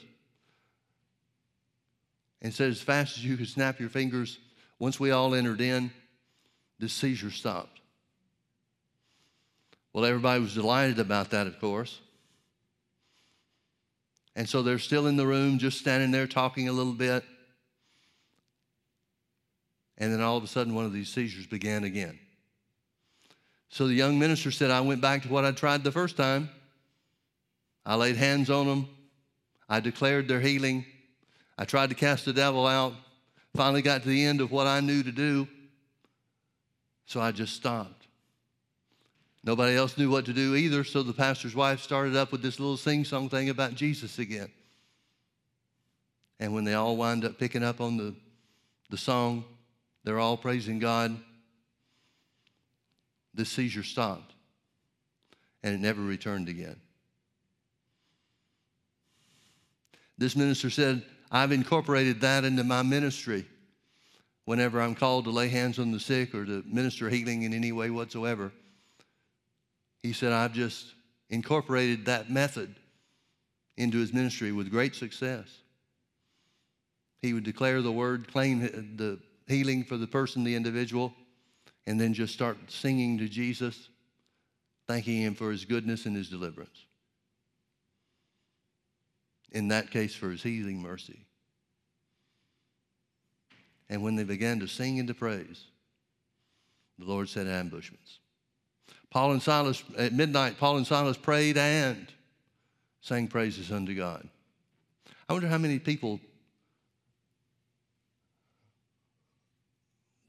And 2.42 2.54
said, 2.54 2.70
as 2.70 2.82
fast 2.82 3.18
as 3.18 3.26
you 3.26 3.36
could 3.36 3.48
snap 3.48 3.80
your 3.80 3.90
fingers, 3.90 4.38
once 4.78 5.00
we 5.00 5.10
all 5.10 5.34
entered 5.34 5.60
in, 5.60 5.90
the 6.80 6.88
seizure 6.88 7.32
stopped. 7.32 7.82
Well, 9.92 10.06
everybody 10.06 10.40
was 10.40 10.54
delighted 10.54 11.00
about 11.00 11.32
that, 11.32 11.48
of 11.48 11.60
course. 11.60 12.00
And 14.38 14.48
so 14.48 14.62
they're 14.62 14.78
still 14.78 15.08
in 15.08 15.18
the 15.18 15.26
room, 15.26 15.58
just 15.58 15.80
standing 15.80 16.12
there 16.12 16.28
talking 16.28 16.70
a 16.70 16.72
little 16.72 16.94
bit. 16.94 17.24
And 19.98 20.14
then 20.14 20.22
all 20.22 20.38
of 20.38 20.44
a 20.44 20.48
sudden, 20.48 20.76
one 20.76 20.86
of 20.86 20.94
these 20.94 21.10
seizures 21.10 21.48
began 21.48 21.84
again. 21.84 22.20
So 23.70 23.88
the 23.88 23.96
young 23.96 24.20
minister 24.20 24.52
said, 24.52 24.70
I 24.70 24.82
went 24.82 25.02
back 25.02 25.24
to 25.24 25.28
what 25.28 25.44
I 25.44 25.52
tried 25.54 25.84
the 25.84 25.92
first 25.92 26.18
time. 26.18 26.52
I 27.84 27.96
laid 27.96 28.16
hands 28.16 28.52
on 28.52 28.68
them. 28.68 28.88
I 29.68 29.80
declared 29.80 30.28
their 30.28 30.40
healing. 30.40 30.86
I 31.58 31.66
tried 31.66 31.90
to 31.90 31.96
cast 31.96 32.26
the 32.26 32.32
devil 32.32 32.68
out. 32.68 32.94
Finally 33.56 33.82
got 33.82 34.04
to 34.04 34.08
the 34.08 34.24
end 34.24 34.40
of 34.40 34.52
what 34.52 34.68
I 34.68 34.82
knew 34.82 35.02
to 35.02 35.12
do. 35.12 35.48
So 37.08 37.20
I 37.20 37.32
just 37.32 37.56
stopped. 37.56 37.97
Nobody 39.48 39.78
else 39.78 39.98
knew 39.98 40.10
what 40.10 40.26
to 40.26 40.34
do 40.34 40.56
either, 40.56 40.84
so 40.84 41.02
the 41.02 41.14
pastor's 41.14 41.56
wife 41.56 41.80
started 41.80 42.18
up 42.18 42.34
with 42.34 42.42
this 42.42 42.60
little 42.60 42.76
sing 42.76 43.06
song 43.06 43.30
thing 43.30 43.50
about 43.50 43.76
Jesus 43.76 44.20
again. 44.20 44.52
And 46.38 46.54
when 46.54 46.66
they 46.66 46.74
all 46.74 46.98
wind 46.98 47.24
up 47.24 47.40
picking 47.40 47.64
up 47.64 47.80
on 47.80 47.96
the, 47.96 48.14
the 48.90 48.98
song, 48.98 49.46
they're 50.04 50.20
all 50.20 50.36
praising 50.36 50.80
God 50.80 51.18
the 53.34 53.46
seizure 53.46 53.84
stopped 53.84 54.34
and 55.64 55.74
it 55.74 55.80
never 55.80 56.02
returned 56.02 56.50
again. 56.50 56.76
This 60.18 60.36
minister 60.36 60.70
said, 60.70 61.04
I've 61.32 61.54
incorporated 61.54 62.20
that 62.20 62.44
into 62.44 62.66
my 62.66 62.82
ministry 62.82 63.46
whenever 64.44 64.82
I'm 64.82 64.96
called 64.96 65.24
to 65.24 65.32
lay 65.32 65.48
hands 65.48 65.80
on 65.80 65.92
the 65.92 66.00
sick 66.02 66.36
or 66.36 66.46
to 66.46 66.64
minister 66.68 67.10
healing 67.10 67.44
in 67.44 67.54
any 67.54 67.72
way 67.72 67.90
whatsoever. 67.92 68.52
He 70.08 70.14
said, 70.14 70.32
I've 70.32 70.54
just 70.54 70.94
incorporated 71.30 72.06
that 72.06 72.32
method 72.32 72.74
into 73.76 73.98
his 73.98 74.14
ministry 74.14 74.54
with 74.54 74.72
great 74.72 74.96
success. 74.96 75.50
He 77.22 77.34
would 77.34 77.44
declare 77.44 77.82
the 77.82 77.92
word, 77.92 78.32
claim 78.32 78.62
the 78.96 79.20
healing 79.48 79.84
for 79.84 79.98
the 79.98 80.08
person, 80.08 80.46
the 80.46 80.56
individual, 80.56 81.14
and 81.88 82.00
then 82.00 82.14
just 82.14 82.34
start 82.34 82.58
singing 82.70 83.18
to 83.18 83.28
Jesus, 83.28 83.90
thanking 84.88 85.24
Him 85.24 85.36
for 85.36 85.52
His 85.52 85.66
goodness 85.66 86.06
and 86.06 86.16
His 86.16 86.30
deliverance. 86.30 86.86
In 89.52 89.68
that 89.68 89.92
case, 89.92 90.16
for 90.16 90.30
His 90.30 90.42
healing 90.42 90.82
mercy. 90.82 91.20
And 93.90 94.02
when 94.02 94.16
they 94.16 94.24
began 94.24 94.62
to 94.62 94.68
sing 94.68 95.00
and 95.00 95.08
to 95.10 95.14
praise, 95.14 95.66
the 96.98 97.04
Lord 97.04 97.28
set 97.28 97.46
ambushments. 97.46 98.20
Paul 99.10 99.32
and 99.32 99.42
Silas, 99.42 99.84
at 99.98 100.14
midnight, 100.14 100.58
Paul 100.58 100.78
and 100.78 100.88
Silas 100.88 101.18
prayed 101.18 101.58
and 101.58 102.08
sang 103.02 103.28
praises 103.28 103.72
unto 103.72 103.96
God. 103.96 104.28
I 105.30 105.34
wonder 105.34 105.48
how 105.48 105.58
many 105.58 105.80
people 105.80 106.20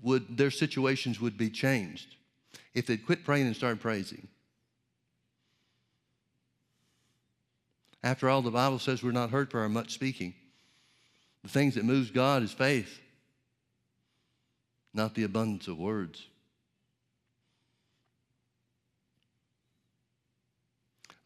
would 0.01 0.37
their 0.37 0.51
situations 0.51 1.21
would 1.21 1.37
be 1.37 1.51
changed 1.51 2.15
if 2.75 2.87
they'd 2.87 3.05
quit 3.05 3.25
praying 3.25 3.47
and 3.47 3.57
started 3.57 3.81
praising. 3.81 4.29
After 8.03 8.29
all, 8.29 8.43
the 8.43 8.51
Bible 8.51 8.79
says 8.79 9.03
we're 9.03 9.11
not 9.11 9.31
hurt 9.31 9.51
for 9.51 9.61
our 9.61 9.69
much 9.69 9.93
speaking. 9.93 10.35
The 11.43 11.49
things 11.49 11.75
that 11.75 11.85
moves 11.85 12.11
God 12.11 12.43
is 12.43 12.53
faith, 12.53 13.01
not 14.95 15.15
the 15.15 15.25
abundance 15.25 15.67
of 15.67 15.79
words. 15.79 16.27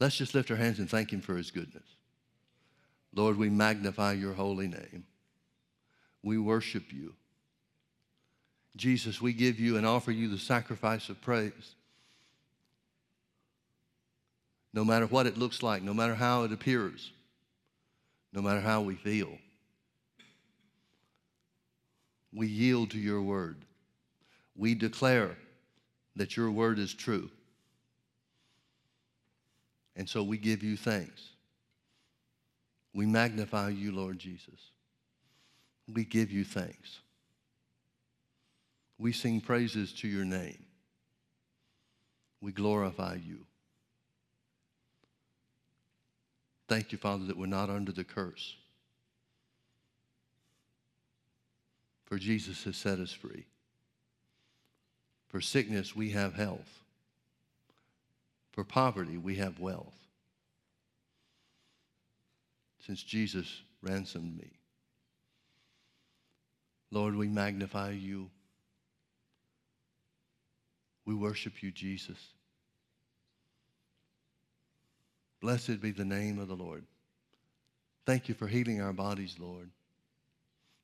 Let's 0.03 0.17
just 0.17 0.35
lift 0.35 0.51
our 0.51 0.57
hands 0.57 0.81
and 0.81 0.91
thank 0.91 1.13
Him 1.13 1.21
for 1.21 1.37
His 1.37 1.53
goodness. 1.53 1.87
Lord, 3.15 3.37
we 3.37 3.49
magnify 3.49 4.15
your 4.15 4.33
holy 4.33 4.67
name. 4.67 5.05
We 6.25 6.39
worship 6.39 6.93
you. 6.93 7.15
Jesus, 8.75 9.23
we 9.23 9.33
give 9.33 9.61
you 9.61 9.77
and 9.77 9.87
offer 9.87 10.11
you 10.11 10.29
the 10.29 10.39
sacrifice 10.39 11.09
of 11.09 11.21
praise. 11.21 11.77
No 14.75 14.85
matter 14.85 15.07
what 15.07 15.29
it 15.29 15.39
looks 15.39 15.63
like, 15.63 15.85
no 15.85 15.95
matter 15.95 16.17
how 16.17 16.43
it 16.43 16.53
appears, 16.53 17.13
no 18.33 18.43
matter 18.43 18.61
how 18.61 18.81
we 18.81 18.97
feel, 18.97 19.39
we 22.35 22.49
yield 22.49 22.91
to 22.91 22.99
your 22.99 23.23
word. 23.23 23.65
We 24.57 24.75
declare 24.75 25.37
that 26.17 26.37
your 26.37 26.51
word 26.51 26.81
is 26.81 26.93
true. 26.93 27.31
And 29.97 30.09
so 30.09 30.23
we 30.23 30.39
give 30.39 30.63
you 30.63 30.77
thanks. 30.77 31.31
We 32.95 33.07
magnify 33.07 33.71
you, 33.71 33.93
Lord 33.93 34.19
Jesus. 34.19 34.71
We 35.93 36.05
give 36.05 36.31
you 36.31 36.45
thanks 36.45 37.01
we 39.03 39.13
sing 39.13 39.41
praises 39.41 39.93
to 39.95 40.09
your 40.09 40.25
name. 40.25 40.65
We 42.41 42.53
glorify 42.53 43.17
you. 43.17 43.47
Thank 46.69 46.93
you, 46.93 46.99
Father, 46.99 47.25
that 47.25 47.37
we're 47.37 47.47
not 47.47 47.69
under 47.69 47.91
the 47.91 48.05
curse. 48.05 48.57
For 52.05 52.17
Jesus 52.17 52.63
has 52.65 52.77
set 52.77 53.01
us 53.01 53.13
free. 53.13 53.47
For 55.29 55.41
sickness, 55.41 55.97
we 55.97 56.11
have 56.11 56.35
health. 56.35 56.82
For 58.53 58.65
poverty, 58.65 59.17
we 59.17 59.37
have 59.37 59.59
wealth. 59.59 59.95
Since 62.87 63.03
Jesus 63.03 63.63
ransomed 63.83 64.37
me. 64.37 64.51
Lord, 66.91 67.17
we 67.17 67.29
magnify 67.29 67.93
you. 67.93 68.29
We 71.07 71.15
worship 71.15 71.63
you, 71.63 71.71
Jesus. 71.71 72.19
Blessed 75.41 75.81
be 75.81 75.91
the 75.91 76.05
name 76.05 76.39
of 76.39 76.49
the 76.49 76.55
Lord. 76.55 76.85
Thank 78.05 78.29
you 78.29 78.35
for 78.35 78.47
healing 78.47 78.81
our 78.81 78.93
bodies, 78.93 79.37
Lord. 79.39 79.71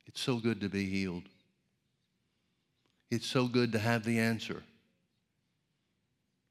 It's 0.06 0.20
so 0.20 0.38
good 0.38 0.60
to 0.62 0.68
be 0.68 0.86
healed. 0.86 1.24
It's 3.10 3.26
so 3.26 3.46
good 3.46 3.72
to 3.72 3.78
have 3.78 4.04
the 4.04 4.18
answer, 4.18 4.62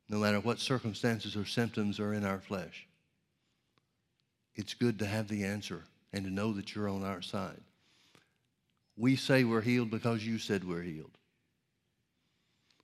no 0.10 0.20
matter 0.20 0.40
what 0.40 0.60
circumstances 0.60 1.36
or 1.36 1.46
symptoms 1.46 2.00
are 2.00 2.14
in 2.14 2.26
our 2.26 2.40
flesh. 2.40 2.88
It's 4.56 4.74
good 4.74 5.00
to 5.00 5.06
have 5.06 5.28
the 5.28 5.44
answer 5.44 5.84
and 6.14 6.24
to 6.26 6.32
know 6.32 6.54
that 6.54 6.74
you're 6.74 6.90
on 6.90 7.04
our 7.04 7.22
side. 7.22 7.62
We 8.96 9.16
say 9.16 9.44
we're 9.44 9.62
healed 9.62 9.92
because 9.92 10.26
you 10.26 10.40
said 10.40 10.64
we're 10.64 10.82
healed. 10.82 11.18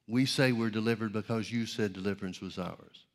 We 0.07 0.25
say 0.25 0.51
we're 0.51 0.69
delivered 0.69 1.13
because 1.13 1.51
you 1.51 1.65
said 1.65 1.93
deliverance 1.93 2.41
was 2.41 2.59
ours. 2.59 3.05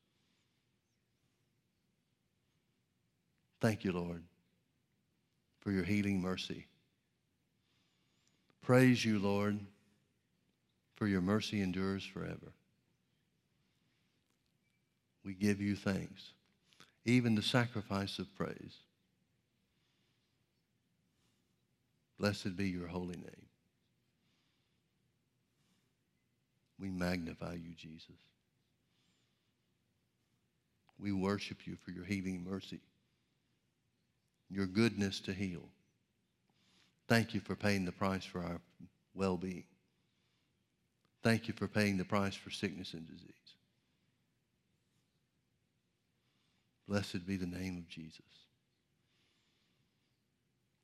Thank 3.61 3.85
you, 3.85 3.93
Lord, 3.93 4.23
for 5.61 5.71
your 5.71 5.85
healing 5.85 6.21
mercy. 6.21 6.67
Praise 8.63 9.05
you, 9.05 9.19
Lord, 9.19 9.61
for 10.97 11.07
your 11.07 11.21
mercy 11.21 11.61
endures 11.61 12.05
forever. 12.05 12.53
We 15.25 15.35
give 15.35 15.61
you 15.61 15.77
thanks, 15.77 16.31
even 17.05 17.35
the 17.35 17.43
sacrifice 17.43 18.19
of 18.19 18.35
praise. 18.35 18.77
Blessed 22.19 22.57
be 22.57 22.69
your 22.69 22.89
holy 22.89 23.17
name. 23.17 23.47
We 26.81 26.91
magnify 26.91 27.55
you, 27.55 27.75
Jesus. 27.77 28.17
We 30.99 31.13
worship 31.13 31.67
you 31.67 31.77
for 31.85 31.93
your 31.93 32.05
healing 32.05 32.45
mercy, 32.49 32.81
your 34.51 34.67
goodness 34.67 35.21
to 35.21 35.33
heal. 35.33 35.69
Thank 37.09 37.35
you 37.35 37.41
for 37.41 37.55
paying 37.55 37.85
the 37.85 37.93
price 37.93 38.25
for 38.25 38.41
our 38.41 38.61
well 39.15 39.37
being. 39.37 39.65
Thank 41.23 41.49
you 41.49 41.55
for 41.55 41.67
paying 41.67 41.97
the 41.97 42.05
price 42.05 42.35
for 42.35 42.51
sickness 42.51 42.95
and 42.95 43.07
disease. 43.07 43.38
Blessed 46.89 47.27
be 47.27 47.37
the 47.37 47.47
name 47.47 47.77
of 47.77 47.87
Jesus. 47.87 48.23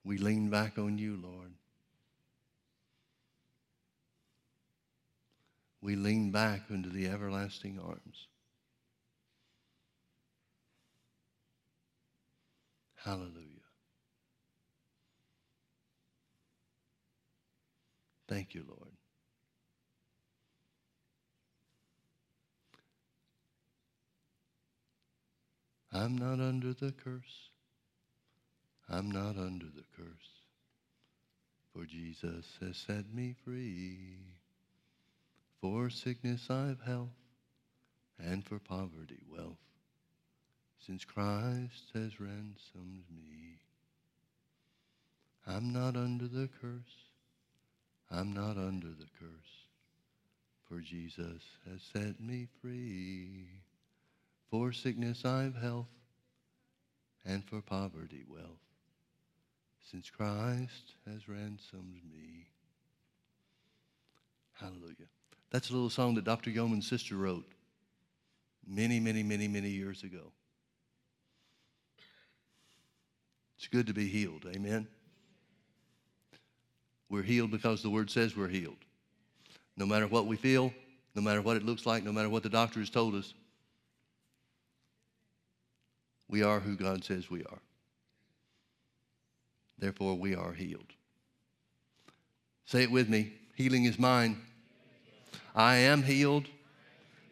We 0.05 0.19
lean 0.19 0.51
back 0.51 0.77
on 0.77 0.99
you, 0.99 1.19
Lord. 1.21 1.55
We 5.81 5.97
lean 5.97 6.31
back 6.31 6.65
into 6.69 6.91
the 6.91 7.09
everlasting 7.09 7.79
arms. 7.83 8.29
Hallelujah. 12.97 13.61
Thank 18.29 18.55
you, 18.55 18.65
Lord. 18.67 18.93
I'm 25.97 26.19
not 26.19 26.41
under 26.41 26.75
the 26.75 26.91
curse. 26.91 27.51
I'm 28.91 29.13
not 29.13 29.39
under 29.39 29.67
the 29.67 29.85
curse. 29.97 30.29
For 31.73 31.85
Jesus 31.85 32.59
has 32.61 32.77
set 32.77 33.15
me 33.15 33.37
free. 33.45 34.19
For 35.61 35.91
sickness 35.91 36.51
I've 36.51 36.81
health, 36.81 37.15
and 38.19 38.45
for 38.45 38.59
poverty 38.59 39.23
wealth, 39.31 39.57
since 40.85 41.05
Christ 41.05 41.93
has 41.95 42.21
ransomed 42.21 43.05
me. 43.09 43.61
I'm 45.47 45.73
not 45.73 45.97
under 45.97 46.27
the 46.27 46.49
curse. 46.61 47.09
I'm 48.11 48.33
not 48.33 48.57
under 48.57 48.89
the 48.89 49.09
curse. 49.19 49.69
For 50.69 50.81
Jesus 50.81 51.43
has 51.71 51.81
set 51.93 52.21
me 52.21 52.49
free. 52.61 53.64
For 54.55 54.73
sickness 54.73 55.25
I've 55.25 55.57
health, 55.57 55.89
and 57.25 57.45
for 57.45 57.61
poverty 57.61 58.23
wealth, 58.29 58.63
since 59.91 60.11
Christ 60.11 60.93
has 61.11 61.29
ransomed 61.29 62.01
me. 62.09 62.47
Hallelujah. 64.53 65.09
That's 65.51 65.71
a 65.71 65.73
little 65.73 65.91
song 65.91 66.15
that 66.15 66.25
Dr. 66.25 66.53
Yeomans' 66.53 66.85
sister 66.85 67.17
wrote 67.17 67.51
many, 68.65 69.01
many, 69.01 69.25
many, 69.25 69.49
many 69.49 69.71
years 69.71 70.05
ago. 70.05 70.31
It's 73.59 73.67
good 73.67 73.89
to 73.89 73.93
be 73.93 74.07
healed. 74.07 74.47
Amen. 74.55 74.87
We're 77.11 77.23
healed 77.23 77.51
because 77.51 77.83
the 77.83 77.91
word 77.91 78.09
says 78.09 78.37
we're 78.37 78.47
healed. 78.47 78.85
No 79.77 79.85
matter 79.85 80.07
what 80.07 80.27
we 80.27 80.37
feel, 80.37 80.73
no 81.17 81.23
matter 81.23 81.43
what 81.43 81.57
it 81.57 81.65
looks 81.65 81.87
like, 81.87 82.05
no 82.05 82.13
matter 82.13 82.29
what 82.29 82.45
the 82.45 82.49
doctor 82.49 82.79
has 82.79 82.89
told 82.89 83.17
us, 83.17 83.35
we 86.29 86.43
are 86.43 86.61
who 86.61 86.77
God 86.77 87.05
says 87.05 87.31
we 87.31 87.45
are. 87.45 87.61
Therefore, 89.79 90.15
we 90.15 90.35
are 90.35 90.53
healed. 90.53 90.93
Say 92.67 92.83
it 92.83 92.91
with 92.91 93.09
me 93.09 93.33
healing 93.55 93.85
is 93.85 93.99
mine. 93.99 94.41
I 95.55 95.77
am 95.77 96.03
healed 96.03 96.47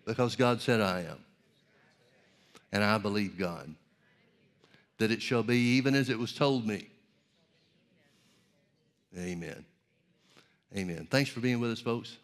because 0.05 0.37
God 0.37 0.61
said 0.61 0.81
I 0.81 1.01
am. 1.01 1.19
And 2.71 2.83
I 2.83 2.99
believe 2.99 3.39
God 3.39 3.75
that 4.99 5.11
it 5.11 5.21
shall 5.21 5.43
be 5.43 5.59
even 5.59 5.95
as 5.95 6.09
it 6.09 6.19
was 6.19 6.33
told 6.33 6.67
me. 6.67 6.87
Amen. 9.19 9.65
Amen. 10.77 11.07
Thanks 11.11 11.29
for 11.29 11.41
being 11.41 11.61
with 11.61 11.73
us, 11.73 11.81
folks. 11.81 12.17